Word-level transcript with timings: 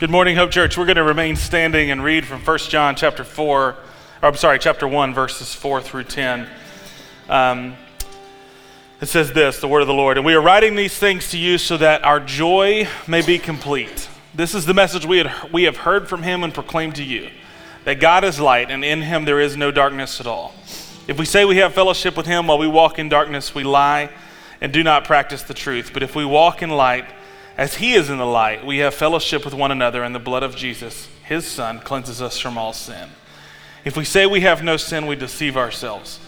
Good 0.00 0.10
morning, 0.10 0.36
Hope 0.36 0.52
Church. 0.52 0.78
We're 0.78 0.84
going 0.84 0.94
to 0.94 1.02
remain 1.02 1.34
standing 1.34 1.90
and 1.90 2.04
read 2.04 2.24
from 2.24 2.40
1 2.40 2.58
John 2.58 2.94
chapter 2.94 3.24
4, 3.24 3.60
or 3.60 3.76
I'm 4.22 4.36
sorry, 4.36 4.60
chapter 4.60 4.86
1, 4.86 5.12
verses 5.12 5.52
4 5.56 5.80
through 5.80 6.04
10. 6.04 6.46
Um, 7.28 7.74
it 9.00 9.06
says 9.06 9.32
this, 9.32 9.60
the 9.60 9.66
word 9.66 9.80
of 9.80 9.88
the 9.88 9.94
Lord, 9.94 10.16
and 10.16 10.24
we 10.24 10.34
are 10.34 10.40
writing 10.40 10.76
these 10.76 10.96
things 10.96 11.32
to 11.32 11.36
you 11.36 11.58
so 11.58 11.76
that 11.78 12.04
our 12.04 12.20
joy 12.20 12.86
may 13.08 13.26
be 13.26 13.40
complete. 13.40 14.08
This 14.32 14.54
is 14.54 14.66
the 14.66 14.72
message 14.72 15.04
we, 15.04 15.18
had, 15.18 15.52
we 15.52 15.64
have 15.64 15.78
heard 15.78 16.08
from 16.08 16.22
him 16.22 16.44
and 16.44 16.54
proclaimed 16.54 16.94
to 16.94 17.04
you, 17.04 17.28
that 17.82 17.98
God 17.98 18.22
is 18.22 18.38
light, 18.38 18.70
and 18.70 18.84
in 18.84 19.02
him 19.02 19.24
there 19.24 19.40
is 19.40 19.56
no 19.56 19.72
darkness 19.72 20.20
at 20.20 20.28
all. 20.28 20.54
If 21.08 21.18
we 21.18 21.24
say 21.24 21.44
we 21.44 21.56
have 21.56 21.74
fellowship 21.74 22.16
with 22.16 22.26
him 22.26 22.46
while 22.46 22.58
we 22.58 22.68
walk 22.68 23.00
in 23.00 23.08
darkness, 23.08 23.52
we 23.52 23.64
lie 23.64 24.10
and 24.60 24.72
do 24.72 24.84
not 24.84 25.02
practice 25.02 25.42
the 25.42 25.54
truth. 25.54 25.90
But 25.92 26.04
if 26.04 26.14
we 26.14 26.24
walk 26.24 26.62
in 26.62 26.70
light, 26.70 27.04
as 27.58 27.74
he 27.74 27.94
is 27.94 28.08
in 28.08 28.18
the 28.18 28.24
light, 28.24 28.64
we 28.64 28.78
have 28.78 28.94
fellowship 28.94 29.44
with 29.44 29.52
one 29.52 29.72
another, 29.72 30.04
and 30.04 30.14
the 30.14 30.20
blood 30.20 30.44
of 30.44 30.54
Jesus, 30.54 31.08
his 31.24 31.44
Son, 31.44 31.80
cleanses 31.80 32.22
us 32.22 32.38
from 32.38 32.56
all 32.56 32.72
sin. 32.72 33.08
If 33.84 33.96
we 33.96 34.04
say 34.04 34.26
we 34.26 34.42
have 34.42 34.62
no 34.62 34.76
sin, 34.76 35.08
we 35.08 35.16
deceive 35.16 35.56
ourselves, 35.56 36.20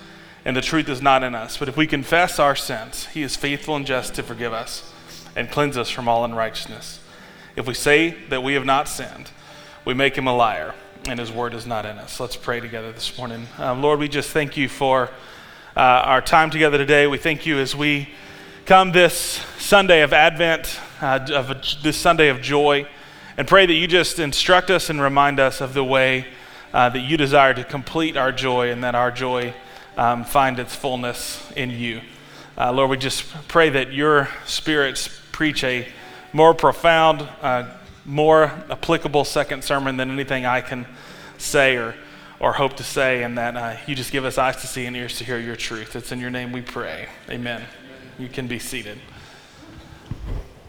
and 0.44 0.56
the 0.56 0.60
truth 0.60 0.88
is 0.88 1.00
not 1.00 1.22
in 1.22 1.36
us. 1.36 1.56
But 1.56 1.68
if 1.68 1.76
we 1.76 1.86
confess 1.86 2.40
our 2.40 2.56
sins, 2.56 3.06
he 3.06 3.22
is 3.22 3.36
faithful 3.36 3.76
and 3.76 3.86
just 3.86 4.14
to 4.14 4.24
forgive 4.24 4.52
us 4.52 4.92
and 5.36 5.48
cleanse 5.48 5.78
us 5.78 5.88
from 5.88 6.08
all 6.08 6.24
unrighteousness. 6.24 6.98
If 7.54 7.64
we 7.64 7.74
say 7.74 8.10
that 8.28 8.42
we 8.42 8.54
have 8.54 8.64
not 8.64 8.88
sinned, 8.88 9.30
we 9.84 9.94
make 9.94 10.18
him 10.18 10.26
a 10.26 10.36
liar, 10.36 10.74
and 11.06 11.20
his 11.20 11.30
word 11.30 11.54
is 11.54 11.64
not 11.64 11.86
in 11.86 11.96
us. 11.98 12.18
Let's 12.18 12.34
pray 12.34 12.58
together 12.58 12.90
this 12.90 13.16
morning. 13.16 13.46
Um, 13.56 13.82
Lord, 13.82 14.00
we 14.00 14.08
just 14.08 14.30
thank 14.30 14.56
you 14.56 14.68
for 14.68 15.10
uh, 15.76 15.80
our 15.80 16.22
time 16.22 16.50
together 16.50 16.76
today. 16.76 17.06
We 17.06 17.18
thank 17.18 17.46
you 17.46 17.58
as 17.58 17.76
we 17.76 18.08
come 18.66 18.92
this 18.92 19.44
Sunday 19.58 20.02
of 20.02 20.12
Advent, 20.12 20.78
uh, 21.00 21.26
of 21.32 21.50
a, 21.50 21.60
this 21.82 21.96
Sunday 21.96 22.28
of 22.28 22.40
joy, 22.40 22.86
and 23.36 23.48
pray 23.48 23.66
that 23.66 23.74
you 23.74 23.86
just 23.86 24.18
instruct 24.18 24.70
us 24.70 24.90
and 24.90 25.00
remind 25.00 25.40
us 25.40 25.60
of 25.60 25.74
the 25.74 25.84
way 25.84 26.26
uh, 26.72 26.88
that 26.88 27.00
you 27.00 27.16
desire 27.16 27.54
to 27.54 27.64
complete 27.64 28.16
our 28.16 28.32
joy 28.32 28.70
and 28.70 28.84
that 28.84 28.94
our 28.94 29.10
joy 29.10 29.54
um, 29.96 30.24
find 30.24 30.58
its 30.58 30.74
fullness 30.74 31.50
in 31.56 31.70
you. 31.70 32.00
Uh, 32.56 32.72
Lord, 32.72 32.90
we 32.90 32.96
just 32.96 33.24
pray 33.48 33.70
that 33.70 33.92
your 33.92 34.28
spirits 34.46 35.20
preach 35.32 35.64
a 35.64 35.88
more 36.32 36.54
profound, 36.54 37.26
uh, 37.42 37.68
more 38.04 38.44
applicable 38.70 39.24
second 39.24 39.64
sermon 39.64 39.96
than 39.96 40.10
anything 40.10 40.46
I 40.46 40.60
can 40.60 40.86
say 41.38 41.76
or, 41.76 41.94
or 42.38 42.52
hope 42.52 42.76
to 42.76 42.84
say, 42.84 43.22
and 43.22 43.38
that 43.38 43.56
uh, 43.56 43.76
you 43.86 43.94
just 43.94 44.12
give 44.12 44.24
us 44.24 44.38
eyes 44.38 44.56
to 44.56 44.66
see 44.66 44.86
and 44.86 44.96
ears 44.96 45.18
to 45.18 45.24
hear 45.24 45.38
your 45.38 45.56
truth. 45.56 45.96
It's 45.96 46.12
in 46.12 46.20
your 46.20 46.30
name 46.30 46.52
we 46.52 46.62
pray. 46.62 47.08
Amen. 47.30 47.62
You 48.20 48.28
can 48.28 48.46
be 48.46 48.58
seated. 48.58 48.98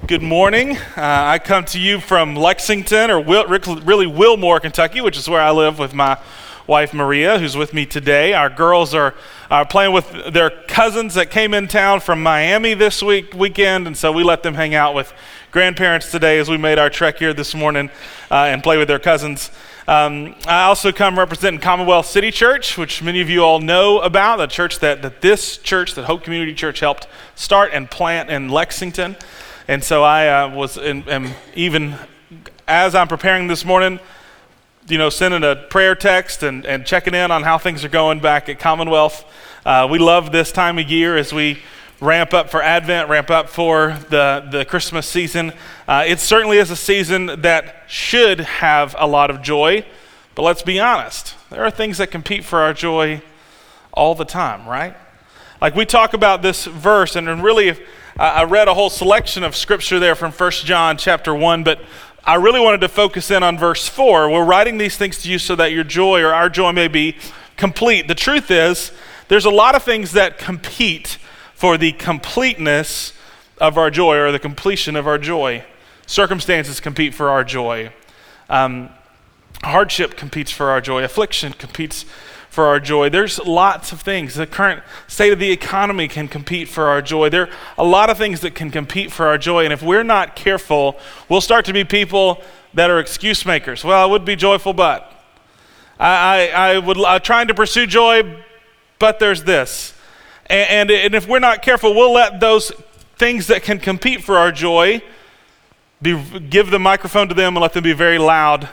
Good 0.07 0.21
morning. 0.21 0.77
Uh, 0.77 1.01
I 1.01 1.37
come 1.37 1.65
to 1.65 1.79
you 1.81 1.99
from 1.99 2.33
Lexington, 2.33 3.11
or 3.11 3.21
really 3.21 4.07
Wilmore, 4.07 4.61
Kentucky, 4.61 5.01
which 5.01 5.17
is 5.17 5.27
where 5.27 5.41
I 5.41 5.51
live 5.51 5.77
with 5.77 5.93
my 5.93 6.17
wife 6.65 6.93
Maria, 6.93 7.39
who's 7.39 7.57
with 7.57 7.73
me 7.73 7.85
today. 7.85 8.31
Our 8.31 8.49
girls 8.49 8.93
are, 8.93 9.15
are 9.49 9.65
playing 9.65 9.91
with 9.91 10.31
their 10.31 10.49
cousins 10.49 11.15
that 11.15 11.29
came 11.29 11.53
in 11.53 11.67
town 11.67 11.99
from 11.99 12.23
Miami 12.23 12.73
this 12.73 13.03
week 13.03 13.33
weekend, 13.33 13.85
and 13.85 13.97
so 13.97 14.13
we 14.13 14.23
let 14.23 14.43
them 14.43 14.53
hang 14.53 14.73
out 14.73 14.95
with 14.95 15.11
grandparents 15.51 16.09
today 16.09 16.39
as 16.39 16.49
we 16.49 16.55
made 16.55 16.79
our 16.79 16.89
trek 16.89 17.19
here 17.19 17.33
this 17.33 17.53
morning 17.53 17.89
uh, 18.31 18.45
and 18.45 18.63
play 18.63 18.77
with 18.77 18.87
their 18.87 18.97
cousins. 18.97 19.51
Um, 19.87 20.35
I 20.45 20.65
also 20.65 20.91
come 20.91 21.17
representing 21.17 21.59
Commonwealth 21.59 22.05
City 22.05 22.29
Church, 22.29 22.77
which 22.77 23.01
many 23.01 23.19
of 23.19 23.29
you 23.31 23.43
all 23.43 23.59
know 23.59 23.99
about, 23.99 24.37
the 24.37 24.45
church 24.45 24.77
that, 24.79 25.01
that 25.01 25.21
this 25.21 25.57
church, 25.57 25.95
that 25.95 26.05
Hope 26.05 26.23
Community 26.23 26.53
Church, 26.53 26.79
helped 26.81 27.07
start 27.33 27.71
and 27.73 27.89
plant 27.89 28.29
in 28.29 28.49
Lexington. 28.49 29.15
And 29.67 29.83
so 29.83 30.03
I 30.03 30.27
uh, 30.27 30.49
was 30.53 30.77
in, 30.77 31.09
am 31.09 31.31
even 31.55 31.95
as 32.67 32.93
I'm 32.93 33.07
preparing 33.07 33.47
this 33.47 33.65
morning, 33.65 33.99
you 34.87 34.99
know, 34.99 35.09
sending 35.09 35.43
a 35.43 35.55
prayer 35.55 35.95
text 35.95 36.43
and, 36.43 36.63
and 36.65 36.85
checking 36.85 37.15
in 37.15 37.31
on 37.31 37.41
how 37.41 37.57
things 37.57 37.83
are 37.83 37.89
going 37.89 38.19
back 38.19 38.49
at 38.49 38.59
Commonwealth. 38.59 39.25
Uh, 39.65 39.87
we 39.89 39.97
love 39.97 40.31
this 40.31 40.51
time 40.51 40.77
of 40.77 40.89
year 40.89 41.17
as 41.17 41.33
we 41.33 41.59
ramp 42.01 42.33
up 42.33 42.49
for 42.49 42.63
Advent, 42.63 43.09
ramp 43.09 43.29
up 43.29 43.47
for 43.47 43.95
the, 44.09 44.45
the 44.51 44.65
Christmas 44.65 45.07
season. 45.07 45.53
Uh, 45.87 46.03
it 46.05 46.19
certainly 46.19 46.57
is 46.57 46.71
a 46.71 46.75
season 46.75 47.27
that 47.41 47.83
should 47.87 48.39
have 48.39 48.95
a 48.97 49.05
lot 49.05 49.29
of 49.29 49.43
joy, 49.43 49.85
but 50.33 50.41
let's 50.41 50.63
be 50.63 50.79
honest. 50.79 51.35
There 51.51 51.63
are 51.63 51.69
things 51.69 51.99
that 51.99 52.09
compete 52.09 52.43
for 52.43 52.59
our 52.59 52.73
joy 52.73 53.21
all 53.93 54.15
the 54.15 54.25
time, 54.25 54.67
right? 54.67 54.97
Like 55.61 55.75
we 55.75 55.85
talk 55.85 56.15
about 56.15 56.41
this 56.41 56.65
verse, 56.65 57.15
and 57.15 57.43
really, 57.43 57.79
I 58.17 58.45
read 58.45 58.67
a 58.67 58.73
whole 58.73 58.89
selection 58.89 59.43
of 59.43 59.55
scripture 59.55 59.99
there 59.99 60.15
from 60.15 60.31
1 60.31 60.51
John 60.51 60.97
chapter 60.97 61.35
1, 61.35 61.63
but 61.63 61.81
I 62.23 62.35
really 62.35 62.59
wanted 62.59 62.81
to 62.81 62.89
focus 62.89 63.29
in 63.29 63.43
on 63.43 63.59
verse 63.59 63.87
4. 63.87 64.31
We're 64.31 64.43
writing 64.43 64.79
these 64.79 64.97
things 64.97 65.21
to 65.21 65.29
you 65.29 65.37
so 65.37 65.55
that 65.55 65.71
your 65.71 65.83
joy 65.83 66.21
or 66.21 66.33
our 66.33 66.49
joy 66.49 66.71
may 66.71 66.87
be 66.87 67.15
complete. 67.57 68.07
The 68.07 68.15
truth 68.15 68.49
is, 68.49 68.91
there's 69.27 69.45
a 69.45 69.51
lot 69.51 69.75
of 69.75 69.83
things 69.83 70.13
that 70.13 70.39
compete 70.39 71.19
for 71.61 71.77
the 71.77 71.91
completeness 71.91 73.13
of 73.59 73.77
our 73.77 73.91
joy 73.91 74.17
or 74.17 74.31
the 74.31 74.39
completion 74.39 74.95
of 74.95 75.05
our 75.05 75.19
joy. 75.19 75.63
Circumstances 76.07 76.79
compete 76.79 77.13
for 77.13 77.29
our 77.29 77.43
joy. 77.43 77.93
Um, 78.49 78.89
hardship 79.61 80.17
competes 80.17 80.49
for 80.49 80.71
our 80.71 80.81
joy. 80.81 81.03
Affliction 81.03 81.53
competes 81.53 82.03
for 82.49 82.65
our 82.65 82.79
joy. 82.79 83.09
There's 83.09 83.37
lots 83.37 83.91
of 83.91 84.01
things. 84.01 84.33
The 84.33 84.47
current 84.47 84.81
state 85.07 85.33
of 85.33 85.37
the 85.37 85.51
economy 85.51 86.07
can 86.07 86.27
compete 86.27 86.67
for 86.67 86.87
our 86.87 86.99
joy. 86.99 87.29
There 87.29 87.43
are 87.43 87.49
a 87.77 87.85
lot 87.85 88.09
of 88.09 88.17
things 88.17 88.39
that 88.39 88.55
can 88.55 88.71
compete 88.71 89.11
for 89.11 89.27
our 89.27 89.37
joy. 89.37 89.63
And 89.63 89.71
if 89.71 89.83
we're 89.83 90.01
not 90.01 90.35
careful, 90.35 90.97
we'll 91.29 91.41
start 91.41 91.65
to 91.65 91.73
be 91.73 91.83
people 91.83 92.41
that 92.73 92.89
are 92.89 92.99
excuse 92.99 93.45
makers. 93.45 93.83
Well, 93.83 94.01
I 94.01 94.11
would 94.11 94.25
be 94.25 94.35
joyful, 94.35 94.73
but 94.73 95.13
I, 95.99 96.49
I, 96.49 96.71
I 96.71 96.77
would 96.79 96.97
I'm 97.05 97.21
trying 97.21 97.49
to 97.49 97.53
pursue 97.53 97.85
joy, 97.85 98.43
but 98.97 99.19
there's 99.19 99.43
this. 99.43 99.93
And, 100.51 100.91
and, 100.91 100.91
and 100.91 101.15
if 101.15 101.29
we're 101.29 101.39
not 101.39 101.61
careful, 101.61 101.95
we'll 101.95 102.11
let 102.11 102.41
those 102.41 102.73
things 103.15 103.47
that 103.47 103.63
can 103.63 103.79
compete 103.79 104.21
for 104.21 104.37
our 104.37 104.51
joy 104.51 105.01
be, 106.01 106.21
give 106.49 106.71
the 106.71 106.79
microphone 106.79 107.29
to 107.29 107.33
them 107.33 107.55
and 107.55 107.61
let 107.61 107.71
them 107.71 107.83
be 107.83 107.93
very 107.93 108.17
loud 108.17 108.67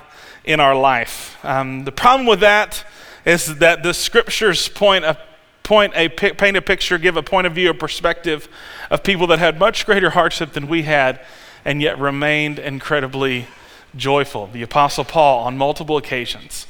in 0.45 0.59
our 0.59 0.75
life. 0.75 1.39
Um, 1.45 1.85
the 1.85 1.93
problem 1.93 2.27
with 2.27 2.41
that 2.41 2.85
is 3.25 3.59
that 3.59 3.85
the 3.85 3.95
scriptures 3.95 4.69
point 4.69 5.05
a 5.05 5.19
point 5.63 5.93
a 5.95 6.09
paint 6.09 6.57
a 6.57 6.63
picture, 6.63 6.99
give 6.99 7.17
a 7.17 7.23
point 7.23 7.47
of 7.47 7.55
view, 7.55 7.71
a 7.71 7.75
perspective 7.75 8.49
of 8.91 9.05
people 9.05 9.29
that 9.29 9.39
had 9.39 9.59
much 9.61 9.87
greater 9.87 10.11
hardship 10.11 10.55
than 10.55 10.67
we 10.67 10.83
had, 10.83 11.21
and 11.65 11.81
yet 11.81 11.97
remained 11.99 12.59
incredibly 12.59 13.47
joyful. 13.95 14.49
The 14.53 14.63
Apostle 14.63 15.05
Paul, 15.05 15.45
on 15.45 15.57
multiple 15.57 15.97
occasions, 15.97 16.67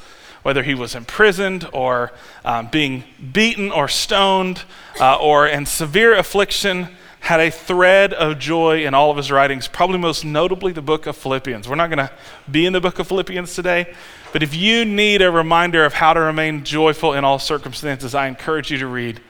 whether 0.49 0.63
he 0.63 0.75
was 0.75 0.95
imprisoned 0.95 1.69
or 1.75 2.11
um, 2.43 2.69
being 2.69 3.05
beaten 3.35 3.71
or 3.71 3.87
stoned 3.87 4.63
uh, 4.99 5.15
or 5.17 5.47
in 5.47 5.67
severe 5.67 6.17
affliction, 6.17 6.89
had 7.21 7.39
a 7.39 7.51
thread 7.51 8.15
of 8.15 8.39
joy 8.39 8.83
in 8.83 8.95
all 8.95 9.11
of 9.11 9.19
his 9.19 9.31
writings, 9.31 9.69
probably 9.69 9.99
most 9.99 10.25
notably 10.25 10.73
the 10.73 10.81
book 10.81 11.07
of 11.07 11.15
Philippians. 11.15 11.69
We're 11.69 11.75
not 11.75 11.89
going 11.89 11.99
to 11.99 12.11
be 12.51 12.65
in 12.65 12.73
the 12.73 12.81
book 12.81 12.99
of 12.99 13.07
Philippians 13.07 13.55
today, 13.55 13.95
but 14.33 14.43
if 14.43 14.55
you 14.55 14.87
need 14.87 15.21
a 15.21 15.31
reminder 15.31 15.85
of 15.85 15.93
how 15.93 16.15
to 16.15 16.21
remain 16.21 16.65
joyful 16.65 17.13
in 17.13 17.27
all 17.27 17.39
circumstances, 17.39 18.15
I 18.15 18.27
encourage 18.27 18.71
you 18.71 18.79
to 18.79 18.87
read 18.87 19.21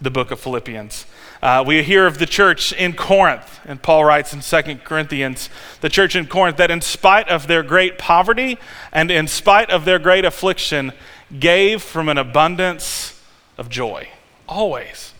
the 0.00 0.10
book 0.10 0.30
of 0.30 0.40
Philippians. 0.40 1.04
Uh, 1.42 1.64
we 1.66 1.82
hear 1.82 2.06
of 2.06 2.18
the 2.18 2.26
church 2.26 2.72
in 2.72 2.92
Corinth, 2.92 3.58
and 3.64 3.82
Paul 3.82 4.04
writes 4.04 4.32
in 4.32 4.40
2 4.42 4.76
Corinthians, 4.84 5.50
the 5.80 5.88
church 5.88 6.14
in 6.14 6.26
Corinth, 6.26 6.56
that 6.58 6.70
in 6.70 6.80
spite 6.80 7.28
of 7.28 7.48
their 7.48 7.64
great 7.64 7.98
poverty 7.98 8.58
and 8.92 9.10
in 9.10 9.26
spite 9.26 9.68
of 9.68 9.84
their 9.84 9.98
great 9.98 10.24
affliction, 10.24 10.92
gave 11.40 11.82
from 11.82 12.08
an 12.08 12.16
abundance 12.16 13.20
of 13.58 13.68
joy. 13.68 14.08
Always. 14.48 15.14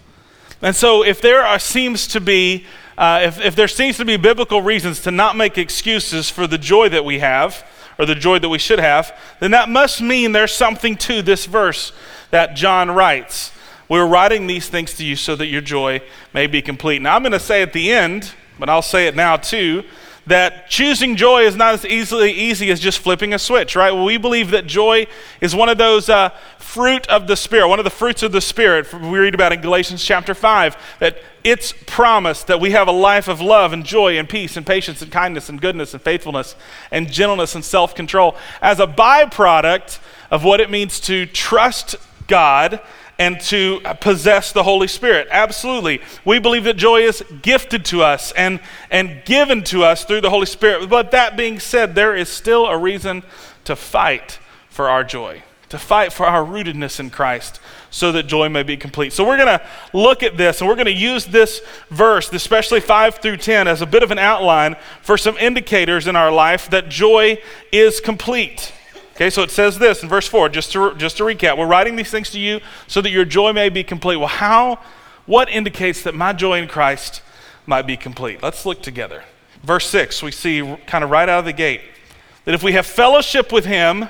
And 0.61 0.77
so, 0.77 1.03
if 1.05 1.21
there 1.21 1.44
are, 1.44 1.59
seems 1.59 2.06
to 2.09 2.20
be, 2.20 2.67
uh, 2.97 3.23
if, 3.25 3.41
if 3.41 3.56
there 3.56 3.67
seems 3.67 3.97
to 3.97 4.05
be 4.05 4.17
biblical 4.17 4.62
reasons 4.62 5.00
to 5.00 5.11
not 5.11 5.37
make 5.37 5.58
excuses 5.58 6.31
for 6.31 6.47
the 6.47 6.58
joy 6.58 6.88
that 6.91 7.05
we 7.05 7.19
have, 7.19 7.67
or 7.99 8.06
the 8.06 8.14
joy 8.14 8.38
that 8.38 8.49
we 8.49 8.58
should 8.58 8.79
have, 8.79 9.19
then 9.41 9.50
that 9.50 9.69
must 9.69 10.00
mean 10.00 10.31
there's 10.31 10.55
something 10.55 10.97
to 10.97 11.20
this 11.20 11.47
verse 11.47 11.93
that 12.31 12.55
John 12.55 12.93
writes. 12.93 13.50
We're 13.88 14.06
writing 14.06 14.46
these 14.46 14.69
things 14.69 14.94
to 14.94 15.05
you 15.05 15.17
so 15.17 15.37
that 15.37 15.46
your 15.46 15.61
joy 15.61 16.02
may 16.32 16.46
be 16.46 16.62
complete. 16.62 17.02
Now, 17.02 17.17
I'm 17.17 17.23
going 17.23 17.32
to 17.32 17.40
say 17.40 17.62
at 17.62 17.73
the 17.73 17.93
end, 17.93 18.32
but 18.58 18.69
I'll 18.69 18.82
say 18.82 19.06
it 19.06 19.17
now 19.17 19.37
too, 19.37 19.84
that 20.26 20.70
choosing 20.70 21.17
joy 21.17 21.43
is 21.43 21.56
not 21.56 21.75
as 21.75 21.84
easily 21.84 22.31
easy 22.31 22.70
as 22.70 22.79
just 22.79 23.00
flipping 23.00 23.34
a 23.34 23.38
switch, 23.38 23.75
right? 23.75 23.93
Well, 23.93 24.05
we 24.05 24.17
believe 24.17 24.52
that 24.52 24.67
joy 24.67 25.06
is 25.40 25.55
one 25.55 25.69
of 25.69 25.79
those 25.79 26.08
uh, 26.08 26.29
fruit 26.58 27.08
of 27.08 27.26
the 27.26 27.34
Spirit, 27.34 27.69
one 27.69 27.81
of 27.81 27.84
the 27.84 27.90
fruits 27.90 28.23
of 28.23 28.31
the 28.31 28.40
Spirit. 28.40 28.93
We 28.93 29.19
read 29.19 29.34
about 29.34 29.52
in 29.52 29.61
Galatians 29.61 30.05
chapter 30.05 30.32
5 30.32 30.76
that 31.00 31.19
it's 31.43 31.75
promised 31.87 32.46
that 32.46 32.61
we 32.61 32.70
have 32.70 32.87
a 32.87 32.93
life 32.93 33.26
of 33.26 33.40
love 33.40 33.73
and 33.73 33.85
joy 33.85 34.17
and 34.17 34.28
peace 34.28 34.56
and 34.56 34.64
patience 34.64 35.02
and 35.02 35.11
kindness 35.11 35.49
and 35.49 35.61
goodness 35.61 35.93
and 35.93 36.00
faithfulness 36.00 36.55
and 36.93 37.11
gentleness 37.11 37.56
and 37.56 37.64
self 37.64 37.94
control 37.94 38.37
as 38.61 38.78
a 38.78 38.87
byproduct 38.87 39.99
of 40.31 40.44
what 40.44 40.61
it 40.61 40.70
means 40.70 41.00
to 41.00 41.26
trust 41.26 41.96
God 42.28 42.81
and 43.23 43.41
to 43.41 43.81
possess 44.01 44.51
the 44.51 44.65
Holy 44.65 44.89
Spirit. 44.89 45.29
Absolutely. 45.31 46.01
We 46.25 46.41
believe 46.41 46.65
that 46.65 46.77
joy 46.77 47.03
is 47.03 47.23
gifted 47.41 47.85
to 47.85 48.03
us 48.03 48.33
and, 48.33 48.59
and 48.91 49.25
given 49.25 49.63
to 49.65 49.85
us 49.85 50.05
through 50.05 50.23
the 50.23 50.31
Holy 50.31 50.47
Spirit. 50.47 50.91
But 50.91 51.13
that 51.13 51.37
being 51.37 51.61
said, 51.61 51.95
there 51.95 52.17
is 52.17 52.29
still 52.29 52.67
a 52.67 52.77
reason 52.77 53.23
to 53.63 53.77
fight 53.77 54.41
for 54.69 54.89
our 54.89 55.05
joy, 55.05 55.45
to 55.69 55.79
fight 55.79 56.13
for 56.13 56.27
our 56.27 56.45
rootedness 56.45 56.99
in 56.99 57.11
Christ 57.11 57.61
so 57.91 58.11
that 58.11 58.27
joy 58.27 58.49
may 58.49 58.65
be 58.65 58.77
complete. 58.77 59.13
So 59.13 59.25
we're 59.25 59.37
going 59.37 59.57
to 59.57 59.65
look 59.93 60.25
at 60.25 60.37
this 60.37 60.61
and 60.61 60.69
we're 60.69 60.75
going 60.75 60.87
to 60.87 60.93
use 60.93 61.25
this 61.25 61.63
verse, 61.91 62.33
especially 62.33 62.81
5 62.81 63.19
through 63.19 63.37
10, 63.37 63.69
as 63.69 63.83
a 63.83 63.87
bit 63.87 64.03
of 64.03 64.11
an 64.11 64.19
outline 64.19 64.75
for 65.01 65.17
some 65.17 65.37
indicators 65.37 66.09
in 66.09 66.17
our 66.17 66.33
life 66.33 66.69
that 66.71 66.89
joy 66.89 67.41
is 67.71 68.01
complete. 68.01 68.73
Okay, 69.12 69.29
so 69.29 69.43
it 69.43 69.50
says 69.50 69.79
this 69.79 70.03
in 70.03 70.09
verse 70.09 70.26
4, 70.26 70.49
just 70.49 70.73
to, 70.73 70.94
just 70.94 71.19
to 71.19 71.25
recap. 71.25 71.59
We're 71.59 71.67
writing 71.67 71.97
these 71.97 72.11
things 72.11 72.31
to 72.31 72.41
you 72.41 72.61
so 72.87 73.03
that 73.03 73.11
your 73.11 73.26
joy 73.26 73.53
may 73.53 73.69
be 73.69 73.85
complete. 73.85 74.17
Well, 74.17 74.29
how, 74.29 74.79
what 75.26 75.50
indicates 75.50 76.03
that 76.05 76.14
my 76.14 76.32
joy 76.32 76.59
in 76.59 76.67
Christ 76.67 77.20
might 77.67 77.82
be 77.82 77.97
complete? 77.97 78.43
Let's 78.43 78.64
look 78.64 78.82
together. 78.82 79.25
Verse 79.62 79.87
6, 79.88 80.23
we 80.23 80.32
see 80.32 80.76
kind 80.87 81.05
of 81.05 81.11
right 81.11 81.29
out 81.29 81.41
of 81.41 81.44
the 81.44 81.53
gate 81.53 81.82
that 82.44 82.55
if 82.55 82.62
we 82.62 82.73
have 82.73 82.87
fellowship 82.87 83.53
with 83.53 83.67
Him, 83.67 84.09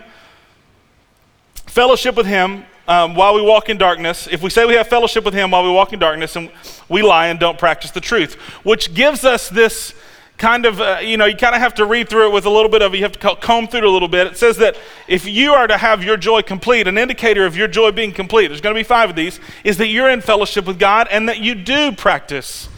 fellowship 1.66 2.16
with 2.16 2.26
Him 2.26 2.64
um, 2.86 3.14
while 3.14 3.34
we 3.34 3.42
walk 3.42 3.68
in 3.68 3.78
darkness, 3.78 4.28
if 4.30 4.40
we 4.40 4.50
say 4.50 4.64
we 4.64 4.74
have 4.74 4.86
fellowship 4.86 5.24
with 5.24 5.34
Him 5.34 5.50
while 5.50 5.64
we 5.64 5.70
walk 5.70 5.92
in 5.92 5.98
darkness, 5.98 6.36
and 6.36 6.50
we 6.88 7.02
lie 7.02 7.26
and 7.26 7.38
don't 7.38 7.58
practice 7.58 7.90
the 7.90 8.00
truth, 8.00 8.34
which 8.64 8.94
gives 8.94 9.24
us 9.24 9.48
this 9.48 9.94
kind 10.42 10.66
of, 10.66 10.80
uh, 10.80 10.98
you 11.00 11.16
know, 11.16 11.24
you 11.24 11.36
kind 11.36 11.54
of 11.54 11.60
have 11.60 11.72
to 11.72 11.86
read 11.86 12.08
through 12.08 12.26
it 12.26 12.32
with 12.32 12.46
a 12.46 12.50
little 12.50 12.68
bit 12.68 12.82
of, 12.82 12.96
you 12.96 13.02
have 13.04 13.12
to 13.12 13.36
comb 13.36 13.68
through 13.68 13.78
it 13.78 13.84
a 13.84 13.90
little 13.90 14.08
bit. 14.08 14.26
It 14.26 14.36
says 14.36 14.56
that 14.56 14.76
if 15.06 15.24
you 15.24 15.52
are 15.52 15.68
to 15.68 15.78
have 15.78 16.02
your 16.02 16.16
joy 16.16 16.42
complete, 16.42 16.88
an 16.88 16.98
indicator 16.98 17.46
of 17.46 17.56
your 17.56 17.68
joy 17.68 17.92
being 17.92 18.10
complete, 18.10 18.48
there's 18.48 18.60
going 18.60 18.74
to 18.74 18.80
be 18.80 18.82
five 18.84 19.08
of 19.08 19.14
these, 19.14 19.38
is 19.62 19.76
that 19.76 19.86
you're 19.86 20.10
in 20.10 20.20
fellowship 20.20 20.66
with 20.66 20.80
God 20.80 21.06
and 21.12 21.28
that 21.28 21.38
you 21.38 21.54
do 21.54 21.92
practice 21.92 22.68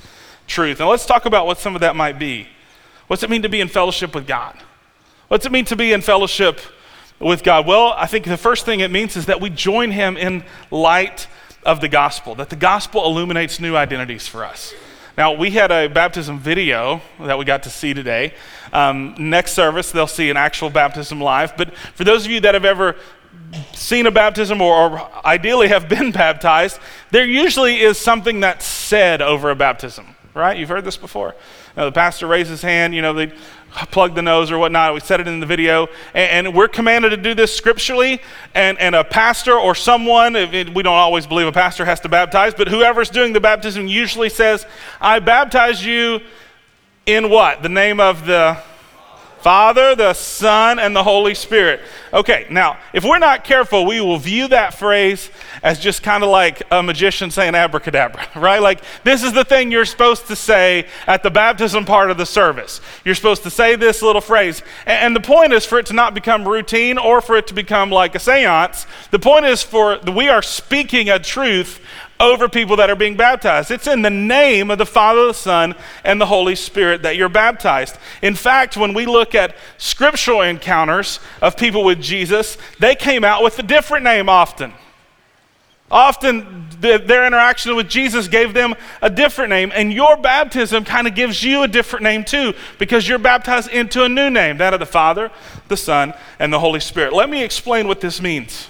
truth. 0.47 0.79
Now 0.79 0.91
let's 0.91 1.07
talk 1.07 1.25
about 1.25 1.47
what 1.47 1.57
some 1.57 1.75
of 1.75 1.81
that 1.81 1.97
might 1.97 2.19
be. 2.19 2.49
What's 3.07 3.23
it 3.23 3.31
mean 3.31 3.41
to 3.41 3.49
be 3.49 3.63
in 3.63 3.69
fellowship 3.69 4.15
with 4.15 4.27
God? 4.27 4.59
What's 5.29 5.47
it 5.47 5.53
mean 5.53 5.65
to 5.65 5.77
be 5.77 5.95
in 5.95 6.03
fellowship 6.03 6.61
with 7.19 7.43
God? 7.43 7.67
Well, 7.67 7.95
I 7.97 8.07
think 8.07 8.27
the 8.27 8.37
first 8.37 8.67
thing 8.67 8.81
it 8.81 8.91
means 8.91 9.17
is 9.17 9.25
that 9.25 9.41
we 9.41 9.49
join 9.49 9.91
Him 9.91 10.19
in 10.19 10.45
light 10.71 11.29
of 11.63 11.81
the 11.81 11.89
gospel, 11.89 12.35
that 12.35 12.51
the 12.51 12.57
gospel 12.57 13.07
illuminates 13.07 13.59
new 13.59 13.75
identities 13.75 14.29
for 14.29 14.45
us. 14.45 14.75
Now, 15.17 15.33
we 15.33 15.51
had 15.51 15.71
a 15.71 15.87
baptism 15.87 16.41
video 16.41 17.01
that 17.21 17.39
we 17.39 17.45
got 17.45 17.63
to 17.65 17.71
see 17.71 17.95
today. 17.95 18.35
Um, 18.73 19.15
next 19.17 19.53
service, 19.53 19.93
they'll 19.93 20.09
see 20.09 20.29
an 20.29 20.37
actual 20.37 20.71
baptism 20.71 21.21
live. 21.21 21.57
But 21.57 21.77
for 21.95 22.03
those 22.03 22.25
of 22.25 22.33
you 22.33 22.41
that 22.41 22.55
have 22.55 22.65
ever 22.65 22.97
seen 23.75 24.07
a 24.07 24.11
baptism 24.11 24.61
or, 24.61 24.75
or 24.75 25.11
ideally 25.25 25.69
have 25.69 25.89
been 25.89 26.11
baptized, 26.13 26.81
there 27.13 27.25
usually 27.25 27.81
is 27.81 27.97
something 27.97 28.41
that's 28.41 28.65
said 28.65 29.23
over 29.23 29.51
a 29.51 29.55
baptism, 29.55 30.14
right? 30.35 30.57
You've 30.57 30.69
heard 30.69 30.85
this 30.85 30.97
before. 30.97 31.35
Now, 31.77 31.85
the 31.85 31.93
pastor 31.93 32.27
raises 32.27 32.51
his 32.51 32.63
hand, 32.63 32.95
you 32.95 33.03
know, 33.03 33.13
they 33.13 33.33
plug 33.91 34.15
the 34.15 34.23
nose 34.23 34.51
or 34.51 34.59
whatnot. 34.59 34.95
We 34.95 35.01
said 35.01 35.21
it 35.21 35.27
in 35.27 35.41
the 35.41 35.47
video. 35.47 35.87
And, 36.13 36.47
and 36.47 36.55
we're 36.55 36.69
commanded 36.69 37.11
to 37.11 37.17
do 37.17 37.35
this 37.35 37.57
scripturally. 37.57 38.21
And, 38.55 38.79
and 38.79 38.95
a 38.95 39.05
pastor 39.05 39.55
or 39.55 39.75
someone, 39.75 40.37
it, 40.37 40.75
we 40.75 40.83
don't 40.83 40.95
always 40.95 41.27
believe 41.27 41.47
a 41.47 41.53
pastor 41.53 41.85
has 41.85 42.01
to 42.01 42.09
baptize, 42.09 42.55
but 42.55 42.69
whoever's 42.69 43.11
doing 43.11 43.33
the 43.33 43.41
baptism 43.41 43.87
usually 43.87 44.29
says, 44.29 44.67
I 45.01 45.19
baptize 45.19 45.85
you 45.85 46.21
in 47.07 47.31
what? 47.31 47.63
The 47.63 47.69
name 47.69 48.01
of 48.01 48.27
the 48.27 48.59
Father, 49.45 49.95
the 49.95 50.15
Son, 50.15 50.79
and 50.79 50.97
the 50.97 51.03
Holy 51.03 51.35
Spirit. 51.35 51.83
Okay, 52.15 52.47
now, 52.49 52.79
if 52.95 53.05
we're 53.05 53.19
not 53.19 53.45
careful, 53.45 53.85
we 53.85 54.01
will 54.01 54.17
view 54.17 54.49
that 54.49 54.73
phrase 54.73 55.29
as 55.63 55.79
just 55.79 56.03
kind 56.03 56.25
of 56.25 56.31
like 56.31 56.63
a 56.71 56.83
magician 56.83 57.31
saying 57.31 57.55
abracadabra, 57.55 58.27
right? 58.37 58.63
Like, 58.63 58.81
this 59.03 59.23
is 59.23 59.35
the 59.35 59.45
thing 59.45 59.71
you're 59.71 59.85
supposed 59.85 60.29
to 60.29 60.35
say 60.35 60.87
at 61.07 61.23
the 61.23 61.31
baptism 61.31 61.85
part 61.85 62.11
of 62.11 62.17
the 62.17 62.25
service. 62.25 62.81
You're 63.05 63.15
supposed 63.15 63.43
to 63.43 63.51
say 63.51 63.77
this 63.77 64.01
little 64.01 64.23
phrase. 64.23 64.63
And, 64.87 65.15
the 65.15 65.21
point 65.21 65.53
is 65.53 65.67
for 65.67 65.79
it 65.79 65.85
to 65.87 65.93
not 65.93 66.15
become 66.15 66.49
routine 66.49 66.97
or 66.97 67.21
for 67.21 67.37
it 67.37 67.47
to 67.49 67.55
become 67.55 67.91
like 67.91 68.15
a 68.15 68.19
seance. 68.19 68.87
The 69.11 69.19
point 69.19 69.45
is 69.45 69.63
for 69.63 69.99
we 70.11 70.31
are 70.31 70.41
speaking 70.41 71.11
a 71.11 71.19
truth 71.19 71.81
over 72.21 72.49
people 72.49 72.77
that 72.77 72.91
are 72.91 72.97
being 72.97 73.17
baptized. 73.17 73.71
It's 73.71 73.87
in 73.87 74.03
the 74.03 74.11
name 74.11 74.71
of 74.71 74.79
the 74.79 74.87
Father, 74.87 75.27
the 75.27 75.35
Son, 75.35 75.75
and 76.05 76.21
the 76.21 76.27
Holy 76.27 76.55
Spirit 76.55 77.03
that 77.03 77.17
you're 77.17 77.29
baptized. 77.29 77.99
In 78.23 78.35
fact, 78.35 78.77
when 78.77 78.95
we 78.95 79.07
look 79.07 79.35
at 79.35 79.57
scriptural 79.79 80.43
encounters 80.43 81.21
of 81.43 81.57
people 81.57 81.85
with 81.85 82.01
Jesus, 82.01 82.57
they 82.79 82.95
came 82.95 83.25
out 83.25 83.43
with 83.43 83.59
a 83.59 83.63
different 83.63 84.05
name 84.05 84.29
often. 84.29 84.73
Often, 85.91 86.69
their 86.81 87.27
interaction 87.27 87.77
with 87.77 87.89
Jesus 87.89 88.27
gave 88.27 88.55
them 88.55 88.75
a 89.03 89.11
different 89.11 89.51
name, 89.51 89.71
and 89.75 89.93
your 89.93 90.17
baptism 90.17 90.85
kind 90.85 91.07
of 91.07 91.15
gives 91.15 91.45
you 91.45 91.63
a 91.63 91.69
different 91.69 92.03
name 92.03 92.25
too, 92.25 92.55
because 92.79 93.07
you're 93.07 93.19
baptized 93.19 93.71
into 93.71 94.03
a 94.03 94.09
new 94.09 94.31
name 94.31 94.59
that 94.59 94.73
of 94.73 94.81
the 94.81 94.87
Father, 94.87 95.31
the 95.69 95.77
Son, 95.77 96.15
and 96.39 96.53
the 96.53 96.59
Holy 96.59 96.81
Spirit. 96.81 97.13
Let 97.13 97.29
me 97.29 97.45
explain 97.45 97.87
what 97.87 98.01
this 98.01 98.21
means. 98.21 98.69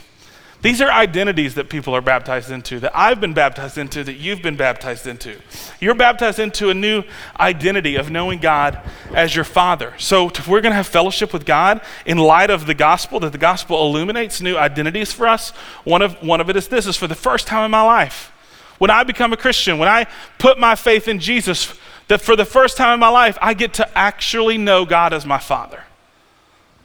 These 0.65 0.81
are 0.81 0.91
identities 0.91 1.57
that 1.57 1.69
people 1.69 1.95
are 1.95 2.01
baptized 2.01 2.51
into, 2.51 2.81
that 2.81 2.97
I've 2.97 3.21
been 3.21 3.35
baptized 3.35 3.77
into, 3.77 4.03
that 4.03 4.15
you've 4.15 4.41
been 4.41 4.57
baptized 4.57 5.07
into. 5.07 5.39
You're 5.79 5.95
baptized 5.95 6.39
into 6.39 6.71
a 6.71 6.75
new 6.75 7.03
identity 7.39 7.97
of 7.97 8.11
knowing 8.11 8.39
God 8.39 8.81
as 9.15 9.37
your 9.37 9.45
Father. 9.45 9.93
So, 9.99 10.31
if 10.31 10.49
we're 10.49 10.63
going 10.63 10.73
to 10.73 10.77
have 10.77 10.87
fellowship 10.87 11.35
with 11.35 11.45
God 11.45 11.83
in 12.07 12.17
light 12.17 12.49
of 12.49 12.65
the 12.65 12.73
gospel, 12.73 13.21
that 13.21 13.33
the 13.33 13.37
gospel 13.37 13.85
illuminates 13.85 14.41
new 14.41 14.57
identities 14.57 15.13
for 15.13 15.29
us, 15.29 15.51
one 15.85 16.01
of, 16.01 16.15
one 16.23 16.41
of 16.41 16.49
it 16.49 16.57
is 16.57 16.69
this 16.69 16.87
is 16.87 16.97
for 16.97 17.09
the 17.09 17.15
first 17.15 17.47
time 17.47 17.67
in 17.67 17.71
my 17.71 17.83
life. 17.83 18.33
When 18.79 18.91
I 18.91 19.03
become 19.03 19.35
a 19.35 19.37
Christian, 19.37 19.77
when 19.77 19.91
I 19.91 20.07
put 20.39 20.59
my 20.59 20.77
faith 20.77 21.09
in 21.09 21.19
Jesus, 21.19 21.75
that 22.09 22.23
for 22.23 22.37
the 22.37 22.47
first 22.47 22.79
time 22.79 22.95
in 22.95 23.01
my 23.01 23.11
life, 23.11 23.37
I 23.43 23.53
get 23.53 23.75
to 23.75 23.99
actually 23.99 24.57
know 24.57 24.87
God 24.87 25.13
as 25.13 25.27
my 25.27 25.39
Father. 25.39 25.84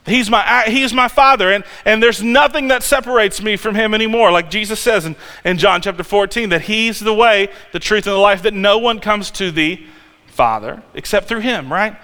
He's 0.10 0.30
my, 0.30 0.64
he's 0.68 0.94
my 0.94 1.08
father, 1.08 1.52
and, 1.52 1.64
and 1.86 2.02
there's 2.02 2.22
nothing 2.22 2.70
that 2.70 2.84
separates 2.84 3.42
me 3.42 3.56
from 3.56 3.76
him 3.76 3.94
anymore. 3.94 4.32
Like 4.32 4.50
Jesus 4.50 4.80
says 4.80 5.06
in, 5.06 5.16
in 5.46 5.58
John 5.58 5.82
chapter 5.82 6.04
14, 6.04 6.50
that 6.50 6.62
he's 6.62 7.00
the 7.00 7.14
way, 7.14 7.50
the 7.72 7.80
truth, 7.80 8.08
and 8.08 8.14
the 8.16 8.20
life, 8.20 8.42
that 8.44 8.54
no 8.54 8.78
one 8.78 9.00
comes 9.00 9.32
to 9.32 9.52
the 9.52 9.84
Father 10.26 10.82
except 10.94 11.28
through 11.28 11.42
him, 11.42 11.72
right? 11.72 11.98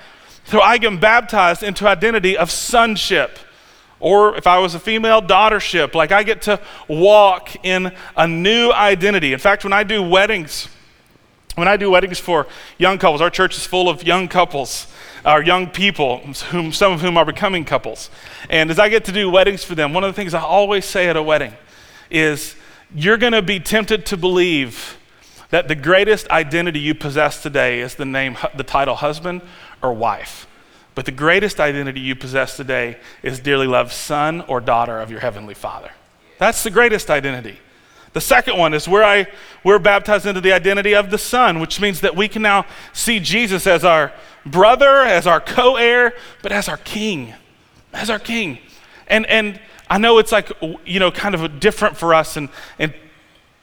So 0.45 0.61
I 0.61 0.77
get 0.77 0.99
baptized 0.99 1.63
into 1.63 1.87
identity 1.87 2.37
of 2.37 2.51
sonship. 2.51 3.39
Or 3.99 4.35
if 4.35 4.45
I 4.45 4.59
was 4.59 4.75
a 4.75 4.79
female, 4.79 5.21
daughtership. 5.21 5.95
Like 5.95 6.11
I 6.11 6.23
get 6.23 6.43
to 6.43 6.59
walk 6.87 7.55
in 7.65 7.91
a 8.15 8.27
new 8.27 8.71
identity. 8.71 9.33
In 9.33 9.39
fact, 9.39 9.63
when 9.63 9.73
I 9.73 9.83
do 9.83 10.03
weddings, 10.03 10.67
when 11.55 11.67
I 11.67 11.77
do 11.77 11.89
weddings 11.89 12.19
for 12.19 12.47
young 12.77 12.97
couples, 12.97 13.21
our 13.21 13.29
church 13.29 13.57
is 13.57 13.65
full 13.65 13.89
of 13.89 14.03
young 14.03 14.27
couples 14.27 14.87
our 15.25 15.41
young 15.41 15.67
people, 15.67 16.19
whom, 16.19 16.71
some 16.71 16.93
of 16.93 17.01
whom 17.01 17.17
are 17.17 17.25
becoming 17.25 17.65
couples. 17.65 18.09
And 18.49 18.69
as 18.69 18.77
I 18.77 18.89
get 18.89 19.05
to 19.05 19.11
do 19.11 19.29
weddings 19.29 19.63
for 19.63 19.75
them, 19.75 19.91
one 19.91 20.03
of 20.03 20.09
the 20.09 20.13
things 20.13 20.33
I 20.33 20.41
always 20.41 20.85
say 20.85 21.09
at 21.09 21.17
a 21.17 21.23
wedding 21.23 21.53
is 22.11 22.55
you're 22.93 23.17
going 23.17 23.33
to 23.33 23.41
be 23.41 23.59
tempted 23.59 24.05
to 24.07 24.17
believe 24.17 24.97
that 25.49 25.67
the 25.67 25.75
greatest 25.75 26.29
identity 26.29 26.79
you 26.79 26.93
possess 26.93 27.41
today 27.41 27.81
is 27.81 27.95
the 27.95 28.05
name, 28.05 28.37
the 28.55 28.63
title 28.63 28.95
husband 28.95 29.41
or 29.81 29.93
wife. 29.93 30.47
But 30.93 31.05
the 31.05 31.11
greatest 31.11 31.59
identity 31.59 31.99
you 31.99 32.15
possess 32.15 32.55
today 32.55 32.97
is 33.23 33.39
dearly 33.39 33.67
loved 33.67 33.91
son 33.91 34.41
or 34.41 34.61
daughter 34.61 34.99
of 34.99 35.09
your 35.09 35.19
heavenly 35.19 35.55
Father. 35.55 35.91
That's 36.37 36.63
the 36.63 36.69
greatest 36.69 37.09
identity. 37.09 37.57
The 38.15 38.21
second 38.21 38.57
one 38.57 38.73
is 38.73 38.87
where 38.87 39.03
I, 39.03 39.27
we're 39.61 39.77
baptized 39.77 40.25
into 40.25 40.39
the 40.39 40.53
identity 40.53 40.95
of 40.95 41.11
the 41.11 41.17
Son, 41.17 41.59
which 41.59 41.81
means 41.81 41.99
that 41.99 42.15
we 42.15 42.29
can 42.29 42.41
now 42.41 42.65
see 42.93 43.19
Jesus 43.19 43.67
as 43.67 43.83
our 43.83 44.13
brother, 44.45 45.01
as 45.01 45.27
our 45.27 45.41
co 45.41 45.75
heir, 45.75 46.13
but 46.41 46.53
as 46.53 46.69
our 46.69 46.77
King. 46.77 47.33
As 47.91 48.09
our 48.09 48.17
King. 48.17 48.59
And, 49.07 49.25
and 49.25 49.59
I 49.89 49.97
know 49.97 50.17
it's 50.19 50.31
like, 50.31 50.49
you 50.85 50.97
know, 51.01 51.11
kind 51.11 51.35
of 51.35 51.59
different 51.59 51.97
for 51.97 52.13
us 52.13 52.37
in, 52.37 52.47
in, 52.79 52.93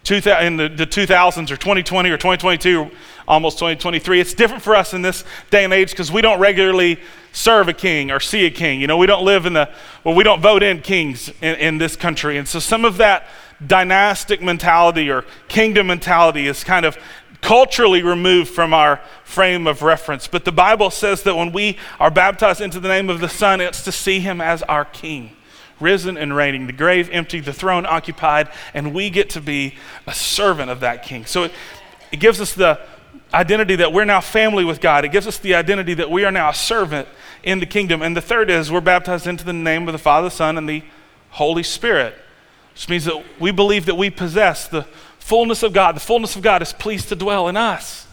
two, 0.04 0.16
in 0.16 0.58
the, 0.58 0.68
the 0.68 0.86
2000s 0.86 1.50
or 1.50 1.56
2020 1.56 2.10
or 2.10 2.18
2022, 2.18 2.90
almost 3.26 3.56
2023. 3.56 4.20
It's 4.20 4.34
different 4.34 4.62
for 4.62 4.76
us 4.76 4.92
in 4.92 5.00
this 5.00 5.24
day 5.48 5.64
and 5.64 5.72
age 5.72 5.92
because 5.92 6.12
we 6.12 6.20
don't 6.20 6.40
regularly 6.40 7.00
serve 7.32 7.68
a 7.68 7.72
king 7.72 8.10
or 8.10 8.20
see 8.20 8.44
a 8.44 8.50
king. 8.50 8.82
You 8.82 8.86
know, 8.86 8.98
we 8.98 9.06
don't 9.06 9.24
live 9.24 9.46
in 9.46 9.54
the, 9.54 9.70
well, 10.04 10.14
we 10.14 10.24
don't 10.24 10.42
vote 10.42 10.62
in 10.62 10.82
kings 10.82 11.30
in, 11.40 11.54
in 11.54 11.78
this 11.78 11.96
country. 11.96 12.36
And 12.36 12.46
so 12.46 12.58
some 12.58 12.84
of 12.84 12.98
that 12.98 13.26
dynastic 13.66 14.42
mentality 14.42 15.10
or 15.10 15.24
kingdom 15.48 15.86
mentality 15.88 16.46
is 16.46 16.64
kind 16.64 16.86
of 16.86 16.96
culturally 17.40 18.02
removed 18.02 18.50
from 18.50 18.72
our 18.72 19.00
frame 19.24 19.66
of 19.66 19.82
reference. 19.82 20.28
But 20.28 20.44
the 20.44 20.52
Bible 20.52 20.90
says 20.90 21.24
that 21.24 21.36
when 21.36 21.52
we 21.52 21.76
are 21.98 22.10
baptized 22.10 22.60
into 22.60 22.80
the 22.80 22.88
name 22.88 23.10
of 23.10 23.20
the 23.20 23.28
Son, 23.28 23.60
it's 23.60 23.82
to 23.84 23.92
see 23.92 24.20
him 24.20 24.40
as 24.40 24.62
our 24.62 24.84
King, 24.84 25.36
risen 25.80 26.16
and 26.16 26.34
reigning, 26.34 26.66
the 26.66 26.72
grave 26.72 27.10
empty, 27.10 27.40
the 27.40 27.52
throne 27.52 27.84
occupied, 27.84 28.48
and 28.72 28.94
we 28.94 29.10
get 29.10 29.28
to 29.30 29.40
be 29.40 29.74
a 30.06 30.14
servant 30.14 30.70
of 30.70 30.80
that 30.80 31.02
King. 31.02 31.26
So 31.26 31.44
it, 31.44 31.52
it 32.12 32.20
gives 32.20 32.40
us 32.40 32.54
the 32.54 32.80
identity 33.34 33.76
that 33.76 33.92
we're 33.92 34.04
now 34.04 34.20
family 34.20 34.64
with 34.64 34.80
God. 34.80 35.04
It 35.04 35.10
gives 35.10 35.26
us 35.26 35.38
the 35.38 35.54
identity 35.54 35.94
that 35.94 36.10
we 36.10 36.24
are 36.24 36.30
now 36.30 36.50
a 36.50 36.54
servant 36.54 37.08
in 37.42 37.58
the 37.58 37.66
kingdom. 37.66 38.02
And 38.02 38.16
the 38.16 38.20
third 38.20 38.50
is 38.50 38.70
we're 38.70 38.80
baptized 38.80 39.26
into 39.26 39.44
the 39.44 39.52
name 39.52 39.88
of 39.88 39.92
the 39.92 39.98
Father, 39.98 40.28
the 40.28 40.34
Son, 40.34 40.56
and 40.56 40.68
the 40.68 40.84
Holy 41.30 41.62
Spirit 41.62 42.14
which 42.72 42.88
means 42.88 43.04
that 43.04 43.24
we 43.38 43.50
believe 43.50 43.86
that 43.86 43.96
we 43.96 44.10
possess 44.10 44.68
the 44.68 44.82
fullness 45.18 45.62
of 45.62 45.72
God. 45.72 45.96
The 45.96 46.00
fullness 46.00 46.36
of 46.36 46.42
God 46.42 46.62
is 46.62 46.72
pleased 46.72 47.08
to 47.08 47.16
dwell 47.16 47.48
in 47.48 47.56
us. 47.56 48.06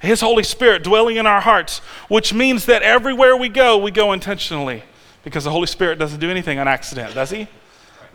His 0.00 0.20
Holy 0.20 0.42
Spirit 0.42 0.82
dwelling 0.82 1.16
in 1.16 1.26
our 1.26 1.40
hearts, 1.40 1.78
which 2.08 2.34
means 2.34 2.66
that 2.66 2.82
everywhere 2.82 3.36
we 3.36 3.48
go, 3.48 3.78
we 3.78 3.90
go 3.90 4.12
intentionally 4.12 4.82
because 5.24 5.44
the 5.44 5.50
Holy 5.50 5.66
Spirit 5.66 5.98
doesn't 5.98 6.20
do 6.20 6.30
anything 6.30 6.58
on 6.58 6.68
accident, 6.68 7.14
does 7.14 7.30
He? 7.30 7.48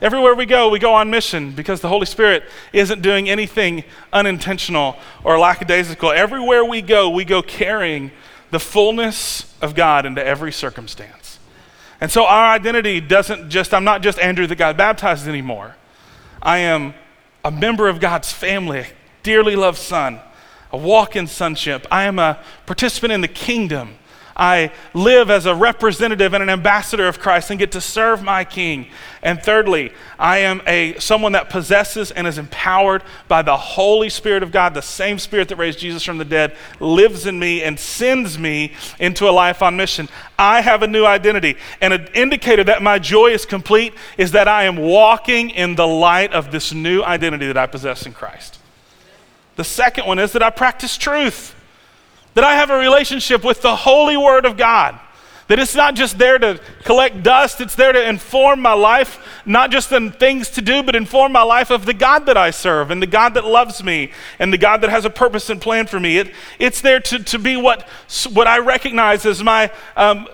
Everywhere 0.01 0.33
we 0.33 0.47
go, 0.47 0.69
we 0.69 0.79
go 0.79 0.95
on 0.95 1.11
mission 1.11 1.51
because 1.51 1.81
the 1.81 1.87
Holy 1.87 2.07
Spirit 2.07 2.43
isn't 2.73 3.01
doing 3.01 3.29
anything 3.29 3.83
unintentional 4.11 4.97
or 5.23 5.37
lackadaisical. 5.37 6.11
Everywhere 6.11 6.65
we 6.65 6.81
go, 6.81 7.09
we 7.09 7.23
go 7.23 7.43
carrying 7.43 8.11
the 8.49 8.59
fullness 8.59 9.55
of 9.61 9.75
God 9.75 10.07
into 10.07 10.25
every 10.25 10.51
circumstance. 10.51 11.20
And 12.01 12.11
so 12.11 12.25
our 12.25 12.53
identity 12.53 12.99
doesn't 12.99 13.49
just, 13.49 13.73
I'm 13.73 13.83
not 13.83 14.01
just 14.01 14.17
Andrew 14.17 14.47
that 14.47 14.55
God 14.55 14.75
baptizes 14.75 15.27
anymore. 15.27 15.75
I 16.41 16.57
am 16.57 16.95
a 17.45 17.51
member 17.51 17.87
of 17.87 17.99
God's 17.99 18.31
family, 18.31 18.79
a 18.79 18.87
dearly 19.21 19.55
loved 19.55 19.77
son, 19.77 20.19
a 20.71 20.77
walk 20.77 21.15
in 21.15 21.27
sonship. 21.27 21.85
I 21.91 22.05
am 22.05 22.17
a 22.17 22.39
participant 22.65 23.13
in 23.13 23.21
the 23.21 23.27
kingdom. 23.27 23.99
I 24.35 24.71
live 24.93 25.29
as 25.29 25.45
a 25.45 25.55
representative 25.55 26.33
and 26.33 26.41
an 26.41 26.49
ambassador 26.49 27.07
of 27.07 27.19
Christ 27.19 27.49
and 27.49 27.59
get 27.59 27.71
to 27.73 27.81
serve 27.81 28.23
my 28.23 28.43
king. 28.43 28.87
And 29.23 29.41
thirdly, 29.41 29.91
I 30.17 30.39
am 30.39 30.61
a 30.65 30.97
someone 30.99 31.33
that 31.33 31.49
possesses 31.49 32.11
and 32.11 32.25
is 32.25 32.37
empowered 32.37 33.03
by 33.27 33.41
the 33.41 33.57
Holy 33.57 34.09
Spirit 34.09 34.43
of 34.43 34.51
God, 34.51 34.73
the 34.73 34.81
same 34.81 35.19
spirit 35.19 35.49
that 35.49 35.57
raised 35.57 35.79
Jesus 35.79 36.03
from 36.03 36.17
the 36.17 36.25
dead 36.25 36.55
lives 36.79 37.25
in 37.25 37.37
me 37.37 37.61
and 37.61 37.79
sends 37.79 38.39
me 38.39 38.73
into 38.99 39.29
a 39.29 39.31
life 39.31 39.61
on 39.61 39.77
mission. 39.77 40.09
I 40.39 40.61
have 40.61 40.81
a 40.81 40.87
new 40.87 41.05
identity. 41.05 41.57
And 41.81 41.93
an 41.93 42.07
indicator 42.13 42.63
that 42.63 42.81
my 42.81 42.99
joy 42.99 43.27
is 43.27 43.45
complete 43.45 43.93
is 44.17 44.31
that 44.31 44.47
I 44.47 44.63
am 44.63 44.77
walking 44.77 45.49
in 45.51 45.75
the 45.75 45.87
light 45.87 46.33
of 46.33 46.51
this 46.51 46.73
new 46.73 47.03
identity 47.03 47.47
that 47.47 47.57
I 47.57 47.67
possess 47.67 48.05
in 48.05 48.13
Christ. 48.13 48.59
The 49.55 49.63
second 49.63 50.07
one 50.07 50.17
is 50.17 50.31
that 50.31 50.41
I 50.41 50.49
practice 50.49 50.97
truth 50.97 51.55
that 52.33 52.43
I 52.43 52.55
have 52.55 52.69
a 52.69 52.77
relationship 52.77 53.43
with 53.43 53.61
the 53.61 53.75
holy 53.75 54.17
word 54.17 54.45
of 54.45 54.57
God. 54.57 54.99
That 55.47 55.59
it's 55.59 55.75
not 55.75 55.95
just 55.95 56.17
there 56.17 56.39
to 56.39 56.61
collect 56.85 57.23
dust, 57.23 57.59
it's 57.59 57.75
there 57.75 57.91
to 57.91 58.07
inform 58.07 58.61
my 58.61 58.71
life, 58.71 59.19
not 59.45 59.69
just 59.69 59.91
in 59.91 60.13
things 60.13 60.49
to 60.51 60.61
do, 60.61 60.81
but 60.81 60.95
inform 60.95 61.33
my 61.33 61.41
life 61.41 61.71
of 61.71 61.85
the 61.85 61.93
God 61.93 62.25
that 62.27 62.37
I 62.37 62.51
serve 62.51 62.89
and 62.89 63.01
the 63.01 63.07
God 63.07 63.33
that 63.33 63.43
loves 63.43 63.83
me 63.83 64.13
and 64.39 64.53
the 64.53 64.57
God 64.57 64.79
that 64.79 64.89
has 64.89 65.03
a 65.03 65.09
purpose 65.09 65.49
and 65.49 65.59
plan 65.59 65.87
for 65.87 65.99
me. 65.99 66.19
It, 66.19 66.33
it's 66.57 66.79
there 66.79 67.01
to, 67.01 67.21
to 67.21 67.37
be 67.37 67.57
what, 67.57 67.85
what 68.31 68.47
I 68.47 68.59
recognize 68.59 69.25
as 69.25 69.43
my 69.43 69.71
um, 69.97 70.25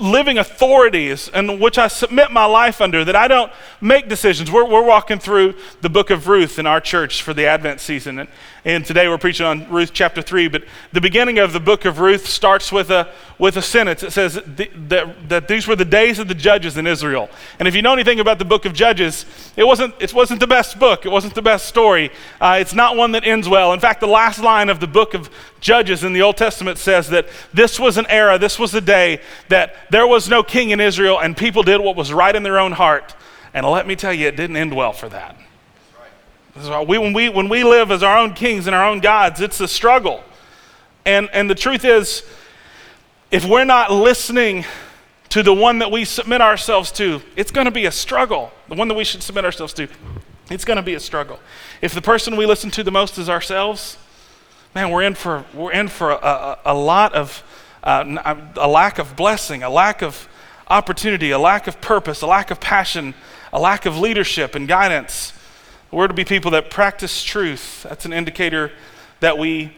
living 0.00 0.38
authorities 0.38 1.28
and 1.28 1.60
which 1.60 1.78
I 1.78 1.88
submit 1.88 2.30
my 2.30 2.44
life 2.44 2.80
under, 2.80 3.04
that 3.04 3.16
I 3.16 3.28
don't 3.28 3.52
make 3.80 4.08
decisions. 4.08 4.50
We're, 4.50 4.64
we're 4.64 4.84
walking 4.84 5.18
through 5.18 5.54
the 5.80 5.88
book 5.88 6.10
of 6.10 6.28
Ruth 6.28 6.58
in 6.58 6.66
our 6.66 6.80
church 6.80 7.22
for 7.22 7.34
the 7.34 7.46
Advent 7.46 7.80
season. 7.80 8.18
And, 8.18 8.28
and 8.64 8.84
today 8.84 9.08
we're 9.08 9.18
preaching 9.18 9.46
on 9.46 9.68
Ruth 9.70 9.92
chapter 9.92 10.20
3. 10.20 10.48
But 10.48 10.64
the 10.92 11.00
beginning 11.00 11.38
of 11.38 11.52
the 11.52 11.60
book 11.60 11.84
of 11.84 12.00
Ruth 12.00 12.26
starts 12.26 12.70
with 12.70 12.90
a, 12.90 13.08
with 13.38 13.56
a 13.56 13.62
sentence. 13.62 14.02
It 14.02 14.12
says 14.12 14.34
that, 14.34 15.28
that 15.28 15.48
these 15.48 15.66
were 15.66 15.76
the 15.76 15.84
days 15.84 16.18
of 16.18 16.28
the 16.28 16.34
judges 16.34 16.76
in 16.76 16.86
Israel. 16.86 17.30
And 17.58 17.68
if 17.68 17.74
you 17.74 17.82
know 17.82 17.92
anything 17.92 18.20
about 18.20 18.38
the 18.38 18.44
book 18.44 18.64
of 18.64 18.72
Judges, 18.72 19.24
it 19.56 19.64
wasn't, 19.64 19.94
it 20.00 20.12
wasn't 20.12 20.40
the 20.40 20.46
best 20.46 20.78
book, 20.78 21.06
it 21.06 21.10
wasn't 21.10 21.34
the 21.34 21.42
best 21.42 21.66
story. 21.66 22.10
Uh, 22.40 22.58
it's 22.60 22.74
not 22.74 22.96
one 22.96 23.12
that 23.12 23.26
ends 23.26 23.48
well. 23.48 23.72
In 23.72 23.80
fact, 23.80 24.00
the 24.00 24.06
last 24.06 24.40
line 24.40 24.68
of 24.68 24.80
the 24.80 24.86
book 24.86 25.14
of 25.14 25.30
Judges 25.60 26.04
in 26.04 26.12
the 26.12 26.22
Old 26.22 26.36
Testament 26.36 26.78
says 26.78 27.10
that 27.10 27.26
this 27.52 27.80
was 27.80 27.98
an 27.98 28.06
era, 28.08 28.38
this 28.38 28.58
was 28.58 28.74
a 28.74 28.80
day 28.80 29.20
that 29.48 29.74
there 29.90 30.06
was 30.06 30.28
no 30.28 30.42
king 30.42 30.70
in 30.70 30.80
Israel 30.80 31.18
and 31.18 31.36
people 31.36 31.62
did 31.62 31.80
what 31.80 31.96
was 31.96 32.12
right 32.12 32.34
in 32.34 32.42
their 32.42 32.58
own 32.58 32.72
heart. 32.72 33.14
And 33.54 33.66
let 33.66 33.86
me 33.86 33.96
tell 33.96 34.12
you, 34.12 34.28
it 34.28 34.36
didn't 34.36 34.56
end 34.56 34.74
well 34.74 34.92
for 34.92 35.08
that. 35.08 35.36
We, 36.86 36.98
when, 36.98 37.12
we, 37.12 37.28
when 37.28 37.48
we 37.48 37.64
live 37.64 37.90
as 37.90 38.02
our 38.02 38.18
own 38.18 38.34
kings 38.34 38.66
and 38.66 38.74
our 38.74 38.86
own 38.86 39.00
gods, 39.00 39.40
it's 39.40 39.60
a 39.60 39.68
struggle. 39.68 40.22
And, 41.04 41.28
and 41.32 41.48
the 41.48 41.54
truth 41.54 41.84
is, 41.84 42.24
if 43.30 43.44
we're 43.44 43.64
not 43.64 43.90
listening 43.90 44.64
to 45.30 45.42
the 45.42 45.54
one 45.54 45.78
that 45.80 45.90
we 45.90 46.04
submit 46.04 46.40
ourselves 46.40 46.90
to, 46.92 47.20
it's 47.36 47.50
going 47.50 47.66
to 47.66 47.70
be 47.70 47.86
a 47.86 47.92
struggle. 47.92 48.50
The 48.68 48.74
one 48.74 48.88
that 48.88 48.94
we 48.94 49.04
should 49.04 49.22
submit 49.22 49.44
ourselves 49.44 49.72
to, 49.74 49.88
it's 50.50 50.64
going 50.64 50.78
to 50.78 50.82
be 50.82 50.94
a 50.94 51.00
struggle. 51.00 51.38
If 51.80 51.94
the 51.94 52.02
person 52.02 52.36
we 52.36 52.46
listen 52.46 52.70
to 52.72 52.82
the 52.82 52.90
most 52.90 53.18
is 53.18 53.28
ourselves, 53.28 53.98
man, 54.78 54.90
we're 54.92 55.02
in 55.02 55.14
for, 55.16 55.44
we're 55.54 55.72
in 55.72 55.88
for 55.88 56.12
a, 56.12 56.14
a, 56.14 56.58
a 56.66 56.74
lot 56.74 57.12
of, 57.12 57.42
uh, 57.82 58.36
a 58.56 58.68
lack 58.68 59.00
of 59.00 59.16
blessing, 59.16 59.64
a 59.64 59.68
lack 59.68 60.02
of 60.02 60.28
opportunity, 60.68 61.32
a 61.32 61.38
lack 61.38 61.66
of 61.66 61.80
purpose, 61.80 62.22
a 62.22 62.28
lack 62.28 62.52
of 62.52 62.60
passion, 62.60 63.12
a 63.52 63.58
lack 63.58 63.86
of 63.86 63.98
leadership 63.98 64.54
and 64.54 64.68
guidance. 64.68 65.32
We're 65.90 66.06
to 66.06 66.14
be 66.14 66.24
people 66.24 66.52
that 66.52 66.70
practice 66.70 67.24
truth. 67.24 67.86
That's 67.88 68.04
an 68.04 68.12
indicator 68.12 68.70
that 69.18 69.36
we 69.36 69.72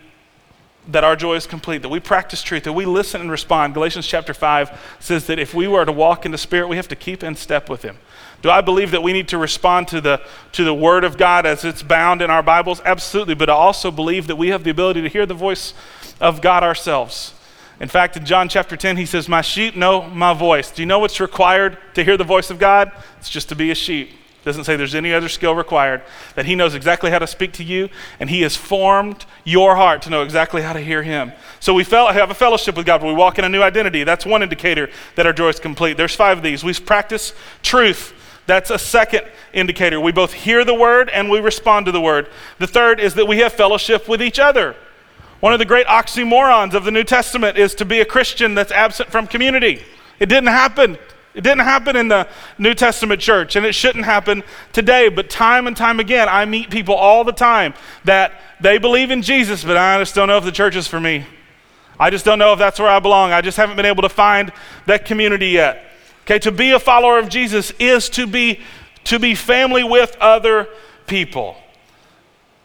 that 0.89 1.05
our 1.05 1.15
joy 1.15 1.35
is 1.35 1.47
complete, 1.47 1.83
that 1.83 1.89
we 1.89 2.01
practice 2.01 2.43
truth, 2.43 2.65
that 2.65 2.73
we 2.73 2.87
listen 2.87 3.21
and 3.21 3.31
respond. 3.31 3.75
Galatians 3.75 4.07
chapter 4.07 4.33
5 4.33 4.97
says 4.99 5.27
that 5.27 5.39
if 5.39 5.55
we 5.55 5.69
were 5.69 5.85
to 5.85 5.93
walk 5.93 6.25
in 6.25 6.33
the 6.33 6.39
Spirit, 6.39 6.69
we 6.69 6.77
have 6.77 6.89
to 6.89 6.97
keep 6.97 7.23
in 7.23 7.37
step 7.37 7.69
with 7.69 7.83
Him. 7.83 7.99
Do 8.43 8.51
I 8.51 8.63
believe 8.63 8.91
that 8.93 9.03
we 9.03 9.13
need 9.13 9.29
to 9.29 9.39
respond 9.39 9.89
to 9.89 10.01
the, 10.01 10.23
to 10.53 10.65
the 10.65 10.73
Word 10.73 11.05
of 11.05 11.19
God 11.19 11.45
as 11.45 11.65
it's 11.65 11.83
bound 11.83 12.23
in 12.23 12.31
our 12.31 12.43
Bibles? 12.43 12.81
Absolutely. 12.85 13.35
But 13.35 13.51
I 13.51 13.53
also 13.53 13.91
believe 13.91 14.27
that 14.29 14.37
we 14.37 14.49
have 14.49 14.65
the 14.65 14.71
ability 14.71 15.03
to 15.03 15.09
hear 15.09 15.27
the 15.27 15.35
voice 15.35 15.75
of 16.21 16.41
God 16.41 16.63
ourselves. 16.63 17.35
In 17.81 17.89
fact, 17.89 18.17
in 18.17 18.25
John 18.25 18.49
chapter 18.49 18.77
10, 18.77 18.97
he 18.97 19.07
says, 19.07 19.29
My 19.29 19.43
sheep 19.43 19.77
know 19.77 20.03
my 20.03 20.33
voice. 20.33 20.71
Do 20.71 20.83
you 20.83 20.87
know 20.87 20.99
what's 20.99 21.21
required 21.21 21.79
to 21.95 22.05
hear 22.05 22.17
the 22.17 22.25
voice 22.25 22.51
of 22.51 22.59
God? 22.59 22.93
It's 23.19 23.31
just 23.31 23.49
to 23.51 23.55
be 23.55 23.71
a 23.71 23.75
sheep. 23.75 24.11
Doesn't 24.45 24.65
say 24.65 24.77
there's 24.77 24.95
any 24.95 25.13
other 25.13 25.29
skill 25.29 25.55
required, 25.55 26.03
that 26.35 26.47
He 26.47 26.55
knows 26.55 26.75
exactly 26.75 27.11
how 27.11 27.19
to 27.19 27.27
speak 27.27 27.53
to 27.55 27.65
you, 27.65 27.91
and 28.19 28.31
He 28.31 28.41
has 28.43 28.57
formed 28.57 29.27
your 29.45 29.77
heart 29.77 30.03
to 30.03 30.11
know 30.11 30.23
exactly 30.23 30.63
how 30.63 30.73
to 30.73 30.81
hear 30.81 31.03
Him. 31.03 31.33
So 31.61 31.75
we 31.75 31.85
have 31.85 32.31
a 32.31 32.35
fellowship 32.35 32.77
with 32.77 32.87
God, 32.87 33.03
we 33.03 33.13
walk 33.13 33.39
in 33.39 33.45
a 33.45 33.49
new 33.49 33.63
identity. 33.63 34.05
That's 34.05 34.25
one 34.25 34.43
indicator 34.43 34.89
that 35.17 35.27
our 35.27 35.33
joy 35.33 35.49
is 35.49 35.61
complete. 35.61 35.97
There's 35.97 36.15
five 36.15 36.39
of 36.39 36.45
these. 36.45 36.65
We 36.65 36.73
practice 36.75 37.35
truth. 37.63 38.15
That's 38.47 38.71
a 38.71 38.79
second 38.79 39.27
indicator. 39.53 40.01
We 40.01 40.11
both 40.11 40.33
hear 40.33 40.65
the 40.65 40.75
word 40.75 41.09
and 41.11 41.31
we 41.31 41.39
respond 41.41 41.87
to 41.87 41.93
the 41.93 42.01
word. 42.01 42.29
The 42.59 42.67
third 42.67 42.99
is 42.99 43.15
that 43.15 43.27
we 43.27 43.39
have 43.39 43.53
fellowship 43.53 44.09
with 44.09 44.23
each 44.23 44.39
other. 44.39 44.75
One 45.41 45.53
of 45.53 45.59
the 45.59 45.65
great 45.65 45.87
oxymorons 45.87 46.75
of 46.75 46.85
the 46.85 46.91
New 46.91 47.05
Testament 47.05 47.57
is 47.57 47.75
to 47.77 47.85
be 47.85 48.01
a 48.01 48.05
Christian 48.05 48.55
that's 48.55 48.73
absent 48.73 49.11
from 49.11 49.27
community. 49.27 49.83
It 50.19 50.27
didn't 50.27 50.49
happen. 50.49 50.99
It 51.33 51.43
didn't 51.43 51.61
happen 51.61 51.95
in 51.95 52.09
the 52.09 52.27
New 52.59 52.75
Testament 52.75 53.21
church, 53.21 53.55
and 53.55 53.65
it 53.65 53.75
shouldn't 53.75 54.05
happen 54.05 54.43
today. 54.73 55.09
But 55.09 55.31
time 55.31 55.67
and 55.67 55.77
time 55.77 56.01
again, 56.01 56.29
I 56.29 56.45
meet 56.45 56.71
people 56.71 56.95
all 56.95 57.23
the 57.23 57.33
time 57.33 57.75
that 58.05 58.41
they 58.61 58.79
believe 58.79 59.11
in 59.11 59.23
Jesus, 59.23 59.63
but 59.63 59.77
I 59.77 59.99
just 60.01 60.15
don't 60.15 60.29
know 60.29 60.39
if 60.39 60.45
the 60.45 60.53
church 60.53 60.75
is 60.75 60.89
for 60.89 60.99
me. 60.99 61.25
I 62.01 62.11
just 62.11 62.25
don't 62.25 62.39
know 62.39 62.53
if 62.53 62.59
that's 62.59 62.81
where 62.81 62.89
I 62.89 62.99
belong. 62.99 63.31
I 63.31 63.43
just 63.43 63.57
haven't 63.57 63.77
been 63.77 63.87
able 63.87 64.03
to 64.03 64.09
find 64.09 64.53
that 64.87 65.05
community 65.05 65.49
yet. 65.49 65.85
Okay, 66.23 66.39
to 66.41 66.51
be 66.51 66.73
a 66.73 66.79
follower 66.79 67.19
of 67.19 67.29
Jesus 67.29 67.73
is 67.79 68.09
to 68.11 68.27
be 68.27 68.61
to 69.05 69.19
be 69.19 69.35
family 69.35 69.83
with 69.83 70.17
other 70.21 70.69
people. 71.07 71.57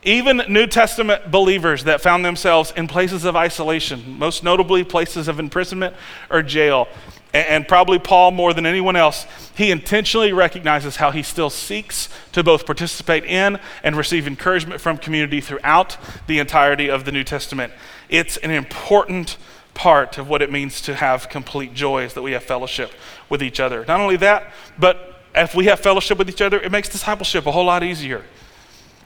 Even 0.03 0.43
New 0.49 0.67
Testament 0.67 1.31
believers 1.31 1.85
that 1.85 2.01
found 2.01 2.23
themselves 2.23 2.71
in 2.75 2.87
places 2.87 3.25
of 3.25 3.35
isolation, 3.35 4.19
most 4.19 4.43
notably 4.43 4.83
places 4.83 5.27
of 5.27 5.39
imprisonment 5.39 5.95
or 6.29 6.43
jail, 6.43 6.87
and 7.35 7.67
probably 7.67 7.99
Paul 7.99 8.31
more 8.31 8.53
than 8.53 8.65
anyone 8.65 8.95
else, 8.95 9.25
he 9.55 9.71
intentionally 9.71 10.31
recognizes 10.31 10.95
how 10.97 11.11
he 11.11 11.21
still 11.21 11.49
seeks 11.49 12.07
to 12.31 12.43
both 12.43 12.65
participate 12.65 13.25
in 13.25 13.59
and 13.83 13.95
receive 13.95 14.27
encouragement 14.27 14.79
from 14.79 14.97
community 14.97 15.41
throughout 15.41 15.97
the 16.27 16.39
entirety 16.39 16.89
of 16.89 17.03
the 17.03 17.11
New 17.11 17.23
Testament. 17.23 17.73
It's 18.09 18.37
an 18.37 18.51
important 18.51 19.37
part 19.73 20.17
of 20.17 20.29
what 20.29 20.41
it 20.41 20.51
means 20.51 20.79
to 20.81 20.95
have 20.95 21.27
complete 21.27 21.73
joy 21.73 22.03
is 22.03 22.13
that 22.13 22.21
we 22.21 22.31
have 22.31 22.43
fellowship 22.43 22.91
with 23.29 23.43
each 23.43 23.59
other. 23.59 23.83
Not 23.85 23.99
only 23.99 24.15
that, 24.17 24.53
but 24.79 25.21
if 25.35 25.53
we 25.53 25.65
have 25.65 25.81
fellowship 25.81 26.17
with 26.17 26.29
each 26.29 26.41
other, 26.41 26.59
it 26.59 26.71
makes 26.71 26.87
discipleship 26.87 27.45
a 27.45 27.51
whole 27.51 27.65
lot 27.65 27.83
easier. 27.83 28.23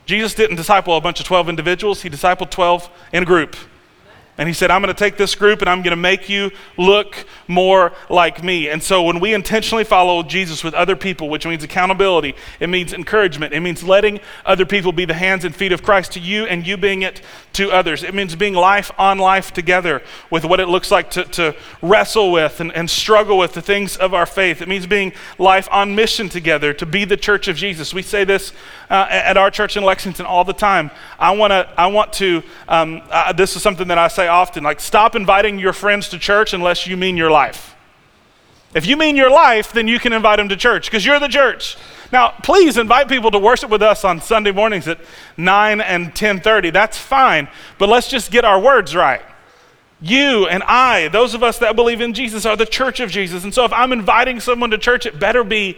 Jesus 0.06 0.36
didn't 0.36 0.56
disciple 0.56 0.96
a 0.96 1.02
bunch 1.02 1.20
of 1.20 1.26
12 1.26 1.50
individuals, 1.50 2.04
he 2.04 2.10
discipled 2.10 2.52
12 2.52 2.90
in 3.14 3.24
a 3.24 3.26
group. 3.26 3.56
And 4.39 4.48
he 4.48 4.53
said, 4.53 4.72
I'm 4.72 4.81
going 4.81 4.96
to 4.96 4.98
take 4.98 5.17
this 5.17 5.36
group 5.36 5.60
and 5.60 5.69
I'm 5.69 5.81
going 5.81 5.91
to 5.91 5.98
make 5.98 6.29
you 6.29 6.51
look 6.77 7.25
more 7.50 7.91
like 8.10 8.41
me. 8.41 8.69
And 8.69 8.81
so 8.81 9.03
when 9.03 9.19
we 9.19 9.34
intentionally 9.34 9.84
follow 9.84 10.24
Jesus 10.24 10.63
with 10.63 10.74
other 10.74 10.96
people, 10.96 11.27
which 11.27 11.46
means 11.46 11.62
accountability, 11.62 12.36
it 12.62 12.69
means 12.69 12.93
encouragement, 12.93 13.53
it 13.53 13.60
means 13.60 13.84
letting 13.84 14.22
other 14.46 14.65
people 14.65 14.93
be 14.93 15.03
the 15.03 15.13
hands 15.13 15.43
and 15.43 15.53
feet 15.53 15.74
of 15.74 15.84
Christ 15.84 16.13
to 16.13 16.22
you 16.22 16.46
and 16.46 16.65
you 16.65 16.77
being 16.77 17.01
it 17.01 17.22
to 17.51 17.69
others. 17.69 18.01
It 18.01 18.13
means 18.13 18.34
being 18.38 18.53
life 18.53 18.91
on 18.98 19.17
life 19.17 19.51
together 19.51 20.01
with 20.31 20.46
what 20.46 20.62
it 20.62 20.69
looks 20.69 20.89
like 20.89 21.12
to, 21.12 21.25
to 21.25 21.53
wrestle 21.81 22.31
with 22.31 22.62
and, 22.62 22.72
and 22.72 22.89
struggle 22.89 23.38
with 23.38 23.51
the 23.51 23.62
things 23.62 23.98
of 23.98 24.13
our 24.13 24.25
faith. 24.25 24.62
It 24.62 24.69
means 24.69 24.88
being 24.88 25.12
life 25.38 25.67
on 25.69 25.96
mission 25.96 26.29
together 26.29 26.72
to 26.75 26.86
be 26.86 27.03
the 27.03 27.17
church 27.17 27.50
of 27.50 27.58
Jesus. 27.58 27.93
We 27.93 28.03
say 28.03 28.24
this 28.24 28.53
uh, 28.89 29.05
at 29.10 29.36
our 29.36 29.51
church 29.51 29.75
in 29.75 29.84
Lexington 29.84 30.25
all 30.25 30.46
the 30.46 30.53
time. 30.53 30.91
I, 31.19 31.31
wanna, 31.31 31.74
I 31.77 31.88
want 31.88 32.13
to, 32.13 32.41
um, 32.69 33.01
uh, 33.12 33.34
this 33.34 33.58
is 33.58 33.62
something 33.62 33.89
that 33.89 33.98
I 33.98 34.08
say 34.08 34.29
often 34.30 34.64
like, 34.64 34.80
stop 34.80 35.16
inviting 35.16 35.60
your 35.60 35.74
friends 35.74 36.08
to 36.10 36.20
church 36.20 36.54
unless 36.54 36.88
you 36.88 36.96
mean 36.96 37.18
your 37.18 37.30
life. 37.30 37.76
If 38.74 38.86
you 38.86 38.98
mean 38.98 39.16
your 39.16 39.32
life, 39.32 39.74
then 39.74 39.88
you 39.88 40.00
can 40.00 40.14
invite 40.14 40.38
them 40.38 40.50
to 40.50 40.56
church 40.56 40.86
because 40.90 41.06
you're 41.06 41.20
the 41.20 41.28
church. 41.28 41.76
Now, 42.12 42.36
please 42.44 42.78
invite 42.78 43.08
people 43.08 43.32
to 43.32 43.40
worship 43.40 43.70
with 43.70 43.82
us 43.82 44.06
on 44.06 44.22
Sunday 44.22 44.52
mornings 44.52 44.88
at 44.88 45.00
9 45.38 45.82
and 45.82 46.14
10:30. 46.14 46.72
That's 46.72 46.98
fine, 46.98 47.48
but 47.78 47.90
let's 47.90 48.08
just 48.08 48.32
get 48.32 48.46
our 48.46 48.60
words 48.60 48.96
right. 48.96 49.22
You 50.02 50.48
and 50.48 50.64
I, 50.64 51.08
those 51.10 51.34
of 51.34 51.44
us 51.44 51.58
that 51.60 51.76
believe 51.76 52.00
in 52.00 52.14
Jesus, 52.14 52.46
are 52.46 52.56
the 52.56 52.66
church 52.66 53.00
of 53.00 53.12
Jesus. 53.12 53.44
And 53.44 53.54
so 53.54 53.66
if 53.66 53.74
I'm 53.74 53.92
inviting 53.92 54.40
someone 54.40 54.70
to 54.70 54.78
church, 54.78 55.06
it 55.06 55.20
better 55.20 55.44
be, 55.44 55.78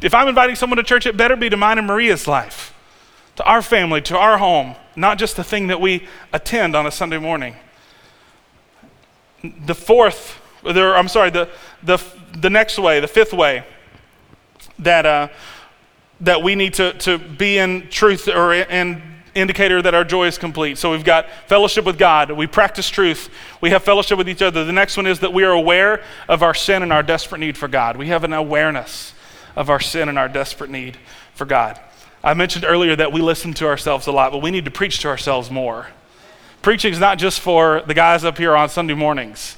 if 0.00 0.14
I'm 0.14 0.28
inviting 0.28 0.56
someone 0.56 0.78
to 0.78 0.82
church, 0.82 1.06
it 1.06 1.16
better 1.16 1.36
be 1.36 1.50
to 1.50 1.56
mine 1.56 1.76
and 1.76 1.86
Maria's 1.86 2.26
life, 2.26 2.72
to 3.36 3.44
our 3.44 3.62
family, 3.62 4.00
to 4.02 4.16
our 4.16 4.38
home, 4.38 4.76
not 4.96 5.18
just 5.18 5.36
the 5.36 5.44
thing 5.44 5.66
that 5.66 5.80
we 5.80 6.06
attend 6.32 6.76
on 6.76 6.86
a 6.86 6.90
Sunday 6.90 7.18
morning. 7.18 7.56
The 9.42 9.74
fourth, 9.74 10.40
I'm 10.64 11.08
sorry, 11.08 11.30
the, 11.30 11.48
the, 11.82 12.02
the 12.36 12.50
next 12.50 12.78
way, 12.78 13.00
the 13.00 13.08
fifth 13.08 13.32
way 13.32 13.64
that, 14.78 15.06
uh, 15.06 15.28
that 16.20 16.42
we 16.42 16.54
need 16.54 16.74
to, 16.74 16.92
to 16.94 17.18
be 17.18 17.58
in 17.58 17.88
truth 17.88 18.28
or 18.28 18.52
in 18.52 19.02
indicator 19.34 19.80
that 19.82 19.94
our 19.94 20.04
joy 20.04 20.26
is 20.26 20.38
complete. 20.38 20.78
So 20.78 20.90
we've 20.90 21.04
got 21.04 21.26
fellowship 21.46 21.84
with 21.84 21.98
God, 21.98 22.30
we 22.30 22.46
practice 22.46 22.88
truth, 22.88 23.30
we 23.60 23.70
have 23.70 23.82
fellowship 23.82 24.18
with 24.18 24.28
each 24.28 24.42
other. 24.42 24.64
The 24.64 24.72
next 24.72 24.96
one 24.96 25.06
is 25.06 25.20
that 25.20 25.32
we 25.32 25.44
are 25.44 25.52
aware 25.52 26.02
of 26.28 26.42
our 26.42 26.54
sin 26.54 26.82
and 26.82 26.92
our 26.92 27.02
desperate 27.02 27.38
need 27.38 27.56
for 27.56 27.68
God. 27.68 27.96
We 27.96 28.08
have 28.08 28.24
an 28.24 28.32
awareness 28.32 29.14
of 29.56 29.70
our 29.70 29.80
sin 29.80 30.08
and 30.08 30.18
our 30.18 30.28
desperate 30.28 30.70
need 30.70 30.96
for 31.34 31.44
God. 31.44 31.80
I 32.22 32.34
mentioned 32.34 32.64
earlier 32.64 32.96
that 32.96 33.12
we 33.12 33.20
listen 33.20 33.54
to 33.54 33.66
ourselves 33.66 34.06
a 34.06 34.12
lot, 34.12 34.32
but 34.32 34.42
we 34.42 34.50
need 34.50 34.64
to 34.64 34.70
preach 34.70 35.00
to 35.00 35.08
ourselves 35.08 35.50
more. 35.50 35.88
Preaching 36.62 36.92
is 36.92 36.98
not 36.98 37.18
just 37.18 37.40
for 37.40 37.82
the 37.86 37.94
guys 37.94 38.24
up 38.24 38.36
here 38.36 38.56
on 38.56 38.68
Sunday 38.68 38.94
mornings. 38.94 39.56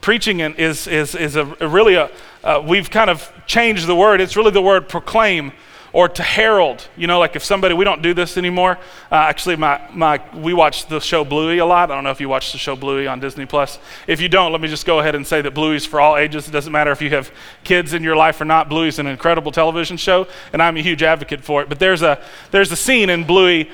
Preaching 0.00 0.40
is, 0.40 0.86
is, 0.86 1.14
is 1.14 1.36
a, 1.36 1.44
really 1.44 1.94
a, 1.94 2.10
uh, 2.42 2.62
we've 2.66 2.90
kind 2.90 3.10
of 3.10 3.30
changed 3.46 3.86
the 3.86 3.94
word. 3.94 4.20
It's 4.20 4.36
really 4.36 4.50
the 4.50 4.62
word 4.62 4.88
proclaim 4.88 5.52
or 5.92 6.08
to 6.08 6.22
herald. 6.22 6.86
You 6.96 7.06
know, 7.06 7.18
like 7.18 7.36
if 7.36 7.44
somebody, 7.44 7.74
we 7.74 7.84
don't 7.84 8.02
do 8.02 8.14
this 8.14 8.36
anymore. 8.36 8.78
Uh, 9.12 9.14
actually, 9.14 9.56
my, 9.56 9.80
my, 9.92 10.20
we 10.34 10.52
watch 10.52 10.86
the 10.86 10.98
show 10.98 11.24
Bluey 11.24 11.58
a 11.58 11.66
lot. 11.66 11.90
I 11.90 11.94
don't 11.94 12.04
know 12.04 12.10
if 12.10 12.20
you 12.20 12.28
watch 12.28 12.52
the 12.52 12.58
show 12.58 12.74
Bluey 12.74 13.06
on 13.06 13.20
Disney 13.20 13.46
Plus. 13.46 13.78
If 14.06 14.20
you 14.20 14.28
don't, 14.28 14.50
let 14.50 14.60
me 14.60 14.68
just 14.68 14.86
go 14.86 14.98
ahead 15.00 15.14
and 15.14 15.26
say 15.26 15.40
that 15.40 15.52
Bluey's 15.52 15.86
for 15.86 16.00
all 16.00 16.16
ages. 16.16 16.48
It 16.48 16.50
doesn't 16.50 16.72
matter 16.72 16.90
if 16.90 17.00
you 17.00 17.10
have 17.10 17.30
kids 17.62 17.92
in 17.92 18.02
your 18.02 18.16
life 18.16 18.40
or 18.40 18.44
not. 18.44 18.68
Bluey's 18.68 18.98
an 18.98 19.06
incredible 19.06 19.52
television 19.52 19.96
show, 19.96 20.26
and 20.52 20.60
I'm 20.60 20.76
a 20.76 20.82
huge 20.82 21.02
advocate 21.02 21.44
for 21.44 21.62
it. 21.62 21.68
But 21.68 21.78
there's 21.78 22.02
a, 22.02 22.22
there's 22.50 22.72
a 22.72 22.76
scene 22.76 23.08
in 23.08 23.24
Bluey 23.24 23.70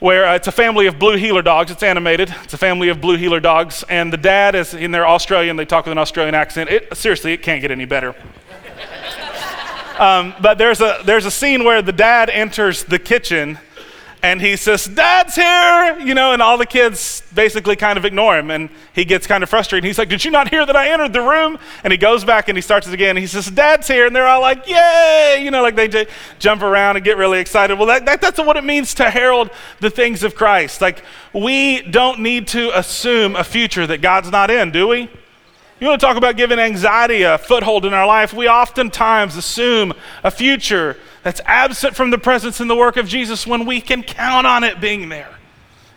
where 0.00 0.26
uh, 0.26 0.34
it's 0.34 0.48
a 0.48 0.52
family 0.52 0.86
of 0.86 0.98
blue 0.98 1.16
heeler 1.16 1.42
dogs. 1.42 1.70
It's 1.70 1.82
animated. 1.82 2.34
It's 2.42 2.54
a 2.54 2.58
family 2.58 2.88
of 2.88 3.00
blue 3.00 3.16
heeler 3.16 3.38
dogs, 3.38 3.84
and 3.88 4.12
the 4.12 4.16
dad 4.16 4.54
is 4.54 4.74
in 4.74 4.90
there 4.90 5.06
Australian. 5.06 5.56
They 5.56 5.66
talk 5.66 5.84
with 5.84 5.92
an 5.92 5.98
Australian 5.98 6.34
accent. 6.34 6.70
It, 6.70 6.96
seriously, 6.96 7.32
it 7.32 7.42
can't 7.42 7.60
get 7.60 7.70
any 7.70 7.84
better. 7.84 8.14
Um, 9.98 10.34
but 10.40 10.56
there's 10.56 10.80
a, 10.80 11.02
there's 11.04 11.26
a 11.26 11.30
scene 11.30 11.62
where 11.62 11.82
the 11.82 11.92
dad 11.92 12.30
enters 12.30 12.84
the 12.84 12.98
kitchen 12.98 13.58
and 14.22 14.40
he 14.40 14.56
says, 14.56 14.84
Dad's 14.86 15.34
here, 15.34 15.98
you 15.98 16.14
know, 16.14 16.32
and 16.32 16.42
all 16.42 16.58
the 16.58 16.66
kids 16.66 17.22
basically 17.34 17.74
kind 17.74 17.96
of 17.96 18.04
ignore 18.04 18.38
him. 18.38 18.50
And 18.50 18.68
he 18.92 19.06
gets 19.06 19.26
kind 19.26 19.42
of 19.42 19.48
frustrated. 19.48 19.86
He's 19.86 19.96
like, 19.96 20.10
Did 20.10 20.24
you 20.24 20.30
not 20.30 20.50
hear 20.50 20.66
that 20.66 20.76
I 20.76 20.90
entered 20.90 21.14
the 21.14 21.22
room? 21.22 21.58
And 21.84 21.90
he 21.90 21.96
goes 21.96 22.22
back 22.22 22.48
and 22.48 22.56
he 22.56 22.60
starts 22.60 22.86
it 22.86 22.92
again. 22.92 23.16
He 23.16 23.26
says, 23.26 23.50
Dad's 23.50 23.88
here. 23.88 24.06
And 24.06 24.14
they're 24.14 24.26
all 24.26 24.42
like, 24.42 24.68
Yay! 24.68 25.40
You 25.42 25.50
know, 25.50 25.62
like 25.62 25.74
they 25.74 25.88
j- 25.88 26.06
jump 26.38 26.60
around 26.60 26.96
and 26.96 27.04
get 27.04 27.16
really 27.16 27.38
excited. 27.38 27.78
Well, 27.78 27.86
that, 27.86 28.04
that, 28.04 28.20
that's 28.20 28.38
what 28.38 28.58
it 28.58 28.64
means 28.64 28.92
to 28.94 29.08
herald 29.08 29.48
the 29.80 29.88
things 29.88 30.22
of 30.22 30.34
Christ. 30.34 30.82
Like, 30.82 31.02
we 31.32 31.80
don't 31.80 32.20
need 32.20 32.46
to 32.48 32.76
assume 32.78 33.36
a 33.36 33.44
future 33.44 33.86
that 33.86 34.02
God's 34.02 34.30
not 34.30 34.50
in, 34.50 34.70
do 34.70 34.86
we? 34.86 35.08
You 35.80 35.86
want 35.86 35.98
to 35.98 36.06
talk 36.06 36.18
about 36.18 36.36
giving 36.36 36.58
anxiety 36.58 37.22
a 37.22 37.38
foothold 37.38 37.86
in 37.86 37.94
our 37.94 38.06
life? 38.06 38.34
We 38.34 38.50
oftentimes 38.50 39.34
assume 39.36 39.94
a 40.22 40.30
future 40.30 40.98
that's 41.22 41.40
absent 41.44 41.96
from 41.96 42.10
the 42.10 42.18
presence 42.18 42.60
and 42.60 42.70
the 42.70 42.76
work 42.76 42.96
of 42.96 43.08
Jesus 43.08 43.46
when 43.46 43.66
we 43.66 43.80
can 43.80 44.02
count 44.02 44.46
on 44.46 44.64
it 44.64 44.80
being 44.80 45.08
there. 45.08 45.34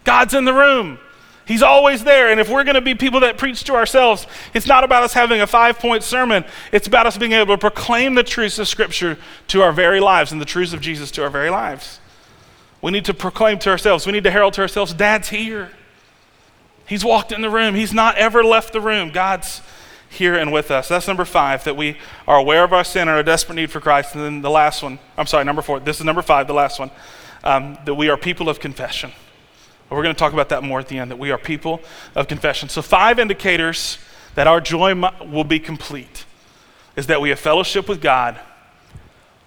God's 0.04 0.34
in 0.34 0.46
the 0.46 0.54
room. 0.54 1.00
He's 1.46 1.62
always 1.62 2.04
there. 2.04 2.32
And 2.32 2.40
if 2.40 2.50
we're 2.50 2.64
going 2.64 2.76
to 2.76 2.82
be 2.82 2.96
people 2.96 3.20
that 3.22 3.38
preach 3.38 3.64
to 3.66 3.74
ourselves, 3.74 4.28
it's 4.54 4.68
not 4.68 4.84
about 4.84 5.04
us 5.04 5.14
having 5.14 5.42
a 5.42 5.48
five 5.48 5.78
point 5.78 6.04
sermon. 6.04 6.46
It's 6.72 6.88
about 6.88 7.06
us 7.06 7.18
being 7.18 7.34
able 7.34 7.54
to 7.54 7.58
proclaim 7.58 8.16
the 8.16 8.24
truths 8.24 8.60
of 8.60 8.68
Scripture 8.68 9.18
to 9.48 9.62
our 9.62 9.72
very 9.72 10.00
lives 10.00 10.32
and 10.32 10.40
the 10.40 10.46
truths 10.46 10.74
of 10.74 10.82
Jesus 10.82 11.12
to 11.12 11.24
our 11.24 11.30
very 11.30 11.50
lives. 11.50 12.00
We 12.82 12.92
need 12.92 13.06
to 13.06 13.14
proclaim 13.14 13.60
to 13.60 13.70
ourselves, 13.70 14.06
we 14.06 14.12
need 14.12 14.26
to 14.26 14.32
herald 14.32 14.54
to 14.56 14.62
ourselves, 14.62 14.94
Dad's 14.94 15.30
here. 15.30 15.72
He's 16.86 17.06
walked 17.06 17.32
in 17.32 17.42
the 17.42 17.50
room, 17.50 17.76
He's 17.76 17.94
not 17.94 18.18
ever 18.18 18.44
left 18.44 18.74
the 18.74 18.82
room. 18.82 19.10
God's 19.12 19.62
here 20.14 20.36
and 20.36 20.52
with 20.52 20.72
us. 20.72 20.88
That's 20.88 21.08
number 21.08 21.26
five, 21.26 21.64
that 21.64 21.76
we 21.76 21.98
are 22.28 22.38
aware 22.38 22.64
of 22.64 22.74
our 22.74 22.84
sin 22.84 23.04
and 23.04 23.12
our 23.12 23.24
desperate 23.24 23.56
need 23.56 23.72
for 23.72 23.80
Christ. 23.80 24.16
And 24.16 24.24
then 24.24 24.42
the 24.42 24.50
last 24.50 24.84
one, 24.84 25.00
I'm 25.18 25.28
sorry, 25.28 25.44
number 25.44 25.62
four, 25.62 25.80
this 25.80 26.00
is 26.00 26.06
number 26.06 26.22
five, 26.22 26.48
the 26.48 26.54
last 26.54 26.80
one, 26.80 26.92
um, 27.44 27.78
that 27.86 27.96
we 27.96 28.10
are 28.10 28.18
people 28.18 28.50
of 28.50 28.60
confession. 28.60 29.12
We're 29.90 30.02
going 30.02 30.16
to 30.16 30.20
talk 30.20 30.34
about 30.34 30.50
that 30.50 30.64
more 30.64 30.80
at 30.80 30.88
the 30.88 30.98
end, 30.98 31.12
that 31.12 31.20
we 31.20 31.32
are 31.32 31.38
people 31.38 31.82
of 32.16 32.28
confession. 32.28 32.70
So, 32.70 32.82
five 32.82 33.20
indicators 33.20 34.00
that 34.34 34.48
our 34.48 34.60
joy 34.60 34.96
will 34.96 35.44
be 35.44 35.60
complete 35.60 36.26
is 36.96 37.08
that 37.08 37.22
we 37.22 37.30
have 37.30 37.40
fellowship 37.40 37.88
with 37.88 38.02
God 38.02 38.40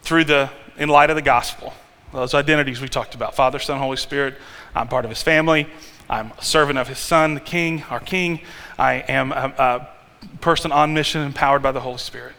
through 0.03 0.25
the, 0.25 0.51
in 0.79 0.89
light 0.89 1.11
of 1.11 1.17
the 1.17 1.23
gospel. 1.23 1.73
Those 2.13 2.35
identities 2.35 2.81
we 2.81 2.89
talked 2.89 3.15
about 3.15 3.35
Father, 3.35 3.59
Son, 3.59 3.79
Holy 3.79 3.97
Spirit. 3.97 4.37
I'm 4.75 4.87
part 4.87 5.05
of 5.05 5.11
his 5.11 5.23
family. 5.23 5.67
I'm 6.09 6.33
a 6.39 6.45
servant 6.45 6.79
of 6.79 6.87
his 6.87 6.99
Son, 6.99 7.35
the 7.35 7.41
King, 7.41 7.83
our 7.91 7.99
King. 7.99 8.41
I 8.79 8.95
am 8.95 9.33
a, 9.33 9.53
a 9.59 9.89
person 10.41 10.73
on 10.73 10.95
mission, 10.95 11.23
empowered 11.23 11.63
by 11.63 11.73
the 11.73 11.81
Holy 11.81 11.99
Spirit. 11.99 12.35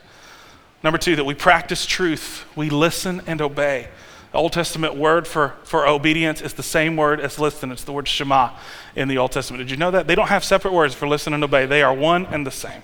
Number 0.84 0.98
two, 0.98 1.16
that 1.16 1.26
we 1.26 1.34
practice 1.34 1.86
truth, 1.86 2.46
we 2.56 2.70
listen 2.70 3.22
and 3.28 3.42
obey. 3.42 3.88
The 4.32 4.38
Old 4.38 4.54
Testament 4.54 4.96
word 4.96 5.28
for, 5.28 5.54
for 5.64 5.88
obedience 5.88 6.42
is 6.42 6.54
the 6.54 6.64
same 6.64 6.96
word 6.96 7.20
as 7.20 7.40
listen. 7.40 7.72
It's 7.72 7.84
the 7.84 7.94
word 7.94 8.08
Shema 8.08 8.52
in 8.96 9.08
the 9.08 9.18
Old 9.18 9.32
Testament. 9.32 9.60
Did 9.60 9.72
you 9.72 9.78
know 9.78 9.92
that? 9.92 10.08
They 10.08 10.16
don't 10.16 10.28
have 10.28 10.44
separate 10.44 10.74
words 10.74 10.94
for 10.94 11.08
listen 11.08 11.34
and 11.34 11.44
obey, 11.44 11.66
they 11.66 11.82
are 11.82 11.94
one 11.94 12.26
and 12.28 12.46
the 12.46 12.52
same. 12.52 12.84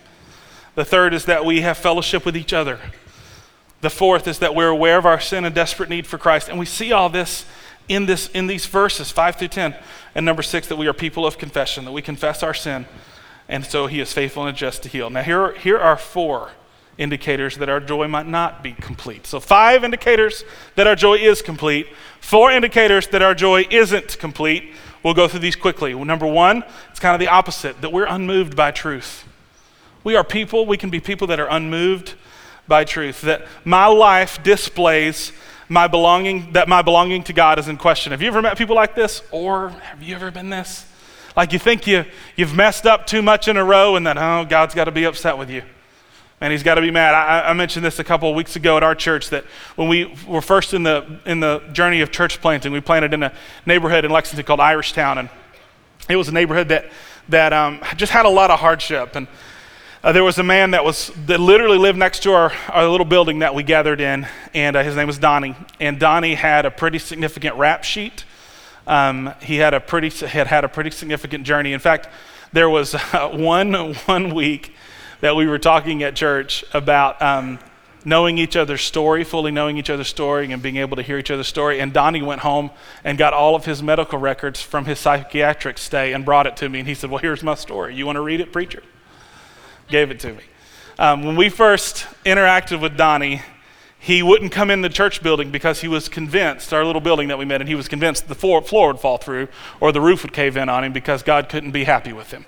The 0.76 0.86
third 0.86 1.14
is 1.14 1.26
that 1.26 1.46
we 1.46 1.62
have 1.62 1.78
fellowship 1.78 2.26
with 2.26 2.36
each 2.36 2.54
other. 2.54 2.80
The 3.82 3.90
fourth 3.90 4.28
is 4.28 4.40
that 4.40 4.56
we're 4.56 4.70
aware 4.70 4.98
of 4.98 5.06
our 5.06 5.20
sin 5.20 5.46
and 5.46 5.54
desperate 5.54 5.90
need 5.90 6.08
for 6.08 6.18
Christ. 6.18 6.50
And 6.50 6.58
we 6.58 6.66
see 6.66 6.92
all 6.92 7.10
this 7.10 7.46
in, 7.88 8.06
this, 8.06 8.30
in 8.30 8.48
these 8.48 8.66
verses, 8.66 9.12
5 9.12 9.36
through 9.36 9.50
10. 9.50 9.76
And 10.16 10.26
number 10.26 10.42
six, 10.42 10.68
that 10.70 10.78
we 10.78 10.88
are 10.88 10.94
people 10.94 11.28
of 11.28 11.38
confession, 11.38 11.86
that 11.86 11.92
we 11.92 12.02
confess 12.02 12.42
our 12.42 12.54
sin 12.54 12.86
and 13.48 13.66
so 13.66 13.88
he 13.88 14.00
is 14.00 14.14
faithful 14.14 14.46
and 14.46 14.58
just 14.58 14.84
to 14.84 14.90
heal. 14.90 15.10
Now, 15.10 15.24
here, 15.24 15.54
here 15.54 15.78
are 15.78 15.98
four 15.98 16.52
indicators 16.98 17.58
that 17.58 17.70
our 17.70 17.80
joy 17.80 18.08
might 18.08 18.28
not 18.28 18.64
be 18.64 18.74
complete. 18.74 19.26
So, 19.28 19.40
five 19.40 19.84
indicators 19.84 20.44
that 20.76 20.88
our 20.88 20.96
joy 20.96 21.16
is 21.16 21.42
complete, 21.42 21.88
four 22.20 22.52
indicators 22.52 23.08
that 23.08 23.22
our 23.22 23.34
joy 23.36 23.66
isn't 23.70 24.20
complete. 24.20 24.74
We'll 25.04 25.14
go 25.14 25.28
through 25.28 25.42
these 25.42 25.56
quickly. 25.56 25.94
Number 25.94 26.28
one, 26.28 26.64
it's 26.90 27.00
kind 27.00 27.14
of 27.14 27.20
the 27.20 27.28
opposite 27.28 27.82
that 27.82 27.92
we're 27.92 28.06
unmoved 28.06 28.56
by 28.56 28.72
truth. 28.72 29.26
We 30.04 30.16
are 30.16 30.24
people, 30.24 30.66
we 30.66 30.78
can 30.78 30.90
be 30.90 31.00
people 31.00 31.28
that 31.28 31.40
are 31.40 31.50
unmoved 31.50 32.14
by 32.68 32.86
truth, 32.86 33.22
that 33.22 33.46
my 33.66 33.88
life 33.88 34.42
displays 34.44 35.34
my 35.68 35.88
belonging, 35.88 36.54
that 36.54 36.68
my 36.70 36.82
belonging 36.82 37.24
to 37.24 37.34
God 37.34 37.60
is 37.60 37.68
in 37.68 37.78
question. 37.78 38.12
Have 38.12 38.22
you 38.22 38.28
ever 38.28 38.42
met 38.42 38.58
people 38.58 38.76
like 38.76 38.96
this? 38.96 39.22
Or 39.32 39.70
have 39.70 40.02
you 40.02 40.16
ever 40.16 40.32
been 40.32 40.50
this? 40.50 40.86
Like 41.36 41.54
you 41.54 41.60
think 41.60 41.88
you, 41.88 42.06
you've 42.36 42.56
messed 42.56 42.86
up 42.86 43.08
too 43.08 43.22
much 43.22 43.48
in 43.48 43.58
a 43.58 43.64
row 43.64 43.96
and 43.96 44.06
that, 44.06 44.18
oh, 44.18 44.46
God's 44.46 44.76
got 44.76 44.86
to 44.86 44.92
be 44.92 45.06
upset 45.06 45.38
with 45.38 45.50
you. 45.50 45.64
And 46.40 46.52
he's 46.52 46.64
got 46.64 46.76
to 46.76 46.82
be 46.82 46.92
mad. 46.92 47.16
I, 47.16 47.50
I, 47.50 47.54
mentioned 47.54 47.86
this 47.86 48.00
a 48.00 48.04
couple 48.04 48.30
of 48.30 48.36
weeks 48.36 48.56
ago 48.56 48.76
at 48.76 48.84
our 48.84 48.96
church 48.96 49.30
that 49.30 49.46
when 49.76 49.88
we 49.88 50.14
were 50.28 50.42
first 50.42 50.74
in 50.74 50.84
the, 50.84 51.20
in 51.26 51.40
the 51.40 51.60
journey 51.72 52.02
of 52.02 52.12
church 52.12 52.42
planting, 52.42 52.74
we 52.74 52.82
planted 52.82 53.14
in 53.14 53.24
a 53.24 53.34
neighborhood 53.66 54.04
in 54.04 54.12
Lexington 54.12 54.46
called 54.46 54.60
Irishtown. 54.60 55.20
And 55.20 55.30
it 56.10 56.18
was 56.18 56.28
a 56.28 56.34
neighborhood 56.34 56.68
that, 56.70 56.92
that 57.30 57.54
um, 57.54 57.82
just 57.96 58.12
had 58.12 58.26
a 58.26 58.30
lot 58.30 58.52
of 58.52 58.60
hardship. 58.60 59.16
And 59.16 59.28
uh, 60.04 60.12
there 60.12 60.24
was 60.24 60.38
a 60.38 60.44
man 60.44 60.72
that 60.72 60.84
was 60.84 61.12
that 61.28 61.40
literally 61.40 61.78
lived 61.78 61.98
next 61.98 62.24
to 62.24 62.34
our, 62.34 62.52
our 62.68 62.90
little 62.90 63.06
building 63.06 63.40
that 63.40 63.56
we 63.56 63.64
gathered 63.64 64.02
in, 64.02 64.28
and 64.54 64.76
uh, 64.76 64.84
his 64.84 64.98
name 64.98 65.08
was 65.08 65.18
Donnie. 65.18 65.56
And 65.80 65.98
Donnie 65.98 66.36
had 66.36 66.66
a 66.66 66.72
pretty 66.72 67.00
significant 67.00 67.56
rap 67.56 67.86
sheet 67.86 68.26
um, 68.88 69.34
he 69.42 69.58
had 69.58 69.74
a 69.74 69.80
pretty 69.80 70.10
had 70.28 70.48
had 70.48 70.64
a 70.64 70.70
pretty 70.70 70.92
significant 70.92 71.46
journey. 71.46 71.74
In 71.74 71.80
fact, 71.80 72.10
there 72.52 72.70
was 72.70 72.96
uh, 72.96 73.30
one 73.34 73.74
one 74.06 74.34
week 74.34 74.74
that 75.22 75.36
we 75.36 75.48
were 75.48 75.60
talking 75.60 76.04
at 76.04 76.16
church 76.16 76.66
about 76.74 77.22
um, 77.22 77.60
knowing 78.06 78.38
each 78.38 78.56
other's 78.56 78.82
story, 78.82 79.24
fully 79.24 79.52
knowing 79.52 79.78
each 79.78 79.90
other's 79.90 80.10
story, 80.10 80.52
and 80.52 80.62
being 80.62 80.78
able 80.78 80.98
to 80.98 81.02
hear 81.02 81.18
each 81.18 81.32
other's 81.32 81.48
story. 81.48 81.80
And 81.80 81.94
Donnie 81.94 82.22
went 82.22 82.42
home 82.42 82.72
and 83.04 83.18
got 83.18 83.34
all 83.34 83.56
of 83.56 83.66
his 83.66 83.82
medical 83.82 84.20
records 84.20 84.62
from 84.62 84.86
his 84.86 85.00
psychiatric 85.00 85.78
stay 85.78 86.14
and 86.14 86.26
brought 86.26 86.46
it 86.46 86.58
to 86.58 86.70
me. 86.70 86.80
And 86.80 86.88
he 86.88 86.94
said, 86.94 87.10
"Well, 87.10 87.20
here's 87.20 87.44
my 87.44 87.56
story. 87.56 87.96
You 87.96 88.06
want 88.06 88.18
to 88.18 88.22
read 88.22 88.42
it, 88.42 88.52
preacher?" 88.52 88.84
Gave 89.88 90.12
it 90.12 90.20
to 90.22 90.34
me. 90.34 90.44
Um, 91.00 91.24
when 91.24 91.36
we 91.36 91.50
first 91.50 92.06
interacted 92.26 92.80
with 92.80 92.96
Donnie, 92.96 93.42
he 94.04 94.22
wouldn't 94.22 94.52
come 94.52 94.70
in 94.70 94.82
the 94.82 94.90
church 94.90 95.24
building 95.24 95.50
because 95.50 95.80
he 95.80 95.88
was 95.88 96.10
convinced, 96.10 96.74
our 96.74 96.84
little 96.84 97.00
building 97.00 97.30
that 97.30 97.38
we 97.38 97.46
met, 97.46 97.62
and 97.62 97.70
he 97.70 97.76
was 97.76 97.88
convinced 97.88 98.28
the 98.28 98.36
floor, 98.36 98.62
floor 98.62 98.88
would 98.88 99.00
fall 99.00 99.18
through 99.18 99.48
or 99.80 99.94
the 99.94 100.02
roof 100.02 100.24
would 100.24 100.34
cave 100.34 100.58
in 100.58 100.68
on 100.68 100.84
him 100.84 100.92
because 100.92 101.24
God 101.24 101.48
couldn't 101.48 101.72
be 101.72 101.86
happy 101.86 102.12
with 102.12 102.32
him 102.32 102.46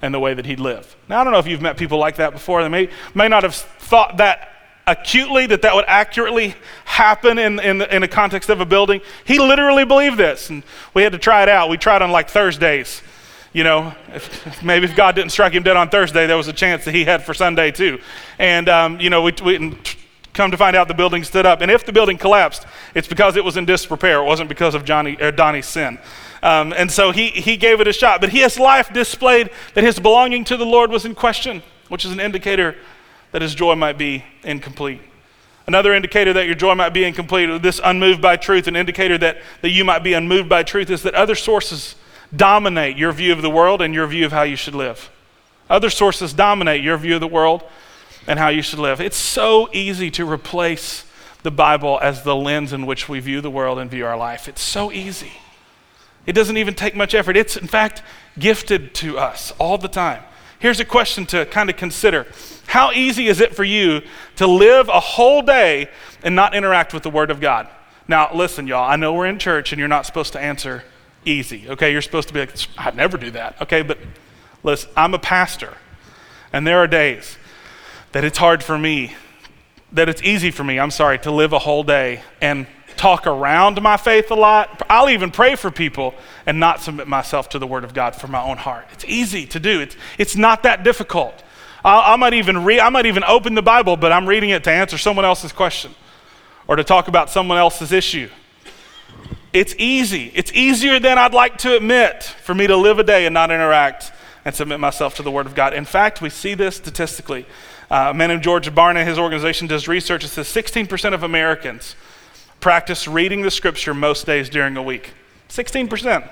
and 0.00 0.14
the 0.14 0.20
way 0.20 0.34
that 0.34 0.46
he'd 0.46 0.60
live. 0.60 0.94
Now, 1.08 1.20
I 1.20 1.24
don't 1.24 1.32
know 1.32 1.40
if 1.40 1.48
you've 1.48 1.60
met 1.60 1.76
people 1.76 1.98
like 1.98 2.14
that 2.16 2.32
before. 2.32 2.62
They 2.62 2.68
may, 2.68 2.90
may 3.12 3.26
not 3.26 3.42
have 3.42 3.56
thought 3.56 4.18
that 4.18 4.52
acutely, 4.86 5.46
that 5.46 5.62
that 5.62 5.74
would 5.74 5.84
accurately 5.88 6.54
happen 6.84 7.38
in, 7.38 7.58
in, 7.58 7.82
in 7.82 8.02
the 8.02 8.08
context 8.08 8.48
of 8.48 8.60
a 8.60 8.64
building. 8.64 9.00
He 9.24 9.40
literally 9.40 9.84
believed 9.84 10.16
this, 10.16 10.48
and 10.48 10.62
we 10.94 11.02
had 11.02 11.10
to 11.10 11.18
try 11.18 11.42
it 11.42 11.48
out. 11.48 11.70
We 11.70 11.76
tried 11.76 12.02
on 12.02 12.12
like 12.12 12.30
Thursdays. 12.30 13.02
You 13.52 13.64
know, 13.64 13.94
if, 14.14 14.62
maybe 14.62 14.84
if 14.84 14.94
God 14.94 15.16
didn't 15.16 15.32
strike 15.32 15.54
him 15.54 15.64
dead 15.64 15.76
on 15.76 15.88
Thursday, 15.88 16.28
there 16.28 16.36
was 16.36 16.46
a 16.46 16.52
chance 16.52 16.84
that 16.84 16.94
he 16.94 17.04
had 17.04 17.24
for 17.24 17.34
Sunday 17.34 17.72
too. 17.72 17.98
And, 18.38 18.68
um, 18.68 19.00
you 19.00 19.10
know, 19.10 19.22
we, 19.22 19.32
we 19.44 19.76
come 20.34 20.50
to 20.50 20.56
find 20.56 20.76
out 20.76 20.88
the 20.88 20.94
building 20.94 21.24
stood 21.24 21.46
up. 21.46 21.62
And 21.62 21.70
if 21.70 21.86
the 21.86 21.92
building 21.92 22.18
collapsed, 22.18 22.66
it's 22.94 23.08
because 23.08 23.36
it 23.36 23.44
was 23.44 23.56
in 23.56 23.64
disrepair. 23.64 24.20
It 24.20 24.26
wasn't 24.26 24.48
because 24.48 24.74
of 24.74 24.84
Johnny, 24.84 25.16
or 25.20 25.30
Donnie's 25.30 25.66
sin. 25.66 25.98
Um, 26.42 26.74
and 26.76 26.90
so 26.92 27.12
he, 27.12 27.28
he 27.28 27.56
gave 27.56 27.80
it 27.80 27.88
a 27.88 27.92
shot. 27.92 28.20
But 28.20 28.30
his 28.30 28.58
life 28.58 28.92
displayed 28.92 29.50
that 29.72 29.84
his 29.84 29.98
belonging 29.98 30.44
to 30.44 30.56
the 30.56 30.66
Lord 30.66 30.90
was 30.90 31.04
in 31.04 31.14
question, 31.14 31.62
which 31.88 32.04
is 32.04 32.12
an 32.12 32.20
indicator 32.20 32.76
that 33.32 33.40
his 33.40 33.54
joy 33.54 33.74
might 33.74 33.96
be 33.96 34.24
incomplete. 34.42 35.00
Another 35.66 35.94
indicator 35.94 36.32
that 36.34 36.44
your 36.44 36.54
joy 36.54 36.74
might 36.74 36.90
be 36.90 37.04
incomplete, 37.04 37.48
or 37.48 37.58
this 37.58 37.80
unmoved 37.82 38.20
by 38.20 38.36
truth, 38.36 38.66
an 38.66 38.76
indicator 38.76 39.16
that, 39.16 39.38
that 39.62 39.70
you 39.70 39.84
might 39.84 40.00
be 40.00 40.12
unmoved 40.12 40.48
by 40.48 40.62
truth, 40.62 40.90
is 40.90 41.02
that 41.04 41.14
other 41.14 41.34
sources 41.34 41.94
dominate 42.36 42.98
your 42.98 43.12
view 43.12 43.32
of 43.32 43.40
the 43.40 43.48
world 43.48 43.80
and 43.80 43.94
your 43.94 44.06
view 44.06 44.26
of 44.26 44.32
how 44.32 44.42
you 44.42 44.56
should 44.56 44.74
live. 44.74 45.10
Other 45.70 45.88
sources 45.88 46.34
dominate 46.34 46.82
your 46.82 46.98
view 46.98 47.14
of 47.14 47.20
the 47.20 47.28
world 47.28 47.62
and 48.26 48.38
how 48.38 48.48
you 48.48 48.62
should 48.62 48.78
live. 48.78 49.00
It's 49.00 49.16
so 49.16 49.68
easy 49.72 50.10
to 50.12 50.30
replace 50.30 51.04
the 51.42 51.50
Bible 51.50 51.98
as 52.02 52.22
the 52.22 52.34
lens 52.34 52.72
in 52.72 52.86
which 52.86 53.08
we 53.08 53.20
view 53.20 53.40
the 53.40 53.50
world 53.50 53.78
and 53.78 53.90
view 53.90 54.06
our 54.06 54.16
life. 54.16 54.48
It's 54.48 54.62
so 54.62 54.90
easy. 54.90 55.32
It 56.26 56.32
doesn't 56.32 56.56
even 56.56 56.74
take 56.74 56.96
much 56.96 57.14
effort. 57.14 57.36
It's, 57.36 57.56
in 57.56 57.66
fact, 57.66 58.02
gifted 58.38 58.94
to 58.96 59.18
us 59.18 59.52
all 59.58 59.76
the 59.76 59.88
time. 59.88 60.22
Here's 60.58 60.80
a 60.80 60.84
question 60.84 61.26
to 61.26 61.44
kind 61.46 61.68
of 61.68 61.76
consider 61.76 62.26
How 62.66 62.92
easy 62.92 63.28
is 63.28 63.40
it 63.40 63.54
for 63.54 63.64
you 63.64 64.00
to 64.36 64.46
live 64.46 64.88
a 64.88 65.00
whole 65.00 65.42
day 65.42 65.90
and 66.22 66.34
not 66.34 66.54
interact 66.54 66.94
with 66.94 67.02
the 67.02 67.10
Word 67.10 67.30
of 67.30 67.40
God? 67.40 67.68
Now, 68.08 68.30
listen, 68.34 68.66
y'all, 68.66 68.88
I 68.88 68.96
know 68.96 69.12
we're 69.12 69.26
in 69.26 69.38
church 69.38 69.72
and 69.72 69.78
you're 69.78 69.88
not 69.88 70.06
supposed 70.06 70.32
to 70.32 70.40
answer 70.40 70.82
easy, 71.26 71.68
okay? 71.68 71.92
You're 71.92 72.02
supposed 72.02 72.28
to 72.28 72.34
be 72.34 72.40
like, 72.40 72.56
I'd 72.78 72.96
never 72.96 73.18
do 73.18 73.30
that, 73.32 73.60
okay? 73.60 73.82
But 73.82 73.98
listen, 74.62 74.90
I'm 74.96 75.12
a 75.12 75.18
pastor, 75.18 75.74
and 76.52 76.66
there 76.66 76.78
are 76.78 76.86
days 76.86 77.36
that 78.14 78.22
it's 78.22 78.38
hard 78.38 78.62
for 78.62 78.78
me, 78.78 79.12
that 79.90 80.08
it's 80.08 80.22
easy 80.22 80.52
for 80.52 80.62
me, 80.62 80.78
I'm 80.78 80.92
sorry, 80.92 81.18
to 81.20 81.32
live 81.32 81.52
a 81.52 81.58
whole 81.58 81.82
day 81.82 82.22
and 82.40 82.64
talk 82.96 83.26
around 83.26 83.82
my 83.82 83.96
faith 83.96 84.30
a 84.30 84.36
lot. 84.36 84.82
I'll 84.88 85.10
even 85.10 85.32
pray 85.32 85.56
for 85.56 85.68
people 85.68 86.14
and 86.46 86.60
not 86.60 86.80
submit 86.80 87.08
myself 87.08 87.48
to 87.50 87.58
the 87.58 87.66
Word 87.66 87.82
of 87.82 87.92
God 87.92 88.14
for 88.14 88.28
my 88.28 88.40
own 88.40 88.56
heart. 88.56 88.86
It's 88.92 89.04
easy 89.04 89.46
to 89.46 89.58
do. 89.58 89.80
It's, 89.80 89.96
it's 90.16 90.36
not 90.36 90.62
that 90.62 90.84
difficult. 90.84 91.42
I, 91.84 92.12
I 92.12 92.16
might 92.16 92.34
even 92.34 92.64
read, 92.64 92.78
I 92.78 92.88
might 92.88 93.06
even 93.06 93.24
open 93.24 93.56
the 93.56 93.62
Bible, 93.62 93.96
but 93.96 94.12
I'm 94.12 94.28
reading 94.28 94.50
it 94.50 94.62
to 94.62 94.70
answer 94.70 94.96
someone 94.96 95.24
else's 95.24 95.50
question 95.50 95.92
or 96.68 96.76
to 96.76 96.84
talk 96.84 97.08
about 97.08 97.30
someone 97.30 97.58
else's 97.58 97.90
issue. 97.90 98.28
It's 99.52 99.74
easy. 99.76 100.30
It's 100.36 100.52
easier 100.52 101.00
than 101.00 101.18
I'd 101.18 101.34
like 101.34 101.58
to 101.58 101.76
admit 101.76 102.22
for 102.22 102.54
me 102.54 102.68
to 102.68 102.76
live 102.76 103.00
a 103.00 103.04
day 103.04 103.26
and 103.26 103.34
not 103.34 103.50
interact 103.50 104.12
and 104.44 104.54
submit 104.54 104.78
myself 104.78 105.16
to 105.16 105.24
the 105.24 105.32
Word 105.32 105.46
of 105.46 105.56
God. 105.56 105.74
In 105.74 105.84
fact, 105.84 106.22
we 106.22 106.30
see 106.30 106.54
this 106.54 106.76
statistically. 106.76 107.44
Uh, 107.90 108.08
a 108.10 108.14
man 108.14 108.30
named 108.30 108.42
George 108.42 108.72
Barna, 108.74 109.04
his 109.04 109.18
organization 109.18 109.66
does 109.66 109.86
research. 109.88 110.24
It 110.24 110.28
says 110.28 110.48
16% 110.48 111.14
of 111.14 111.22
Americans 111.22 111.96
practice 112.60 113.06
reading 113.06 113.42
the 113.42 113.50
scripture 113.50 113.92
most 113.92 114.24
days 114.24 114.48
during 114.48 114.76
a 114.76 114.82
week. 114.82 115.12
16%. 115.50 116.28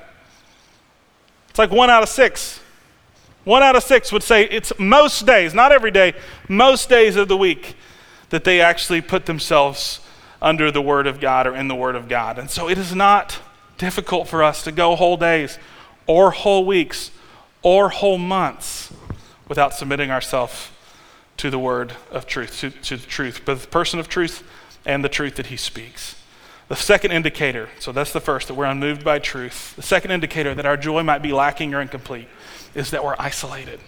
It's 1.50 1.58
like 1.58 1.70
one 1.70 1.90
out 1.90 2.02
of 2.02 2.08
six. 2.08 2.60
One 3.44 3.62
out 3.62 3.76
of 3.76 3.82
six 3.82 4.12
would 4.12 4.22
say 4.22 4.44
it's 4.44 4.72
most 4.78 5.26
days, 5.26 5.52
not 5.52 5.72
every 5.72 5.90
day, 5.90 6.14
most 6.48 6.88
days 6.88 7.16
of 7.16 7.28
the 7.28 7.36
week 7.36 7.76
that 8.30 8.44
they 8.44 8.60
actually 8.60 9.00
put 9.00 9.26
themselves 9.26 10.00
under 10.40 10.70
the 10.70 10.80
Word 10.80 11.06
of 11.06 11.20
God 11.20 11.46
or 11.46 11.54
in 11.54 11.68
the 11.68 11.74
Word 11.74 11.96
of 11.96 12.08
God. 12.08 12.38
And 12.38 12.50
so 12.50 12.68
it 12.68 12.78
is 12.78 12.94
not 12.94 13.38
difficult 13.76 14.26
for 14.26 14.42
us 14.42 14.64
to 14.64 14.72
go 14.72 14.96
whole 14.96 15.16
days 15.16 15.58
or 16.06 16.30
whole 16.30 16.64
weeks 16.64 17.10
or 17.62 17.90
whole 17.90 18.18
months 18.18 18.92
without 19.48 19.74
submitting 19.74 20.10
ourselves 20.10 20.70
to 21.38 21.50
the 21.50 21.58
Word 21.58 21.94
of 22.10 22.26
truth, 22.26 22.60
to, 22.60 22.70
to 22.70 22.96
the 22.96 23.06
truth, 23.06 23.44
both 23.44 23.62
the 23.62 23.68
person 23.68 23.98
of 23.98 24.08
truth 24.08 24.42
and 24.84 25.04
the 25.04 25.08
truth 25.08 25.36
that 25.36 25.46
He 25.46 25.56
speaks. 25.56 26.16
The 26.68 26.76
second 26.76 27.12
indicator, 27.12 27.68
so 27.78 27.92
that's 27.92 28.12
the 28.12 28.20
first, 28.20 28.48
that 28.48 28.54
we're 28.54 28.64
unmoved 28.64 29.04
by 29.04 29.18
truth. 29.18 29.74
The 29.76 29.82
second 29.82 30.10
indicator 30.10 30.54
that 30.54 30.64
our 30.64 30.76
joy 30.76 31.02
might 31.02 31.20
be 31.22 31.32
lacking 31.32 31.74
or 31.74 31.80
incomplete 31.80 32.28
is 32.74 32.90
that 32.92 33.04
we're 33.04 33.16
isolated. 33.18 33.80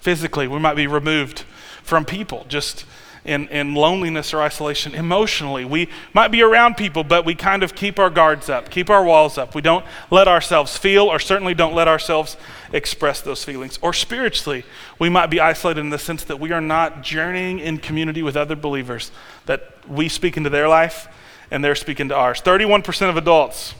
Physically, 0.00 0.48
we 0.48 0.58
might 0.58 0.74
be 0.74 0.86
removed 0.86 1.44
from 1.82 2.04
people 2.04 2.44
just 2.48 2.84
in, 3.24 3.48
in 3.48 3.74
loneliness 3.74 4.34
or 4.34 4.42
isolation. 4.42 4.94
Emotionally, 4.94 5.64
we 5.64 5.88
might 6.12 6.28
be 6.28 6.42
around 6.42 6.76
people, 6.76 7.04
but 7.04 7.24
we 7.24 7.34
kind 7.34 7.62
of 7.62 7.74
keep 7.74 7.98
our 7.98 8.10
guards 8.10 8.48
up, 8.48 8.68
keep 8.70 8.90
our 8.90 9.04
walls 9.04 9.38
up. 9.38 9.54
We 9.54 9.62
don't 9.62 9.84
let 10.10 10.26
ourselves 10.26 10.76
feel, 10.76 11.04
or 11.04 11.18
certainly 11.18 11.54
don't 11.54 11.74
let 11.74 11.86
ourselves 11.86 12.36
express 12.72 13.20
those 13.20 13.44
feelings. 13.44 13.78
Or 13.80 13.92
spiritually, 13.92 14.64
we 14.98 15.08
might 15.08 15.30
be 15.30 15.38
isolated 15.38 15.80
in 15.80 15.90
the 15.90 15.98
sense 15.98 16.24
that 16.24 16.40
we 16.40 16.50
are 16.50 16.60
not 16.60 17.02
journeying 17.02 17.60
in 17.60 17.78
community 17.78 18.22
with 18.22 18.36
other 18.36 18.56
believers, 18.56 19.12
that 19.46 19.70
we 19.88 20.08
speak 20.08 20.36
into 20.36 20.50
their 20.50 20.68
life 20.68 21.08
and 21.50 21.62
they're 21.62 21.74
speaking 21.74 22.08
to 22.08 22.16
ours. 22.16 22.40
31% 22.40 23.10
of 23.10 23.16
adults 23.16 23.74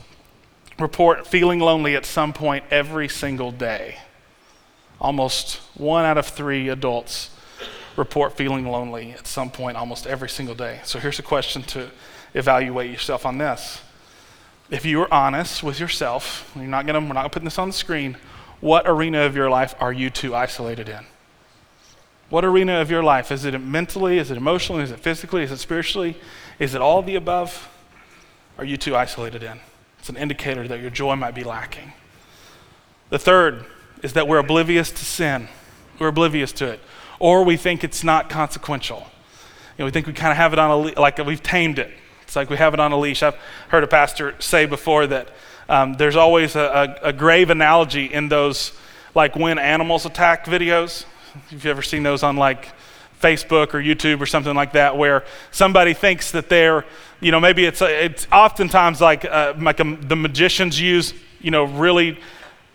report 0.79 1.27
feeling 1.27 1.59
lonely 1.59 1.95
at 1.95 2.05
some 2.05 2.31
point 2.31 2.63
every 2.69 3.09
single 3.09 3.51
day. 3.51 3.97
Almost 5.01 5.55
one 5.75 6.05
out 6.05 6.17
of 6.17 6.27
three 6.27 6.69
adults 6.69 7.31
report 7.95 8.35
feeling 8.35 8.67
lonely 8.67 9.11
at 9.11 9.27
some 9.27 9.49
point 9.49 9.77
almost 9.77 10.07
every 10.07 10.29
single 10.29 10.55
day. 10.55 10.79
So 10.83 10.99
here's 10.99 11.19
a 11.19 11.23
question 11.23 11.61
to 11.63 11.89
evaluate 12.33 12.91
yourself 12.91 13.25
on 13.25 13.37
this. 13.37 13.81
If 14.69 14.85
you 14.85 15.01
are 15.01 15.13
honest 15.13 15.61
with 15.61 15.79
yourself, 15.79 16.51
you're 16.55 16.65
not 16.65 16.87
gonna, 16.87 16.99
we're 16.99 17.13
not 17.13 17.31
putting 17.31 17.45
this 17.45 17.59
on 17.59 17.69
the 17.69 17.73
screen, 17.73 18.17
what 18.61 18.87
arena 18.87 19.23
of 19.23 19.35
your 19.35 19.49
life 19.49 19.75
are 19.79 19.93
you 19.93 20.09
too 20.09 20.33
isolated 20.33 20.89
in? 20.89 21.05
What 22.29 22.45
arena 22.45 22.79
of 22.81 22.89
your 22.89 23.03
life? 23.03 23.31
Is 23.31 23.45
it 23.45 23.59
mentally? 23.59 24.17
Is 24.17 24.31
it 24.31 24.37
emotionally? 24.37 24.81
Is 24.83 24.91
it 24.91 24.99
physically? 24.99 25.43
Is 25.43 25.51
it 25.51 25.57
spiritually? 25.57 26.15
Is 26.57 26.73
it 26.73 26.81
all 26.81 27.01
the 27.03 27.15
above? 27.15 27.69
Are 28.57 28.65
you 28.65 28.77
too 28.77 28.95
isolated 28.95 29.43
in? 29.43 29.59
It's 29.99 30.09
an 30.09 30.17
indicator 30.17 30.67
that 30.67 30.81
your 30.81 30.89
joy 30.89 31.15
might 31.15 31.35
be 31.35 31.43
lacking. 31.43 31.93
The 33.09 33.19
third 33.19 33.65
is 34.01 34.13
that 34.13 34.27
we're 34.27 34.39
oblivious 34.39 34.89
to 34.91 35.05
sin. 35.05 35.47
We're 35.99 36.07
oblivious 36.07 36.51
to 36.53 36.71
it. 36.71 36.79
Or 37.19 37.43
we 37.43 37.57
think 37.57 37.83
it's 37.83 38.03
not 38.03 38.29
consequential. 38.29 39.07
You 39.77 39.79
know, 39.79 39.85
we 39.85 39.91
think 39.91 40.07
we 40.07 40.13
kind 40.13 40.31
of 40.31 40.37
have 40.37 40.53
it 40.53 40.59
on 40.59 40.69
a 40.69 40.77
le- 40.77 41.01
like 41.01 41.17
we've 41.17 41.43
tamed 41.43 41.79
it. 41.79 41.91
It's 42.23 42.35
like 42.35 42.49
we 42.49 42.57
have 42.57 42.73
it 42.73 42.79
on 42.79 42.91
a 42.91 42.99
leash. 42.99 43.23
I've 43.23 43.37
heard 43.69 43.83
a 43.83 43.87
pastor 43.87 44.35
say 44.39 44.65
before 44.65 45.07
that 45.07 45.29
um, 45.69 45.93
there's 45.93 46.15
always 46.15 46.55
a, 46.55 46.97
a, 47.03 47.09
a 47.09 47.13
grave 47.13 47.49
analogy 47.49 48.05
in 48.05 48.29
those 48.29 48.73
like 49.15 49.35
when 49.35 49.59
animals 49.59 50.05
attack 50.05 50.45
videos. 50.45 51.05
If 51.45 51.51
you've 51.51 51.65
ever 51.65 51.81
seen 51.81 52.03
those 52.03 52.23
on 52.23 52.35
like 52.35 52.67
Facebook 53.21 53.73
or 53.73 53.81
YouTube 53.81 54.21
or 54.21 54.25
something 54.25 54.55
like 54.55 54.73
that, 54.73 54.97
where 54.97 55.23
somebody 55.51 55.93
thinks 55.93 56.31
that 56.31 56.49
they're, 56.49 56.85
you 57.21 57.31
know, 57.31 57.39
maybe 57.39 57.65
it's 57.65 57.81
it's 57.81 58.27
oftentimes 58.31 58.99
like 58.99 59.25
uh, 59.25 59.53
like 59.57 59.79
a, 59.79 59.97
the 60.01 60.15
magicians 60.15 60.79
use, 60.79 61.13
you 61.39 61.49
know, 61.49 61.63
really 61.63 62.19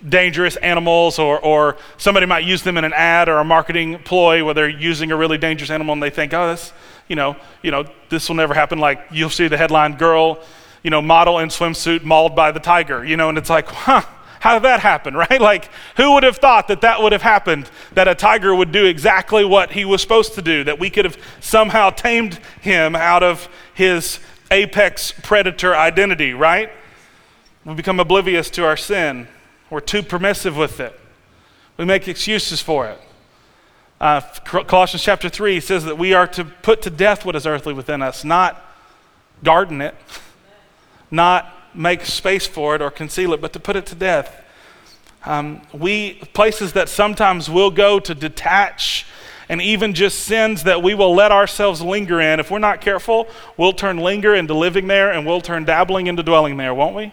dangerous 0.07 0.57
animals, 0.57 1.19
or 1.19 1.41
or 1.41 1.77
somebody 1.97 2.27
might 2.27 2.45
use 2.45 2.63
them 2.63 2.77
in 2.77 2.85
an 2.85 2.93
ad 2.93 3.29
or 3.29 3.39
a 3.39 3.45
marketing 3.45 3.99
ploy 4.05 4.45
where 4.45 4.55
they're 4.55 4.69
using 4.69 5.13
a 5.13 5.17
really 5.17 5.39
dangerous 5.39 5.71
animal, 5.71 5.93
and 5.93 6.03
they 6.03 6.11
think, 6.11 6.35
oh, 6.35 6.49
this, 6.49 6.73
you 7.09 7.17
know, 7.17 7.37
you 7.63 7.71
know, 7.71 7.85
this 8.09 8.29
will 8.29 8.37
never 8.37 8.55
happen. 8.55 8.79
Like 8.79 9.01
you'll 9.11 9.31
see 9.31 9.49
the 9.49 9.57
headline, 9.57 9.97
girl, 9.97 10.41
you 10.83 10.91
know, 10.91 11.03
model 11.03 11.39
in 11.39 11.49
swimsuit 11.49 12.05
mauled 12.05 12.37
by 12.37 12.53
the 12.53 12.61
tiger, 12.61 13.05
you 13.05 13.17
know, 13.17 13.29
and 13.29 13.39
it's 13.39 13.51
like, 13.51 13.67
huh 13.69 14.03
how 14.41 14.55
did 14.55 14.65
that 14.65 14.81
happen, 14.81 15.15
right? 15.31 15.41
Like, 15.41 15.71
who 15.97 16.13
would 16.15 16.23
have 16.23 16.37
thought 16.37 16.69
that 16.69 16.83
that 16.83 17.03
would 17.03 17.13
have 17.13 17.23
happened? 17.23 17.71
That 17.93 18.09
a 18.09 18.15
tiger 18.15 18.55
would 18.55 18.73
do 18.73 18.85
exactly 18.87 19.45
what 19.45 19.73
he 19.73 19.85
was 19.85 20.03
supposed 20.03 20.35
to 20.35 20.43
do, 20.43 20.65
that 20.65 20.79
we 20.79 20.91
could 20.91 21.05
have 21.05 21.19
somehow 21.41 21.91
tamed 21.91 22.35
him 22.61 22.95
out 22.95 23.23
of 23.23 23.49
his 23.75 24.21
apex 24.51 25.13
predator 25.13 25.75
identity, 25.75 26.33
right? 26.33 26.71
We 27.65 27.75
become 27.75 28.01
oblivious 28.01 28.49
to 28.51 28.65
our 28.65 28.77
sin. 28.77 29.29
We're 29.71 29.81
too 29.81 30.03
permissive 30.03 30.57
with 30.57 30.81
it. 30.81 30.99
We 31.77 31.85
make 31.85 32.09
excuses 32.09 32.61
for 32.61 32.87
it. 32.87 33.01
Uh, 34.01 34.21
Colossians 34.45 35.03
chapter 35.03 35.29
3 35.29 35.61
says 35.61 35.85
that 35.85 35.99
we 35.99 36.15
are 36.15 36.27
to 36.29 36.45
put 36.45 36.83
to 36.83 36.91
death 36.91 37.25
what 37.25 37.35
is 37.35 37.47
earthly 37.47 37.75
within 37.75 38.01
us, 38.01 38.25
not 38.25 38.65
garden 39.43 39.81
it, 39.81 39.95
not 41.11 41.53
make 41.75 42.05
space 42.05 42.47
for 42.47 42.75
it 42.75 42.83
or 42.83 42.91
conceal 42.91 43.33
it, 43.33 43.41
but 43.41 43.53
to 43.53 43.61
put 43.61 43.77
it 43.77 43.87
to 43.87 43.95
death. 43.95 44.45
Um, 45.25 45.63
we 45.73 46.15
places 46.33 46.73
that 46.75 46.89
sometimes 46.89 47.51
we'll 47.51 47.73
go 47.73 47.99
to 47.99 48.15
detach 48.15 49.05
and 49.49 49.61
even 49.61 49.95
just 49.95 50.21
sins 50.21 50.63
that 50.65 50.83
we 50.83 50.95
will 50.95 51.15
let 51.15 51.33
ourselves 51.33 51.81
linger 51.81 52.21
in. 52.21 52.39
If 52.39 52.51
we're 52.51 52.59
not 52.59 52.81
careful, 52.81 53.29
we'll 53.57 53.73
turn 53.73 53.99
linger 53.99 54.35
into 54.35 54.55
living 54.55 54.87
there 54.87 55.11
and 55.11 55.27
we'll 55.27 55.41
turn 55.41 55.65
dabbling 55.65 56.07
into 56.07 56.23
dwelling 56.23 56.57
there, 56.57 56.75
won't 56.75 56.95
we? 56.95 57.13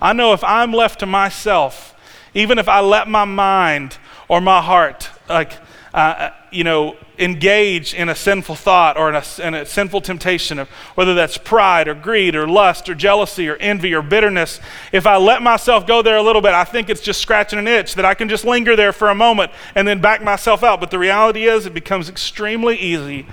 I 0.00 0.12
know 0.12 0.32
if 0.32 0.44
I'm 0.44 0.72
left 0.72 1.00
to 1.00 1.06
myself, 1.06 1.94
even 2.34 2.58
if 2.58 2.68
I 2.68 2.80
let 2.80 3.08
my 3.08 3.24
mind 3.24 3.98
or 4.28 4.40
my 4.40 4.60
heart, 4.60 5.08
like 5.28 5.52
uh, 5.94 6.30
you 6.50 6.64
know, 6.64 6.96
engage 7.20 7.94
in 7.94 8.08
a 8.08 8.14
sinful 8.16 8.56
thought 8.56 8.96
or 8.96 9.08
in 9.08 9.14
a, 9.14 9.24
in 9.46 9.54
a 9.54 9.64
sinful 9.64 10.00
temptation, 10.00 10.58
of, 10.58 10.68
whether 10.96 11.14
that's 11.14 11.38
pride 11.38 11.86
or 11.86 11.94
greed 11.94 12.34
or 12.34 12.48
lust 12.48 12.88
or 12.88 12.96
jealousy 12.96 13.48
or 13.48 13.54
envy 13.56 13.94
or 13.94 14.02
bitterness, 14.02 14.58
if 14.90 15.06
I 15.06 15.16
let 15.16 15.40
myself 15.40 15.86
go 15.86 16.02
there 16.02 16.16
a 16.16 16.22
little 16.22 16.42
bit, 16.42 16.52
I 16.52 16.64
think 16.64 16.90
it's 16.90 17.00
just 17.00 17.20
scratching 17.20 17.60
an 17.60 17.68
itch 17.68 17.94
that 17.94 18.04
I 18.04 18.14
can 18.14 18.28
just 18.28 18.44
linger 18.44 18.74
there 18.74 18.92
for 18.92 19.08
a 19.08 19.14
moment 19.14 19.52
and 19.76 19.86
then 19.86 20.00
back 20.00 20.20
myself 20.20 20.64
out. 20.64 20.80
But 20.80 20.90
the 20.90 20.98
reality 20.98 21.44
is, 21.44 21.64
it 21.64 21.74
becomes 21.74 22.08
extremely 22.08 22.76
easy 22.76 23.26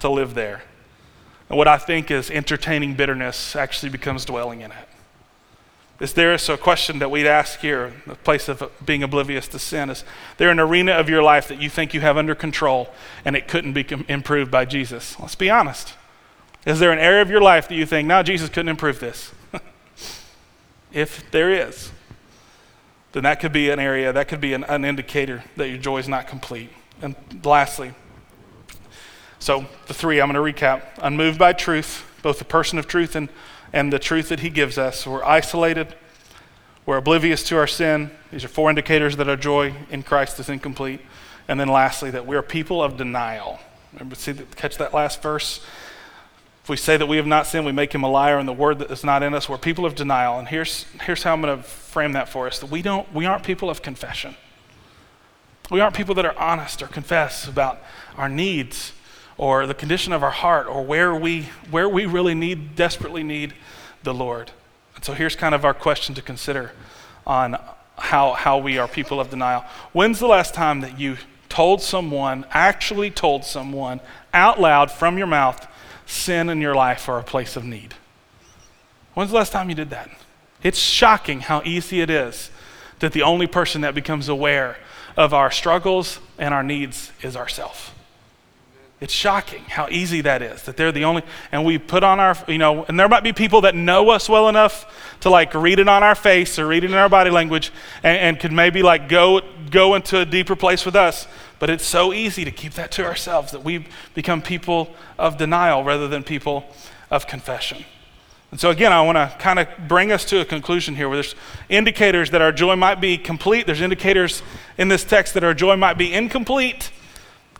to 0.00 0.08
live 0.08 0.34
there. 0.34 0.62
And 1.48 1.56
what 1.56 1.68
I 1.68 1.78
think 1.78 2.10
is 2.10 2.32
entertaining 2.32 2.94
bitterness 2.94 3.54
actually 3.54 3.90
becomes 3.90 4.24
dwelling 4.24 4.60
in 4.60 4.72
it. 4.72 4.87
Is 6.00 6.12
there 6.12 6.38
so 6.38 6.54
a 6.54 6.58
question 6.58 7.00
that 7.00 7.10
we'd 7.10 7.26
ask 7.26 7.58
here, 7.58 7.92
the 8.06 8.14
place 8.14 8.48
of 8.48 8.70
being 8.84 9.02
oblivious 9.02 9.48
to 9.48 9.58
sin, 9.58 9.90
is 9.90 10.04
there 10.36 10.50
an 10.50 10.60
arena 10.60 10.92
of 10.92 11.08
your 11.08 11.22
life 11.22 11.48
that 11.48 11.60
you 11.60 11.68
think 11.68 11.92
you 11.92 12.00
have 12.00 12.16
under 12.16 12.36
control 12.36 12.90
and 13.24 13.34
it 13.34 13.48
couldn't 13.48 13.72
be 13.72 13.84
improved 14.06 14.50
by 14.50 14.64
Jesus? 14.64 15.18
Let's 15.18 15.34
be 15.34 15.50
honest. 15.50 15.94
Is 16.64 16.78
there 16.78 16.92
an 16.92 17.00
area 17.00 17.22
of 17.22 17.30
your 17.30 17.40
life 17.40 17.66
that 17.68 17.74
you 17.74 17.84
think, 17.84 18.06
now 18.06 18.22
Jesus 18.22 18.48
couldn't 18.48 18.68
improve 18.68 19.00
this? 19.00 19.32
if 20.92 21.28
there 21.32 21.50
is, 21.50 21.90
then 23.12 23.24
that 23.24 23.40
could 23.40 23.52
be 23.52 23.70
an 23.70 23.80
area, 23.80 24.12
that 24.12 24.28
could 24.28 24.40
be 24.40 24.52
an, 24.52 24.62
an 24.64 24.84
indicator 24.84 25.42
that 25.56 25.68
your 25.68 25.78
joy 25.78 25.98
is 25.98 26.08
not 26.08 26.28
complete. 26.28 26.70
And 27.02 27.16
lastly, 27.44 27.92
so 29.40 29.66
the 29.86 29.94
three 29.94 30.20
I'm 30.20 30.30
going 30.30 30.54
to 30.54 30.60
recap 30.60 30.82
unmoved 30.98 31.38
by 31.38 31.54
truth, 31.54 32.04
both 32.22 32.38
the 32.38 32.44
person 32.44 32.78
of 32.78 32.86
truth 32.86 33.14
and 33.16 33.28
and 33.72 33.92
the 33.92 33.98
truth 33.98 34.28
that 34.28 34.40
He 34.40 34.50
gives 34.50 34.78
us. 34.78 35.06
We're 35.06 35.24
isolated, 35.24 35.94
we're 36.86 36.96
oblivious 36.96 37.42
to 37.44 37.56
our 37.58 37.66
sin. 37.66 38.10
These 38.30 38.44
are 38.44 38.48
four 38.48 38.70
indicators 38.70 39.16
that 39.16 39.28
our 39.28 39.36
joy 39.36 39.74
in 39.90 40.02
Christ 40.02 40.40
is 40.40 40.48
incomplete. 40.48 41.00
And 41.46 41.58
then 41.58 41.68
lastly, 41.68 42.10
that 42.10 42.26
we're 42.26 42.42
people 42.42 42.82
of 42.82 42.96
denial. 42.96 43.58
Remember, 43.92 44.14
see, 44.14 44.34
catch 44.56 44.76
that 44.78 44.92
last 44.92 45.22
verse? 45.22 45.64
If 46.62 46.68
we 46.68 46.76
say 46.76 46.98
that 46.98 47.06
we 47.06 47.16
have 47.16 47.26
not 47.26 47.46
sinned, 47.46 47.64
we 47.64 47.72
make 47.72 47.94
him 47.94 48.04
a 48.04 48.10
liar, 48.10 48.38
and 48.38 48.46
the 48.46 48.52
word 48.52 48.80
that 48.80 48.90
is 48.90 49.02
not 49.02 49.22
in 49.22 49.32
us, 49.32 49.48
we're 49.48 49.56
people 49.56 49.86
of 49.86 49.94
denial. 49.94 50.38
And 50.38 50.46
here's, 50.46 50.84
here's 51.02 51.22
how 51.22 51.32
I'm 51.32 51.40
going 51.40 51.56
to 51.56 51.62
frame 51.62 52.12
that 52.12 52.28
for 52.28 52.46
us 52.46 52.58
that 52.58 52.70
we, 52.70 52.82
don't, 52.82 53.10
we 53.14 53.24
aren't 53.24 53.44
people 53.44 53.70
of 53.70 53.80
confession. 53.80 54.36
We 55.70 55.80
aren't 55.80 55.94
people 55.94 56.14
that 56.16 56.26
are 56.26 56.38
honest 56.38 56.82
or 56.82 56.86
confess 56.86 57.48
about 57.48 57.80
our 58.16 58.28
needs 58.28 58.92
or 59.38 59.66
the 59.66 59.74
condition 59.74 60.12
of 60.12 60.22
our 60.22 60.32
heart 60.32 60.66
or 60.66 60.84
where 60.84 61.14
we, 61.14 61.44
where 61.70 61.88
we 61.88 62.04
really 62.04 62.34
need, 62.34 62.74
desperately 62.74 63.22
need 63.22 63.54
the 64.02 64.12
Lord. 64.12 64.50
And 64.96 65.04
so 65.04 65.14
here's 65.14 65.36
kind 65.36 65.54
of 65.54 65.64
our 65.64 65.72
question 65.72 66.14
to 66.16 66.22
consider 66.22 66.72
on 67.26 67.56
how, 67.96 68.32
how 68.32 68.58
we 68.58 68.78
are 68.78 68.88
people 68.88 69.20
of 69.20 69.30
denial. 69.30 69.64
When's 69.92 70.18
the 70.18 70.26
last 70.26 70.54
time 70.54 70.80
that 70.80 70.98
you 70.98 71.16
told 71.48 71.80
someone, 71.80 72.44
actually 72.50 73.10
told 73.10 73.44
someone 73.44 74.00
out 74.34 74.60
loud 74.60 74.90
from 74.90 75.16
your 75.16 75.26
mouth, 75.26 75.66
sin 76.04 76.48
in 76.48 76.60
your 76.60 76.74
life 76.74 77.08
or 77.08 77.18
a 77.18 77.24
place 77.24 77.56
of 77.56 77.64
need? 77.64 77.94
When's 79.14 79.30
the 79.30 79.36
last 79.36 79.52
time 79.52 79.68
you 79.68 79.74
did 79.74 79.90
that? 79.90 80.10
It's 80.62 80.78
shocking 80.78 81.40
how 81.40 81.62
easy 81.64 82.00
it 82.00 82.10
is 82.10 82.50
that 82.98 83.12
the 83.12 83.22
only 83.22 83.46
person 83.46 83.82
that 83.82 83.94
becomes 83.94 84.28
aware 84.28 84.76
of 85.16 85.32
our 85.32 85.50
struggles 85.50 86.18
and 86.38 86.52
our 86.52 86.62
needs 86.62 87.12
is 87.22 87.36
ourselves. 87.36 87.90
It's 89.00 89.12
shocking 89.12 89.62
how 89.62 89.88
easy 89.90 90.22
that 90.22 90.42
is, 90.42 90.62
that 90.62 90.76
they're 90.76 90.90
the 90.90 91.04
only, 91.04 91.22
and 91.52 91.64
we 91.64 91.78
put 91.78 92.02
on 92.02 92.18
our, 92.18 92.36
you 92.48 92.58
know, 92.58 92.84
and 92.84 92.98
there 92.98 93.08
might 93.08 93.22
be 93.22 93.32
people 93.32 93.60
that 93.60 93.76
know 93.76 94.10
us 94.10 94.28
well 94.28 94.48
enough 94.48 94.92
to 95.20 95.30
like 95.30 95.54
read 95.54 95.78
it 95.78 95.88
on 95.88 96.02
our 96.02 96.16
face 96.16 96.58
or 96.58 96.66
read 96.66 96.82
it 96.82 96.90
in 96.90 96.96
our 96.96 97.08
body 97.08 97.30
language 97.30 97.70
and, 98.02 98.18
and 98.18 98.40
could 98.40 98.50
maybe 98.50 98.82
like 98.82 99.08
go, 99.08 99.40
go 99.70 99.94
into 99.94 100.18
a 100.18 100.26
deeper 100.26 100.56
place 100.56 100.84
with 100.84 100.96
us. 100.96 101.28
But 101.60 101.70
it's 101.70 101.86
so 101.86 102.12
easy 102.12 102.44
to 102.44 102.50
keep 102.50 102.72
that 102.74 102.90
to 102.92 103.04
ourselves 103.04 103.52
that 103.52 103.62
we 103.62 103.86
become 104.14 104.42
people 104.42 104.92
of 105.16 105.36
denial 105.36 105.84
rather 105.84 106.08
than 106.08 106.24
people 106.24 106.64
of 107.08 107.28
confession. 107.28 107.84
And 108.50 108.58
so, 108.58 108.70
again, 108.70 108.92
I 108.92 109.02
want 109.02 109.16
to 109.16 109.36
kind 109.38 109.58
of 109.58 109.68
bring 109.86 110.10
us 110.10 110.24
to 110.26 110.40
a 110.40 110.44
conclusion 110.44 110.96
here 110.96 111.08
where 111.08 111.18
there's 111.18 111.34
indicators 111.68 112.30
that 112.30 112.40
our 112.40 112.50
joy 112.50 112.76
might 112.76 113.00
be 113.00 113.18
complete. 113.18 113.66
There's 113.66 113.82
indicators 113.82 114.42
in 114.78 114.88
this 114.88 115.04
text 115.04 115.34
that 115.34 115.44
our 115.44 115.52
joy 115.54 115.76
might 115.76 115.98
be 115.98 116.12
incomplete. 116.12 116.90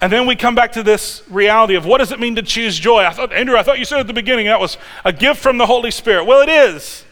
And 0.00 0.12
then 0.12 0.26
we 0.26 0.36
come 0.36 0.54
back 0.54 0.72
to 0.72 0.82
this 0.82 1.22
reality 1.28 1.74
of 1.74 1.84
what 1.84 1.98
does 1.98 2.12
it 2.12 2.20
mean 2.20 2.36
to 2.36 2.42
choose 2.42 2.78
joy? 2.78 3.04
I 3.04 3.10
thought, 3.10 3.32
Andrew, 3.32 3.56
I 3.56 3.62
thought 3.62 3.78
you 3.78 3.84
said 3.84 3.98
at 3.98 4.06
the 4.06 4.12
beginning 4.12 4.46
that 4.46 4.60
was 4.60 4.78
a 5.04 5.12
gift 5.12 5.40
from 5.40 5.58
the 5.58 5.66
Holy 5.66 5.90
Spirit. 5.90 6.24
Well, 6.24 6.40
it 6.40 6.48
is. 6.48 7.04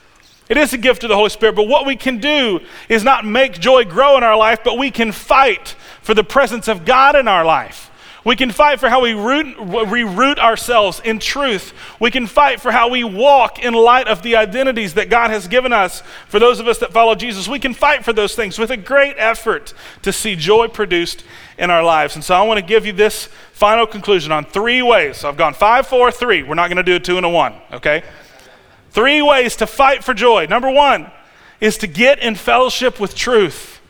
It 0.48 0.56
is 0.56 0.72
a 0.72 0.78
gift 0.78 1.02
of 1.02 1.08
the 1.08 1.16
Holy 1.16 1.30
Spirit, 1.30 1.56
but 1.56 1.66
what 1.66 1.86
we 1.86 1.96
can 1.96 2.18
do 2.18 2.60
is 2.88 3.02
not 3.02 3.24
make 3.24 3.58
joy 3.58 3.84
grow 3.84 4.16
in 4.16 4.22
our 4.22 4.36
life, 4.36 4.60
but 4.62 4.78
we 4.78 4.92
can 4.92 5.10
fight 5.10 5.74
for 6.00 6.14
the 6.14 6.22
presence 6.22 6.68
of 6.68 6.84
God 6.84 7.16
in 7.16 7.26
our 7.26 7.44
life. 7.44 7.90
We 8.26 8.34
can 8.34 8.50
fight 8.50 8.80
for 8.80 8.88
how 8.88 9.02
we 9.02 9.12
root, 9.12 9.56
reroot 9.56 10.38
ourselves 10.38 11.00
in 11.04 11.20
truth. 11.20 11.72
We 12.00 12.10
can 12.10 12.26
fight 12.26 12.60
for 12.60 12.72
how 12.72 12.88
we 12.88 13.04
walk 13.04 13.62
in 13.62 13.72
light 13.72 14.08
of 14.08 14.22
the 14.22 14.34
identities 14.34 14.94
that 14.94 15.08
God 15.08 15.30
has 15.30 15.46
given 15.46 15.72
us 15.72 16.02
for 16.26 16.40
those 16.40 16.58
of 16.58 16.66
us 16.66 16.78
that 16.78 16.92
follow 16.92 17.14
Jesus. 17.14 17.46
We 17.46 17.60
can 17.60 17.72
fight 17.72 18.04
for 18.04 18.12
those 18.12 18.34
things 18.34 18.58
with 18.58 18.72
a 18.72 18.76
great 18.76 19.14
effort 19.16 19.74
to 20.02 20.12
see 20.12 20.34
joy 20.34 20.66
produced 20.66 21.22
in 21.56 21.70
our 21.70 21.84
lives. 21.84 22.16
And 22.16 22.24
so 22.24 22.34
I 22.34 22.42
want 22.42 22.58
to 22.58 22.66
give 22.66 22.84
you 22.84 22.92
this 22.92 23.28
final 23.52 23.86
conclusion 23.86 24.32
on 24.32 24.44
three 24.44 24.82
ways. 24.82 25.18
So 25.18 25.28
I've 25.28 25.36
gone 25.36 25.54
five, 25.54 25.86
four, 25.86 26.10
three. 26.10 26.42
We're 26.42 26.56
not 26.56 26.66
going 26.66 26.78
to 26.78 26.82
do 26.82 26.96
a 26.96 27.00
two 27.00 27.18
and 27.18 27.24
a 27.24 27.28
one, 27.28 27.54
okay? 27.74 28.02
Three 28.90 29.22
ways 29.22 29.54
to 29.54 29.68
fight 29.68 30.02
for 30.02 30.14
joy. 30.14 30.46
Number 30.46 30.72
one 30.72 31.12
is 31.60 31.78
to 31.78 31.86
get 31.86 32.18
in 32.18 32.34
fellowship 32.34 32.98
with 32.98 33.14
truth. 33.14 33.80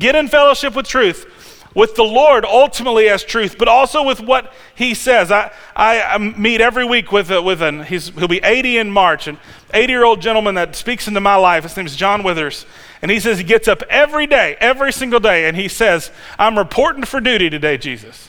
Get 0.00 0.16
in 0.16 0.26
fellowship 0.26 0.74
with 0.74 0.88
truth 0.88 1.31
with 1.74 1.94
the 1.94 2.02
Lord 2.02 2.44
ultimately 2.44 3.08
as 3.08 3.24
truth, 3.24 3.56
but 3.58 3.68
also 3.68 4.02
with 4.02 4.20
what 4.20 4.52
He 4.74 4.94
says. 4.94 5.30
I, 5.30 5.50
I 5.76 6.18
meet 6.18 6.60
every 6.60 6.84
week 6.84 7.12
with, 7.12 7.30
a, 7.30 7.40
with 7.40 7.62
an, 7.62 7.84
he'll 7.84 8.28
be 8.28 8.40
80 8.42 8.78
in 8.78 8.90
March, 8.90 9.26
an 9.26 9.38
80 9.72 9.92
year 9.92 10.04
old 10.04 10.20
gentleman 10.20 10.54
that 10.56 10.76
speaks 10.76 11.08
into 11.08 11.20
my 11.20 11.36
life. 11.36 11.62
His 11.62 11.76
name 11.76 11.86
is 11.86 11.96
John 11.96 12.22
Withers. 12.22 12.66
And 13.00 13.10
he 13.10 13.18
says 13.18 13.38
he 13.38 13.44
gets 13.44 13.66
up 13.66 13.82
every 13.90 14.26
day, 14.26 14.56
every 14.60 14.92
single 14.92 15.20
day, 15.20 15.46
and 15.46 15.56
he 15.56 15.68
says, 15.68 16.10
I'm 16.38 16.56
reporting 16.56 17.04
for 17.04 17.20
duty 17.20 17.50
today, 17.50 17.76
Jesus. 17.76 18.28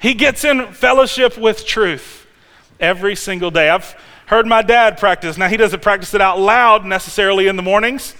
He 0.00 0.14
gets 0.14 0.44
in 0.44 0.72
fellowship 0.72 1.38
with 1.38 1.66
truth 1.66 2.26
every 2.78 3.16
single 3.16 3.50
day. 3.50 3.70
I've 3.70 3.96
heard 4.26 4.46
my 4.46 4.62
dad 4.62 4.98
practice. 4.98 5.38
Now, 5.38 5.48
he 5.48 5.56
doesn't 5.56 5.82
practice 5.82 6.12
it 6.14 6.20
out 6.20 6.38
loud 6.38 6.84
necessarily 6.84 7.46
in 7.46 7.56
the 7.56 7.62
mornings, 7.62 8.14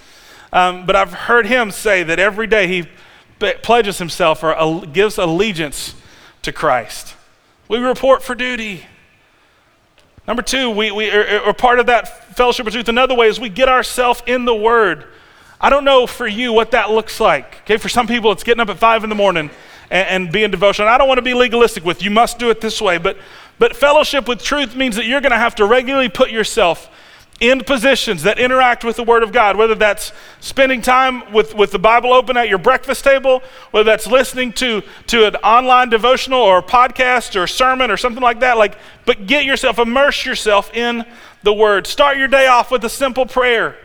um, 0.53 0.87
but 0.87 0.97
I've 0.97 1.13
heard 1.13 1.47
him 1.47 1.71
say 1.71 2.03
that 2.03 2.19
every 2.19 2.47
day 2.47 2.67
he 2.67 2.89
pledges 3.39 3.99
himself 3.99 4.43
or 4.43 4.87
gives 4.87 5.19
allegiance 5.19 5.95
to 6.43 6.53
Christ. 6.53 7.15
We 7.69 7.79
report 7.79 8.23
for 8.23 8.35
duty. 8.35 8.87
Number 10.27 10.43
two, 10.43 10.71
we, 10.71 10.91
we 10.91 11.11
are, 11.11 11.43
are 11.45 11.55
part 11.55 11.79
of 11.79 11.87
that 11.87 12.35
fellowship 12.37 12.67
of 12.67 12.73
truth. 12.73 12.89
Another 12.89 13.15
way 13.15 13.29
is 13.29 13.41
we 13.41 13.49
get 13.49 13.69
ourselves 13.69 14.23
in 14.27 14.45
the 14.45 14.55
Word. 14.55 15.07
I 15.61 15.71
don't 15.71 15.85
know 15.85 16.07
for 16.07 16.27
you 16.27 16.53
what 16.53 16.71
that 16.73 16.91
looks 16.91 17.19
like. 17.21 17.59
Okay, 17.63 17.79
for 17.79 17.89
some 17.89 18.07
people, 18.07 18.31
it's 18.33 18.45
getting 18.45 18.61
up 18.61 18.69
at 18.69 18.79
five 18.79 19.05
in 19.05 19.11
the 19.11 19.17
morning 19.17 19.51
and, 19.91 20.09
and 20.09 20.33
being 20.33 20.51
devotional. 20.51 20.89
I 20.89 20.99
don't 20.99 21.09
want 21.09 21.19
to 21.19 21.23
be 21.23 21.35
legalistic 21.35 21.85
with 21.85 22.03
you 22.03 22.11
must 22.11 22.39
do 22.39 22.51
it 22.51 22.61
this 22.61 22.81
way, 22.81 22.99
but 22.99 23.17
but 23.59 23.75
fellowship 23.75 24.29
with 24.29 24.43
truth 24.43 24.77
means 24.77 24.97
that 24.97 25.07
you're 25.07 25.21
going 25.21 25.33
to 25.33 25.39
have 25.39 25.57
to 25.57 25.67
regularly 25.67 26.09
put 26.09 26.31
yourself 26.31 26.89
in 27.41 27.61
positions 27.61 28.25
that 28.25 28.39
interact 28.39 28.83
with 28.83 28.97
the 28.97 29.05
Word 29.05 29.23
of 29.23 29.33
God, 29.33 29.57
whether 29.57 29.75
that's 29.75 30.13
spending 30.41 30.83
time 30.83 31.33
with, 31.33 31.55
with 31.55 31.71
the 31.71 31.79
Bible 31.79 32.13
open 32.13 32.37
at 32.37 32.49
your 32.49 32.59
breakfast 32.59 33.05
table, 33.05 33.43
whether 33.71 33.85
that's 33.85 34.07
listening 34.07 34.53
to, 34.55 34.83
to 35.07 35.27
an 35.27 35.37
online 35.37 35.89
devotional 35.89 36.41
or 36.41 36.59
a 36.59 36.63
podcast 36.63 37.37
or 37.37 37.45
a 37.45 37.49
sermon 37.49 37.91
or 37.91 37.97
something 37.97 38.23
like 38.23 38.41
that. 38.41 38.59
Like, 38.59 38.77
but 39.07 39.27
get 39.27 39.45
yourself, 39.45 39.79
immerse 39.79 40.27
yourself 40.27 40.75
in 40.75 41.05
the 41.45 41.55
Word. 41.55 41.87
Start 41.87 42.19
your 42.19 42.29
day 42.29 42.49
off 42.49 42.71
with 42.71 42.85
a 42.85 42.91
simple 42.91 43.25
prayer. 43.25 43.77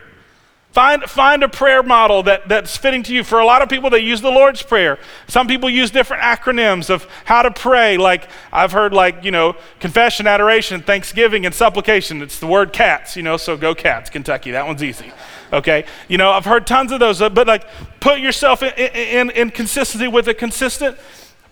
Find, 0.74 1.04
find 1.04 1.44
a 1.44 1.48
prayer 1.48 1.84
model 1.84 2.24
that, 2.24 2.48
that's 2.48 2.76
fitting 2.76 3.04
to 3.04 3.14
you. 3.14 3.22
For 3.22 3.38
a 3.38 3.46
lot 3.46 3.62
of 3.62 3.68
people, 3.68 3.90
they 3.90 4.00
use 4.00 4.20
the 4.20 4.30
Lord's 4.32 4.60
Prayer. 4.60 4.98
Some 5.28 5.46
people 5.46 5.70
use 5.70 5.92
different 5.92 6.24
acronyms 6.24 6.90
of 6.90 7.06
how 7.26 7.42
to 7.42 7.52
pray. 7.52 7.96
Like 7.96 8.28
I've 8.52 8.72
heard, 8.72 8.92
like, 8.92 9.22
you 9.22 9.30
know, 9.30 9.54
confession, 9.78 10.26
adoration, 10.26 10.82
thanksgiving, 10.82 11.46
and 11.46 11.54
supplication. 11.54 12.22
It's 12.22 12.40
the 12.40 12.48
word 12.48 12.72
cats, 12.72 13.14
you 13.14 13.22
know, 13.22 13.36
so 13.36 13.56
go 13.56 13.72
cats, 13.72 14.10
Kentucky. 14.10 14.50
That 14.50 14.66
one's 14.66 14.82
easy. 14.82 15.12
Okay? 15.52 15.84
You 16.08 16.18
know, 16.18 16.32
I've 16.32 16.44
heard 16.44 16.66
tons 16.66 16.90
of 16.90 16.98
those, 16.98 17.22
uh, 17.22 17.30
but 17.30 17.46
like 17.46 17.68
put 18.00 18.18
yourself 18.18 18.64
in, 18.64 18.72
in, 18.72 19.30
in 19.30 19.50
consistency 19.50 20.08
with 20.08 20.26
a 20.26 20.34
consistent 20.34 20.98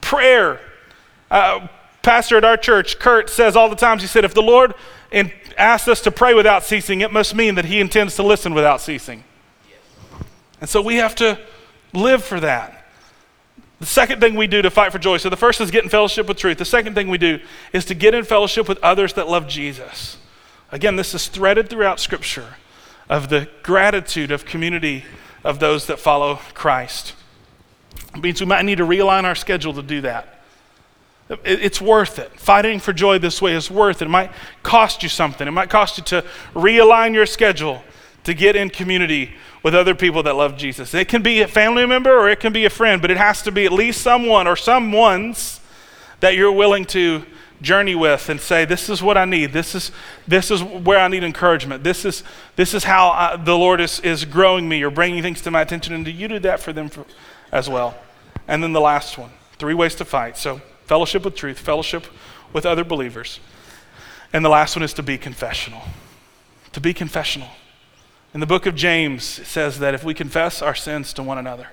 prayer. 0.00 0.58
Uh, 1.30 1.68
pastor 2.02 2.38
at 2.38 2.44
our 2.44 2.56
church, 2.56 2.98
Kurt, 2.98 3.30
says 3.30 3.54
all 3.54 3.68
the 3.68 3.76
times, 3.76 4.02
he 4.02 4.08
said, 4.08 4.24
if 4.24 4.35
the 4.35 4.42
Lord 4.42 4.74
in, 5.12 5.30
asks 5.56 5.88
us 5.88 6.00
to 6.02 6.10
pray 6.10 6.34
without 6.34 6.62
ceasing, 6.64 7.00
it 7.00 7.12
must 7.12 7.34
mean 7.34 7.54
that 7.56 7.64
he 7.64 7.80
intends 7.80 8.16
to 8.16 8.22
listen 8.22 8.54
without 8.54 8.80
ceasing. 8.80 9.24
And 10.60 10.68
so 10.68 10.80
we 10.80 10.96
have 10.96 11.14
to 11.16 11.38
live 11.92 12.22
for 12.22 12.40
that. 12.40 12.86
The 13.80 13.86
second 13.86 14.20
thing 14.20 14.36
we 14.36 14.46
do 14.46 14.62
to 14.62 14.70
fight 14.70 14.92
for 14.92 15.00
joy 15.00 15.16
so 15.16 15.28
the 15.28 15.36
first 15.36 15.60
is 15.60 15.72
get 15.72 15.82
in 15.82 15.90
fellowship 15.90 16.28
with 16.28 16.36
truth. 16.36 16.58
The 16.58 16.64
second 16.64 16.94
thing 16.94 17.08
we 17.08 17.18
do 17.18 17.40
is 17.72 17.84
to 17.86 17.94
get 17.94 18.14
in 18.14 18.24
fellowship 18.24 18.68
with 18.68 18.78
others 18.78 19.14
that 19.14 19.28
love 19.28 19.48
Jesus. 19.48 20.18
Again, 20.70 20.94
this 20.96 21.14
is 21.14 21.26
threaded 21.26 21.68
throughout 21.68 21.98
Scripture 21.98 22.54
of 23.08 23.28
the 23.28 23.48
gratitude 23.62 24.30
of 24.30 24.44
community 24.44 25.04
of 25.42 25.58
those 25.58 25.86
that 25.88 25.98
follow 25.98 26.36
Christ. 26.54 27.14
It 28.14 28.22
means 28.22 28.40
we 28.40 28.46
might 28.46 28.64
need 28.64 28.78
to 28.78 28.86
realign 28.86 29.24
our 29.24 29.34
schedule 29.34 29.74
to 29.74 29.82
do 29.82 30.00
that. 30.02 30.41
It's 31.44 31.80
worth 31.80 32.18
it. 32.18 32.38
Fighting 32.38 32.78
for 32.78 32.92
joy 32.92 33.18
this 33.18 33.40
way 33.40 33.54
is 33.54 33.70
worth 33.70 34.02
it. 34.02 34.06
It 34.06 34.08
might 34.08 34.32
cost 34.62 35.02
you 35.02 35.08
something. 35.08 35.46
It 35.46 35.52
might 35.52 35.70
cost 35.70 35.98
you 35.98 36.04
to 36.04 36.24
realign 36.54 37.14
your 37.14 37.26
schedule 37.26 37.82
to 38.24 38.34
get 38.34 38.56
in 38.56 38.70
community 38.70 39.32
with 39.62 39.74
other 39.74 39.94
people 39.94 40.22
that 40.24 40.36
love 40.36 40.56
Jesus. 40.56 40.94
It 40.94 41.08
can 41.08 41.22
be 41.22 41.40
a 41.40 41.48
family 41.48 41.86
member 41.86 42.16
or 42.16 42.28
it 42.28 42.40
can 42.40 42.52
be 42.52 42.64
a 42.64 42.70
friend, 42.70 43.00
but 43.00 43.10
it 43.10 43.16
has 43.16 43.42
to 43.42 43.52
be 43.52 43.64
at 43.64 43.72
least 43.72 44.00
someone 44.00 44.46
or 44.46 44.56
someone's 44.56 45.60
that 46.20 46.36
you're 46.36 46.52
willing 46.52 46.84
to 46.86 47.24
journey 47.60 47.94
with 47.94 48.28
and 48.28 48.40
say, 48.40 48.64
This 48.64 48.88
is 48.88 49.02
what 49.02 49.16
I 49.16 49.24
need. 49.24 49.52
This 49.52 49.74
is, 49.74 49.92
this 50.26 50.50
is 50.50 50.62
where 50.62 50.98
I 50.98 51.08
need 51.08 51.24
encouragement. 51.24 51.84
This 51.84 52.04
is, 52.04 52.22
this 52.56 52.74
is 52.74 52.84
how 52.84 53.10
I, 53.10 53.36
the 53.36 53.56
Lord 53.56 53.80
is, 53.80 54.00
is 54.00 54.24
growing 54.24 54.68
me 54.68 54.82
or 54.82 54.90
bringing 54.90 55.22
things 55.22 55.40
to 55.42 55.50
my 55.50 55.62
attention. 55.62 55.94
And 55.94 56.04
do 56.04 56.10
you 56.10 56.28
do 56.28 56.38
that 56.40 56.60
for 56.60 56.72
them 56.72 56.88
for, 56.88 57.06
as 57.50 57.68
well? 57.68 57.96
And 58.48 58.62
then 58.62 58.72
the 58.72 58.80
last 58.80 59.16
one 59.16 59.30
three 59.58 59.74
ways 59.74 59.94
to 59.94 60.04
fight. 60.04 60.36
So, 60.36 60.60
fellowship 60.92 61.24
with 61.24 61.35
truth, 61.35 61.59
fellowship 61.59 62.05
with 62.52 62.66
other 62.66 62.85
believers. 62.85 63.40
And 64.35 64.44
the 64.44 64.50
last 64.50 64.76
one 64.76 64.83
is 64.83 64.92
to 64.92 65.02
be 65.02 65.16
confessional. 65.16 65.81
To 66.72 66.83
be 66.83 66.92
confessional. 66.92 67.48
In 68.35 68.40
the 68.40 68.46
book 68.46 68.66
of 68.66 68.74
James, 68.74 69.38
it 69.38 69.46
says 69.46 69.78
that 69.78 69.94
if 69.94 70.05
we 70.05 70.12
confess 70.12 70.61
our 70.61 70.74
sins 70.74 71.14
to 71.14 71.22
one 71.22 71.38
another, 71.38 71.68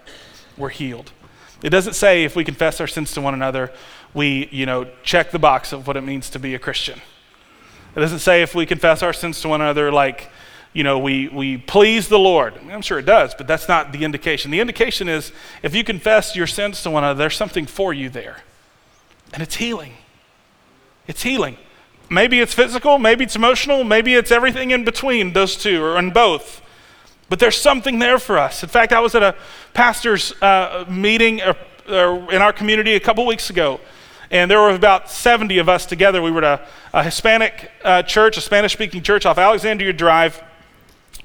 we're 0.58 0.70
healed. 0.70 1.12
It 1.62 1.70
doesn't 1.70 1.96
say 1.96 2.24
if 2.24 2.34
we 2.38 2.46
confess 2.46 2.80
our 2.80 2.88
sins 2.88 3.12
to 3.12 3.20
one 3.20 3.34
another, 3.34 3.74
we, 4.14 4.48
you 4.54 4.66
know, 4.66 4.88
check 5.04 5.32
the 5.32 5.40
box 5.40 5.74
of 5.74 5.86
what 5.86 5.98
it 5.98 6.02
means 6.06 6.30
to 6.30 6.40
be 6.40 6.56
a 6.56 6.60
Christian. 6.60 7.02
It 7.98 8.00
doesn't 8.00 8.20
say 8.20 8.42
if 8.42 8.56
we 8.56 8.66
confess 8.66 9.04
our 9.04 9.12
sins 9.12 9.42
to 9.42 9.50
one 9.50 9.60
another, 9.60 9.92
like, 9.92 10.30
you 10.72 10.86
know, 10.86 10.98
we, 10.98 11.28
we 11.28 11.58
please 11.58 12.08
the 12.08 12.20
Lord. 12.20 12.54
I 12.70 12.72
am 12.72 12.82
sure 12.82 13.00
it 13.00 13.06
does, 13.06 13.36
but 13.36 13.48
that's 13.48 13.68
not 13.68 13.92
the 13.92 14.06
indication. 14.06 14.50
The 14.50 14.62
indication 14.62 15.10
is 15.10 15.34
if 15.62 15.76
you 15.76 15.84
confess 15.84 16.38
your 16.38 16.48
sins 16.48 16.82
to 16.84 16.90
one 16.90 17.04
another, 17.04 17.18
there's 17.18 17.36
something 17.36 17.66
for 17.66 17.94
you 17.94 18.10
there. 18.10 18.44
And 19.34 19.44
it's 19.44 19.56
healing. 19.56 19.94
It's 21.08 21.24
healing. 21.24 21.58
Maybe 22.10 22.40
it's 22.40 22.54
physical, 22.54 22.98
maybe 22.98 23.24
it's 23.24 23.36
emotional, 23.36 23.84
maybe 23.84 24.16
it's 24.16 24.32
everything 24.32 24.72
in 24.72 24.84
between 24.84 25.34
those 25.34 25.56
two 25.56 25.84
or 25.84 25.98
in 26.00 26.10
both. 26.10 26.62
But 27.30 27.38
there's 27.38 27.58
something 27.58 28.00
there 28.00 28.18
for 28.18 28.40
us. 28.40 28.64
In 28.64 28.70
fact, 28.70 28.92
I 28.92 29.00
was 29.00 29.14
at 29.14 29.22
a 29.22 29.36
pastor's 29.74 30.34
uh, 30.42 30.86
meeting 30.90 31.42
uh, 31.42 31.54
uh, 31.88 32.28
in 32.32 32.42
our 32.42 32.52
community 32.52 32.96
a 32.96 33.00
couple 33.00 33.26
weeks 33.28 33.52
ago, 33.52 33.80
and 34.32 34.50
there 34.50 34.60
were 34.60 34.72
about 34.72 35.12
70 35.12 35.60
of 35.60 35.70
us 35.70 35.86
together. 35.86 36.22
We 36.24 36.32
were 36.32 36.44
at 36.44 36.62
a, 36.94 37.00
a 37.00 37.04
Hispanic 37.04 37.72
uh, 37.84 38.02
church, 38.02 38.38
a 38.38 38.42
Spanish 38.42 38.74
speaking 38.74 39.04
church 39.04 39.28
off 39.28 39.38
Alexandria 39.38 39.94
Drive. 39.94 40.42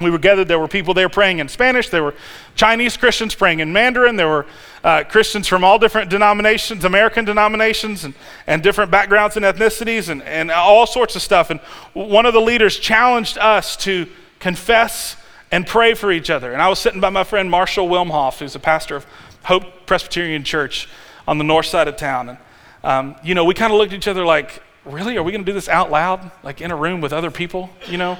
We 0.01 0.11
were 0.11 0.19
gathered, 0.19 0.49
there 0.49 0.59
were 0.59 0.67
people 0.67 0.93
there 0.93 1.09
praying 1.09 1.39
in 1.39 1.49
Spanish, 1.49 1.89
there 1.89 2.03
were 2.03 2.15
Chinese 2.57 2.97
Christians 2.97 3.35
praying 3.35 3.61
in 3.61 3.73
Mandarin, 3.73 4.17
there 4.17 4.29
were 4.29 4.47
uh, 4.83 5.05
Christians 5.05 5.47
from 5.47 5.63
all 5.63 5.79
different 5.79 6.11
denominations, 6.11 6.85
American 6.85 7.25
denominations, 7.25 8.03
and, 8.03 8.13
and 8.49 8.61
different 8.61 8.91
backgrounds 8.91 9.37
and 9.37 9.45
ethnicities, 9.45 10.09
and, 10.09 10.21
and 10.25 10.51
all 10.51 10.87
sorts 10.87 11.15
of 11.15 11.23
stuff. 11.23 11.51
And 11.51 11.61
one 11.93 12.27
of 12.27 12.35
the 12.35 12.41
leaders 12.41 12.77
challenged 12.77 13.39
us 13.39 13.77
to 13.79 14.09
confess 14.41 15.17
and 15.53 15.65
pray 15.65 15.95
for 15.95 16.11
each 16.11 16.29
other. 16.29 16.53
And 16.53 16.61
I 16.61 16.69
was 16.69 16.81
sitting 16.81 17.01
by 17.01 17.11
my 17.11 17.23
friend 17.23 17.49
Marshall 17.49 17.89
Wilmhoff, 17.89 18.41
who's 18.41 18.57
a 18.57 18.61
pastor 18.61 18.97
of 18.97 19.07
Hope 19.45 19.87
Presbyterian 19.87 20.43
Church 20.43 20.89
on 21.29 21.39
the 21.39 21.45
north 21.45 21.67
side 21.67 21.87
of 21.87 21.97
town. 21.97 22.31
And, 22.31 22.39
um, 22.83 23.17
you 23.23 23.37
know, 23.37 23.45
we 23.45 23.55
kind 23.55 23.73
of 23.73 23.79
looked 23.79 23.93
at 23.93 23.97
each 23.99 24.09
other 24.09 24.25
like, 24.25 24.61
really? 24.85 25.17
Are 25.17 25.23
we 25.23 25.31
going 25.31 25.45
to 25.45 25.51
do 25.51 25.55
this 25.55 25.69
out 25.69 25.93
loud, 25.93 26.33
like 26.43 26.61
in 26.61 26.73
a 26.73 26.77
room 26.77 27.01
with 27.01 27.13
other 27.13 27.31
people? 27.31 27.71
You 27.89 27.99
know, 27.99 28.19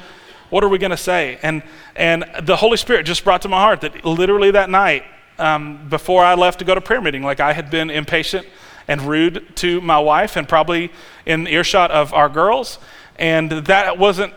what 0.55 0.63
are 0.63 0.69
we 0.69 0.79
going 0.79 0.93
to 0.93 0.97
say? 0.97 1.37
And, 1.43 1.65
and 1.97 2.25
the 2.45 2.55
Holy 2.55 2.77
Spirit 2.77 3.07
just 3.07 3.25
brought 3.25 3.43
to 3.43 3.49
my 3.49 3.61
heart 3.61 3.81
that 3.81 4.05
literally 4.05 4.53
that 4.53 4.71
night, 4.71 5.03
um, 5.37 5.89
before 5.89 6.23
I 6.23 6.35
left 6.35 6.61
to 6.61 6.65
go 6.65 6.77
to 6.77 6.81
prayer 6.81 7.01
meeting, 7.01 7.25
like 7.25 7.41
I 7.41 7.53
had 7.53 7.73
been 7.73 7.91
impatient 7.91 8.47
and 8.87 9.03
rude 9.03 9.57
to 9.57 9.81
my 9.81 9.99
wife 9.99 10.37
and 10.37 10.49
probably 10.49 10.93
in 11.27 11.49
earshot 11.49 11.91
of 11.91 12.15
our 12.15 12.29
girls. 12.29 12.79
And 13.19 13.51
that 13.51 13.99
wasn't 13.99 14.33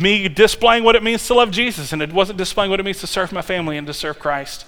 me 0.00 0.28
displaying 0.28 0.84
what 0.84 0.94
it 0.94 1.02
means 1.02 1.26
to 1.26 1.34
love 1.34 1.50
Jesus, 1.50 1.92
and 1.92 2.00
it 2.02 2.12
wasn't 2.12 2.38
displaying 2.38 2.70
what 2.70 2.78
it 2.78 2.84
means 2.84 3.00
to 3.00 3.08
serve 3.08 3.32
my 3.32 3.42
family 3.42 3.76
and 3.76 3.86
to 3.88 3.92
serve 3.92 4.20
Christ. 4.20 4.64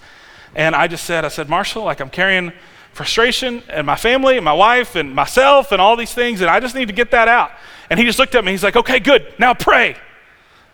And 0.56 0.74
I 0.74 0.88
just 0.88 1.04
said, 1.04 1.24
I 1.24 1.28
said, 1.28 1.48
Marshall, 1.48 1.84
like 1.84 2.00
I'm 2.00 2.10
carrying 2.10 2.52
frustration 2.92 3.62
and 3.68 3.86
my 3.86 3.94
family 3.94 4.34
and 4.34 4.44
my 4.44 4.54
wife 4.54 4.96
and 4.96 5.14
myself 5.14 5.70
and 5.70 5.80
all 5.80 5.94
these 5.94 6.14
things, 6.14 6.40
and 6.40 6.50
I 6.50 6.58
just 6.58 6.74
need 6.74 6.88
to 6.88 6.94
get 6.94 7.12
that 7.12 7.28
out. 7.28 7.52
And 7.90 8.00
he 8.00 8.04
just 8.04 8.18
looked 8.18 8.34
at 8.34 8.44
me. 8.44 8.50
He's 8.50 8.64
like, 8.64 8.74
okay, 8.74 8.98
good. 8.98 9.32
Now 9.38 9.54
pray. 9.54 9.96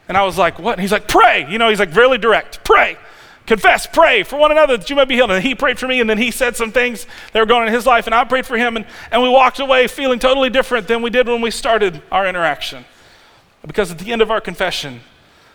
And 0.09 0.17
I 0.17 0.25
was 0.25 0.37
like, 0.37 0.59
what? 0.59 0.73
And 0.73 0.83
he's 0.83 0.93
like, 0.93 1.09
pray. 1.09 1.47
You 1.49 1.59
know, 1.59 1.69
he's 1.69 1.79
like 1.79 1.95
really 1.95 2.19
direct. 2.19 2.65
Pray. 2.65 2.99
Confess, 3.47 3.87
pray 3.87 4.23
for 4.23 4.39
one 4.39 4.51
another 4.51 4.79
that 4.79 4.89
you 4.89 4.97
might 4.97 5.05
be 5.07 5.17
healed. 5.17 5.31
And 5.31 5.45
he 5.45 5.55
prayed 5.55 5.79
for 5.79 5.87
me, 5.87 6.01
and 6.01 6.09
then 6.09 6.17
he 6.17 6.31
said 6.31 6.57
some 6.57 6.73
things 6.73 7.07
that 7.33 7.41
were 7.41 7.47
going 7.47 7.67
in 7.67 7.75
his 7.75 7.85
life, 7.85 8.07
and 8.07 8.15
I 8.15 8.25
prayed 8.25 8.47
for 8.47 8.57
him, 8.57 8.77
and, 8.77 8.87
and 9.11 9.23
we 9.23 9.29
walked 9.29 9.59
away 9.59 9.87
feeling 9.87 10.19
totally 10.19 10.49
different 10.49 10.89
than 10.89 11.03
we 11.03 11.11
did 11.11 11.29
when 11.29 11.43
we 11.43 11.51
started 11.51 12.03
our 12.11 12.27
interaction. 12.27 12.87
Because 13.67 13.91
at 13.91 13.99
the 13.99 14.13
end 14.13 14.23
of 14.23 14.31
our 14.31 14.41
confession, 14.41 15.01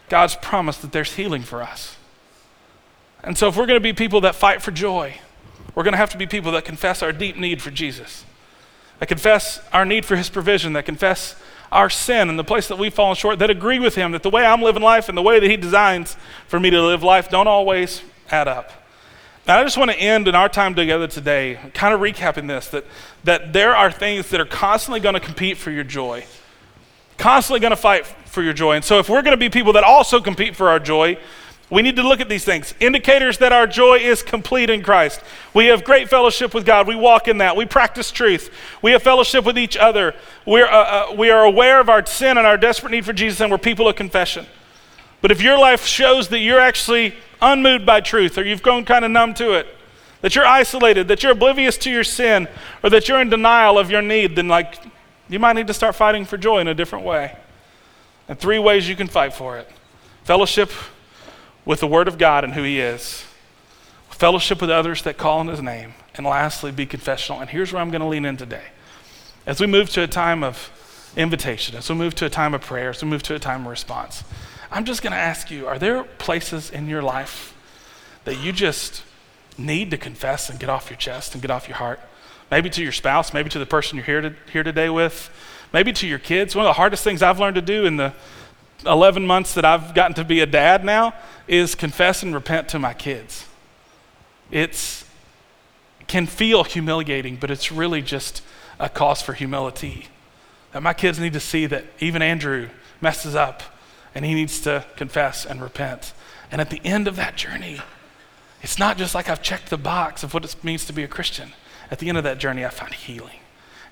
God's 0.07 0.35
promised 0.35 0.81
that 0.83 0.91
there's 0.91 1.13
healing 1.13 1.41
for 1.41 1.63
us. 1.63 1.95
And 3.23 3.37
so, 3.37 3.47
if 3.47 3.57
we're 3.57 3.65
going 3.65 3.79
to 3.79 3.83
be 3.83 3.93
people 3.93 4.21
that 4.21 4.35
fight 4.35 4.61
for 4.61 4.71
joy, 4.71 5.15
we're 5.75 5.83
going 5.83 5.93
to 5.93 5.97
have 5.97 6.11
to 6.11 6.17
be 6.17 6.25
people 6.25 6.51
that 6.53 6.65
confess 6.65 7.03
our 7.03 7.11
deep 7.11 7.37
need 7.37 7.61
for 7.61 7.69
Jesus, 7.71 8.23
that 8.99 9.07
confess 9.07 9.61
our 9.73 9.85
need 9.85 10.05
for 10.05 10.15
His 10.15 10.29
provision, 10.29 10.73
that 10.73 10.85
confess 10.85 11.35
our 11.71 11.89
sin 11.89 12.29
and 12.29 12.39
the 12.39 12.43
place 12.43 12.67
that 12.67 12.77
we've 12.77 12.93
fallen 12.93 13.15
short, 13.15 13.39
that 13.39 13.49
agree 13.49 13.79
with 13.79 13.95
Him 13.95 14.11
that 14.11 14.23
the 14.23 14.29
way 14.29 14.45
I'm 14.45 14.61
living 14.61 14.83
life 14.83 15.09
and 15.09 15.17
the 15.17 15.21
way 15.21 15.39
that 15.39 15.49
He 15.49 15.57
designs 15.57 16.17
for 16.47 16.59
me 16.59 16.69
to 16.69 16.81
live 16.81 17.03
life 17.03 17.29
don't 17.29 17.47
always 17.47 18.01
add 18.31 18.47
up. 18.47 18.71
Now, 19.47 19.59
I 19.59 19.63
just 19.63 19.77
want 19.77 19.89
to 19.89 19.97
end 19.97 20.27
in 20.27 20.35
our 20.35 20.49
time 20.49 20.75
together 20.75 21.07
today, 21.07 21.59
kind 21.73 21.93
of 21.93 22.01
recapping 22.01 22.47
this 22.47 22.67
that, 22.67 22.85
that 23.23 23.53
there 23.53 23.75
are 23.75 23.91
things 23.91 24.29
that 24.29 24.39
are 24.39 24.45
constantly 24.45 24.99
going 24.99 25.15
to 25.15 25.19
compete 25.19 25.57
for 25.57 25.71
your 25.71 25.83
joy, 25.83 26.23
constantly 27.17 27.59
going 27.59 27.71
to 27.71 27.77
fight 27.77 28.05
for 28.05 28.43
your 28.43 28.53
joy. 28.53 28.73
And 28.73 28.85
so, 28.85 28.99
if 28.99 29.09
we're 29.09 29.23
going 29.23 29.33
to 29.33 29.37
be 29.37 29.49
people 29.49 29.73
that 29.73 29.83
also 29.83 30.21
compete 30.21 30.55
for 30.55 30.69
our 30.69 30.79
joy, 30.79 31.17
we 31.69 31.83
need 31.83 31.97
to 31.97 32.03
look 32.03 32.19
at 32.19 32.29
these 32.29 32.43
things. 32.43 32.73
Indicators 32.79 33.37
that 33.37 33.53
our 33.53 33.67
joy 33.67 33.97
is 33.97 34.23
complete 34.23 34.71
in 34.71 34.81
Christ. 34.81 35.21
We 35.53 35.67
have 35.67 35.83
great 35.83 36.09
fellowship 36.09 36.53
with 36.53 36.65
God. 36.65 36.87
We 36.87 36.95
walk 36.95 37.27
in 37.27 37.37
that. 37.39 37.55
We 37.55 37.65
practice 37.65 38.09
truth. 38.09 38.51
We 38.81 38.91
have 38.91 39.03
fellowship 39.03 39.45
with 39.45 39.57
each 39.57 39.77
other. 39.77 40.15
We're, 40.47 40.65
uh, 40.65 41.11
uh, 41.11 41.15
we 41.15 41.29
are 41.29 41.43
aware 41.43 41.79
of 41.79 41.87
our 41.87 42.03
sin 42.05 42.37
and 42.37 42.47
our 42.47 42.57
desperate 42.57 42.89
need 42.89 43.05
for 43.05 43.13
Jesus, 43.13 43.39
and 43.39 43.51
we're 43.51 43.59
people 43.59 43.87
of 43.87 43.95
confession. 43.95 44.47
But 45.21 45.29
if 45.31 45.41
your 45.41 45.59
life 45.59 45.85
shows 45.85 46.29
that 46.29 46.39
you're 46.39 46.59
actually 46.59 47.13
unmoved 47.39 47.85
by 47.85 48.01
truth, 48.01 48.37
or 48.37 48.43
you've 48.43 48.63
grown 48.63 48.83
kind 48.83 49.05
of 49.05 49.11
numb 49.11 49.35
to 49.35 49.51
it, 49.51 49.67
that 50.21 50.35
you're 50.35 50.45
isolated, 50.45 51.07
that 51.07 51.21
you're 51.21 51.33
oblivious 51.33 51.77
to 51.77 51.91
your 51.91 52.03
sin, 52.03 52.47
or 52.83 52.89
that 52.89 53.07
you're 53.07 53.21
in 53.21 53.29
denial 53.29 53.77
of 53.77 53.91
your 53.91 54.01
need, 54.01 54.35
then 54.35 54.47
like 54.47 54.79
you 55.29 55.37
might 55.37 55.53
need 55.53 55.67
to 55.67 55.73
start 55.73 55.95
fighting 55.95 56.25
for 56.25 56.37
joy 56.37 56.59
in 56.59 56.67
a 56.67 56.73
different 56.73 57.05
way. 57.05 57.37
And 58.27 58.39
three 58.39 58.59
ways 58.59 58.89
you 58.89 58.95
can 58.95 59.07
fight 59.07 59.33
for 59.33 59.57
it 59.57 59.69
fellowship 60.23 60.71
with 61.65 61.79
the 61.79 61.87
Word 61.87 62.07
of 62.07 62.17
God 62.17 62.43
and 62.43 62.53
who 62.53 62.63
He 62.63 62.79
is, 62.79 63.25
fellowship 64.09 64.59
with 64.61 64.69
others 64.69 65.01
that 65.03 65.17
call 65.17 65.39
on 65.39 65.47
His 65.47 65.61
name, 65.61 65.93
and 66.15 66.25
lastly, 66.25 66.71
be 66.71 66.85
confessional. 66.85 67.39
And 67.39 67.49
here's 67.49 67.71
where 67.71 67.81
I'm 67.81 67.89
going 67.91 68.01
to 68.01 68.07
lean 68.07 68.25
in 68.25 68.37
today. 68.37 68.65
As 69.45 69.61
we 69.61 69.67
move 69.67 69.89
to 69.91 70.03
a 70.03 70.07
time 70.07 70.43
of 70.43 70.71
invitation, 71.15 71.75
as 71.75 71.89
we 71.89 71.95
move 71.95 72.15
to 72.15 72.25
a 72.25 72.29
time 72.29 72.53
of 72.53 72.61
prayer, 72.61 72.89
as 72.89 73.01
we 73.01 73.09
move 73.09 73.23
to 73.23 73.35
a 73.35 73.39
time 73.39 73.61
of 73.61 73.67
response, 73.67 74.23
I'm 74.71 74.85
just 74.85 75.01
going 75.01 75.13
to 75.13 75.17
ask 75.17 75.49
you 75.49 75.67
are 75.67 75.79
there 75.79 76.03
places 76.03 76.69
in 76.69 76.87
your 76.87 77.01
life 77.01 77.55
that 78.25 78.35
you 78.35 78.51
just 78.51 79.03
need 79.57 79.91
to 79.91 79.97
confess 79.97 80.49
and 80.49 80.59
get 80.59 80.69
off 80.69 80.89
your 80.89 80.97
chest 80.97 81.33
and 81.33 81.41
get 81.41 81.51
off 81.51 81.67
your 81.67 81.77
heart? 81.77 81.99
Maybe 82.51 82.69
to 82.71 82.83
your 82.83 82.91
spouse, 82.91 83.33
maybe 83.33 83.49
to 83.49 83.59
the 83.59 83.65
person 83.65 83.95
you're 83.95 84.05
here, 84.05 84.21
to, 84.21 84.33
here 84.51 84.63
today 84.63 84.89
with, 84.89 85.29
maybe 85.71 85.93
to 85.93 86.07
your 86.07 86.19
kids. 86.19 86.55
One 86.55 86.65
of 86.65 86.69
the 86.69 86.73
hardest 86.73 87.03
things 87.03 87.21
I've 87.21 87.39
learned 87.39 87.55
to 87.55 87.61
do 87.61 87.85
in 87.85 87.97
the 87.97 88.13
11 88.85 89.25
months 89.25 89.53
that 89.53 89.65
I've 89.65 89.93
gotten 89.93 90.13
to 90.15 90.23
be 90.23 90.39
a 90.39 90.45
dad 90.45 90.85
now 90.85 91.13
is 91.47 91.75
confess 91.75 92.23
and 92.23 92.33
repent 92.33 92.69
to 92.69 92.79
my 92.79 92.93
kids. 92.93 93.45
It's 94.51 95.05
can 96.07 96.25
feel 96.25 96.63
humiliating, 96.63 97.35
but 97.35 97.51
it's 97.51 97.71
really 97.71 98.01
just 98.01 98.41
a 98.79 98.89
cause 98.89 99.21
for 99.21 99.33
humility. 99.33 100.07
That 100.71 100.81
my 100.81 100.93
kids 100.93 101.19
need 101.19 101.33
to 101.33 101.39
see 101.39 101.67
that 101.67 101.85
even 101.99 102.21
Andrew 102.21 102.69
messes 102.99 103.35
up 103.35 103.61
and 104.15 104.25
he 104.25 104.33
needs 104.33 104.59
to 104.61 104.85
confess 104.95 105.45
and 105.45 105.61
repent. 105.61 106.13
And 106.51 106.59
at 106.59 106.71
the 106.71 106.81
end 106.83 107.07
of 107.07 107.15
that 107.17 107.35
journey, 107.35 107.79
it's 108.61 108.79
not 108.79 108.97
just 108.97 109.13
like 109.13 109.29
I've 109.29 109.41
checked 109.41 109.69
the 109.69 109.77
box 109.77 110.23
of 110.23 110.33
what 110.33 110.43
it 110.43 110.63
means 110.63 110.85
to 110.85 110.93
be 110.93 111.03
a 111.03 111.07
Christian. 111.07 111.53
At 111.91 111.99
the 111.99 112.09
end 112.09 112.17
of 112.17 112.23
that 112.23 112.39
journey, 112.39 112.65
I 112.65 112.69
find 112.69 112.93
healing. 112.93 113.39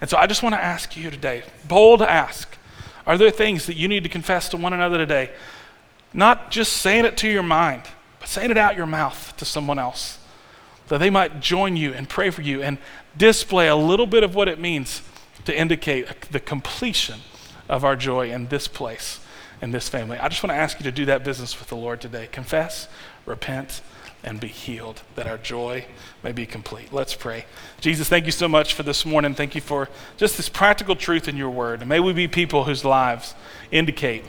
And 0.01 0.09
so 0.09 0.17
I 0.17 0.27
just 0.27 0.43
want 0.43 0.53
to 0.53 0.63
ask 0.63 0.97
you 0.97 1.09
today, 1.09 1.43
bold 1.67 2.01
ask, 2.01 2.57
are 3.07 3.17
there 3.17 3.31
things 3.31 3.65
that 3.65 3.77
you 3.77 3.87
need 3.87 4.03
to 4.03 4.09
confess 4.09 4.49
to 4.49 4.57
one 4.57 4.73
another 4.73 4.97
today? 4.97 5.31
Not 6.13 6.51
just 6.51 6.73
saying 6.73 7.05
it 7.05 7.17
to 7.17 7.29
your 7.29 7.41
mind, 7.41 7.83
but 8.19 8.27
saying 8.27 8.51
it 8.51 8.57
out 8.57 8.75
your 8.75 8.85
mouth 8.85 9.35
to 9.37 9.45
someone 9.45 9.79
else. 9.79 10.19
That 10.89 10.99
they 10.99 11.09
might 11.09 11.39
join 11.39 11.75
you 11.77 11.93
and 11.93 12.07
pray 12.07 12.29
for 12.29 12.41
you 12.41 12.61
and 12.61 12.77
display 13.17 13.67
a 13.67 13.75
little 13.75 14.07
bit 14.07 14.23
of 14.23 14.35
what 14.35 14.47
it 14.47 14.59
means 14.59 15.01
to 15.45 15.57
indicate 15.57 16.31
the 16.31 16.39
completion 16.39 17.21
of 17.69 17.85
our 17.85 17.95
joy 17.95 18.29
in 18.29 18.47
this 18.47 18.67
place, 18.67 19.21
in 19.61 19.71
this 19.71 19.87
family. 19.89 20.17
I 20.17 20.27
just 20.27 20.43
want 20.43 20.51
to 20.51 20.57
ask 20.57 20.79
you 20.79 20.83
to 20.83 20.91
do 20.91 21.05
that 21.05 21.23
business 21.23 21.57
with 21.57 21.69
the 21.69 21.75
Lord 21.75 22.01
today. 22.01 22.27
Confess, 22.31 22.87
repent, 23.25 23.81
and 24.28 24.41
be 24.41 24.47
healed, 24.47 25.01
that 25.15 25.25
our 25.25 25.38
joy 25.38 25.86
may 26.21 26.34
be 26.34 26.45
complete. 26.45 26.91
Let's 26.91 27.15
pray. 27.15 27.45
Jesus, 27.80 28.09
thank 28.09 28.25
you 28.25 28.34
so 28.34 28.49
much 28.49 28.73
for 28.73 28.84
this 28.84 29.05
morning. 29.05 29.34
Thank 29.34 29.55
you 29.55 29.61
for 29.61 29.88
just 30.17 30.36
this 30.36 30.49
practical 30.49 30.97
truth 30.97 31.30
in 31.30 31.38
your 31.38 31.49
word. 31.49 31.88
May 31.88 32.01
we 32.01 32.11
be 32.11 32.28
people 32.28 32.65
whose 32.65 32.84
lives 32.84 33.36
indicate 33.71 34.25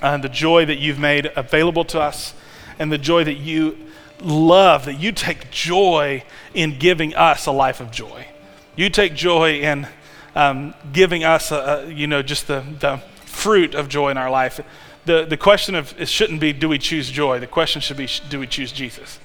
uh, 0.00 0.18
the 0.18 0.28
joy 0.28 0.66
that 0.66 0.78
you've 0.78 1.00
made 1.00 1.32
available 1.34 1.84
to 1.86 2.00
us 2.00 2.32
and 2.78 2.92
the 2.92 2.98
joy 2.98 3.24
that 3.24 3.38
you 3.38 3.76
love, 4.22 4.84
that 4.84 5.00
you 5.00 5.10
take 5.10 5.50
joy 5.50 6.22
in 6.54 6.78
giving 6.78 7.12
us 7.16 7.46
a 7.46 7.52
life 7.52 7.80
of 7.80 7.90
joy. 7.90 8.28
You 8.76 8.88
take 8.88 9.16
joy 9.16 9.54
in 9.54 9.88
um, 10.36 10.74
giving 10.92 11.24
us, 11.24 11.50
a, 11.50 11.56
a, 11.56 11.92
you 11.92 12.06
know, 12.06 12.22
just 12.22 12.46
the, 12.46 12.64
the 12.78 12.98
fruit 13.24 13.74
of 13.74 13.88
joy 13.88 14.10
in 14.10 14.16
our 14.16 14.30
life 14.30 14.60
the, 15.04 15.24
the 15.24 15.36
question 15.36 15.74
of 15.74 15.98
it 16.00 16.08
shouldn't 16.08 16.40
be 16.40 16.52
do 16.52 16.68
we 16.68 16.78
choose 16.78 17.10
joy? 17.10 17.38
The 17.38 17.46
question 17.46 17.80
should 17.80 17.96
be 17.96 18.08
do 18.28 18.40
we 18.40 18.46
choose 18.46 18.72
Jesus? 18.72 19.18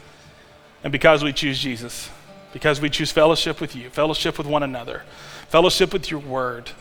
And 0.84 0.92
because 0.92 1.24
we 1.24 1.32
choose 1.34 1.60
Jesus, 1.60 2.10
because 2.52 2.82
we 2.82 2.90
choose 2.90 3.12
fellowship 3.12 3.62
with 3.62 3.76
you, 3.76 3.90
fellowship 3.90 4.38
with 4.38 4.48
one 4.48 4.64
another, 4.64 5.04
fellowship 5.50 5.94
with 5.94 6.12
your 6.12 6.20
word, 6.20 6.72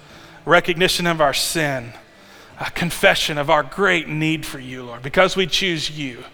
recognition 0.44 1.06
of 1.06 1.20
our 1.20 1.34
sin, 1.34 1.92
a 2.58 2.70
confession 2.70 3.38
of 3.38 3.48
our 3.48 3.62
great 3.62 4.08
need 4.08 4.44
for 4.44 4.58
you, 4.58 4.82
Lord. 4.82 5.02
Because 5.02 5.36
we 5.36 5.46
choose 5.46 5.90
you, 5.90 6.24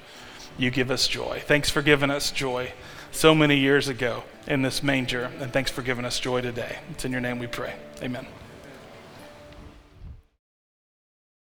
you 0.56 0.70
give 0.70 0.90
us 0.90 1.06
joy. 1.06 1.42
Thanks 1.46 1.70
for 1.70 1.82
giving 1.82 2.10
us 2.10 2.30
joy 2.30 2.72
so 3.10 3.34
many 3.34 3.56
years 3.56 3.88
ago 3.88 4.24
in 4.46 4.62
this 4.62 4.82
manger, 4.82 5.30
and 5.40 5.52
thanks 5.52 5.70
for 5.70 5.82
giving 5.82 6.04
us 6.04 6.18
joy 6.18 6.40
today. 6.40 6.78
It's 6.90 7.04
in 7.04 7.12
your 7.12 7.20
name 7.20 7.38
we 7.38 7.46
pray. 7.46 7.74
Amen. 8.02 8.26